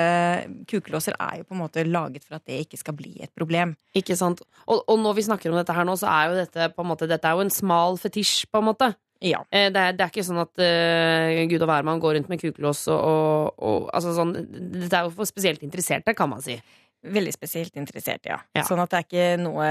kukelåser 0.68 1.16
er 1.16 1.38
jo 1.40 1.46
på 1.48 1.56
en 1.56 1.62
måte 1.62 1.86
laget 1.88 2.26
for 2.26 2.36
at 2.36 2.46
det 2.46 2.66
ikke 2.66 2.78
skal 2.82 2.98
bli 3.00 3.14
et 3.24 3.32
problem. 3.34 3.78
Ikke 3.96 4.18
sant? 4.20 4.42
Og, 4.68 4.84
og 4.84 5.00
når 5.00 5.16
vi 5.16 5.24
snakker 5.30 5.50
om 5.54 5.56
dette 5.56 5.74
her 5.74 5.88
nå, 5.88 5.96
så 5.96 6.12
er 6.12 6.28
jo 6.30 6.42
dette 6.42 6.68
på 6.76 6.84
en 6.84 6.90
måte 6.92 7.08
Dette 7.08 7.24
er 7.30 7.38
jo 7.40 7.46
en 7.46 7.50
smal 7.50 7.96
fetisj, 7.98 8.44
på 8.52 8.60
en 8.60 8.68
måte. 8.74 8.92
Ja. 9.24 9.42
Eh, 9.50 9.70
Det 9.72 9.80
er, 9.80 9.96
det 9.98 10.04
er 10.06 10.12
ikke 10.12 10.28
sånn 10.28 10.44
at 10.44 10.54
uh, 10.60 11.42
Gud 11.48 11.64
og 11.64 11.70
hvermann 11.72 12.02
går 12.04 12.18
rundt 12.20 12.30
med 12.32 12.42
kukelås 12.44 12.86
og, 12.92 13.00
og, 13.00 13.60
og 13.64 13.92
altså 13.96 14.14
sånn, 14.18 14.36
Dette 14.76 15.00
er 15.00 15.08
jo 15.08 15.14
for 15.16 15.30
spesielt 15.30 15.64
interesserte, 15.64 16.14
kan 16.18 16.30
man 16.34 16.44
si. 16.44 16.58
Veldig 17.04 17.34
spesielt 17.36 17.76
interessert, 17.76 18.24
ja. 18.30 18.38
Ja. 18.56 18.62
Sånn 18.64 18.80
at 18.80 18.94
det 18.94 19.00
er 19.02 19.08
ikke 19.10 19.42
noe 19.42 19.66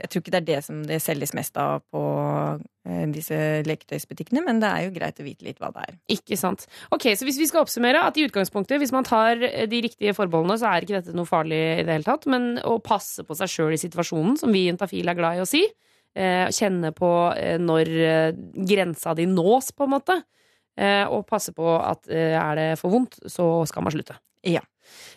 Jeg 0.00 0.08
tror 0.10 0.22
ikke 0.24 0.32
det 0.34 0.40
er 0.40 0.46
det 0.48 0.56
som 0.66 0.80
det 0.88 0.96
selges 1.04 1.30
mest 1.38 1.54
av 1.62 1.84
på 1.94 2.00
eh, 2.86 3.04
disse 3.14 3.38
leketøysbutikkene, 3.66 4.42
men 4.42 4.58
det 4.62 4.70
er 4.72 4.88
jo 4.88 4.94
greit 4.96 5.22
å 5.22 5.26
vite 5.26 5.46
litt 5.46 5.62
hva 5.62 5.70
det 5.76 5.84
er. 5.86 5.98
Ikke 6.16 6.38
sant. 6.40 6.66
Ok, 6.90 7.12
Så 7.14 7.28
hvis 7.28 7.38
vi 7.38 7.46
skal 7.46 7.62
oppsummere 7.62 8.02
at 8.08 8.18
i 8.18 8.26
utgangspunktet, 8.26 8.80
hvis 8.82 8.94
man 8.94 9.06
tar 9.06 9.38
de 9.38 9.82
riktige 9.86 10.16
forbeholdene, 10.18 10.58
så 10.58 10.72
er 10.72 10.86
ikke 10.86 10.98
dette 10.98 11.14
noe 11.14 11.30
farlig 11.30 11.62
i 11.76 11.86
det 11.86 11.94
hele 11.94 12.08
tatt, 12.10 12.26
men 12.30 12.56
å 12.66 12.78
passe 12.82 13.22
på 13.26 13.38
seg 13.38 13.52
sjøl 13.52 13.78
i 13.78 13.82
situasjonen, 13.86 14.34
som 14.42 14.50
vi 14.54 14.66
i 14.66 14.72
Intafil 14.74 15.06
er 15.06 15.18
glad 15.18 15.38
i 15.38 15.46
å 15.46 15.48
si. 15.48 15.62
Eh, 16.16 16.46
kjenne 16.54 16.94
på 16.96 17.10
eh, 17.36 17.58
når 17.60 17.90
eh, 18.00 18.30
grensa 18.64 19.12
di 19.18 19.26
nås, 19.28 19.72
på 19.76 19.84
en 19.84 19.92
måte. 19.98 20.16
Eh, 20.76 21.04
og 21.08 21.26
passe 21.28 21.52
på 21.56 21.66
at 21.76 22.08
eh, 22.08 22.36
er 22.36 22.56
det 22.56 22.70
for 22.80 22.92
vondt, 22.92 23.18
så 23.28 23.66
skal 23.68 23.84
man 23.84 23.92
slutte. 23.92 24.16
Ja. 24.46 24.62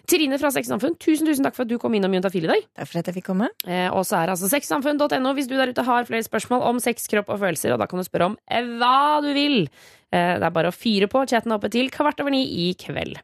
Trine 0.10 0.40
fra 0.42 0.50
Sexsamfunn, 0.52 0.96
tusen 0.98 1.28
tusen 1.30 1.46
takk 1.46 1.56
for 1.56 1.68
at 1.68 1.70
du 1.70 1.78
kom 1.82 1.94
innom 1.94 2.16
Juntafil 2.16 2.48
i 2.48 2.50
dag. 2.50 2.66
Takk 2.80 2.90
for 2.90 3.02
at 3.02 3.12
jeg 3.12 3.20
fikk 3.20 3.28
komme. 3.30 3.52
Eh, 3.68 3.88
og 3.94 4.02
så 4.08 4.18
er 4.20 4.28
det 4.28 4.36
altså 4.36 4.50
sexsamfunn.no 4.52 5.34
hvis 5.38 5.50
du 5.50 5.56
der 5.60 5.72
ute 5.72 5.86
har 5.86 6.10
flere 6.10 6.26
spørsmål 6.26 6.66
om 6.72 6.82
sex, 6.84 7.06
kropp 7.12 7.30
og 7.30 7.42
følelser, 7.44 7.76
og 7.76 7.84
da 7.84 7.88
kan 7.90 8.02
du 8.02 8.08
spørre 8.08 8.32
om 8.32 8.38
eh, 8.50 8.72
hva 8.82 9.22
du 9.24 9.30
vil. 9.38 9.62
Eh, 10.10 10.36
det 10.42 10.48
er 10.50 10.56
bare 10.56 10.74
å 10.74 10.76
fyre 10.76 11.08
på 11.12 11.24
chatten 11.30 11.54
oppe 11.56 11.72
til 11.72 11.92
kvart 11.94 12.24
over 12.24 12.34
ni 12.34 12.44
i 12.66 12.72
kveld. 12.80 13.22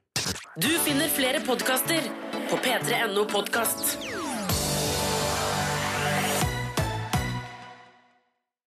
Du 0.62 0.72
finner 0.86 1.10
flere 1.12 1.42
podkaster 1.44 2.06
på 2.52 2.62
p3.no 2.64 3.26
podkast. 3.34 4.15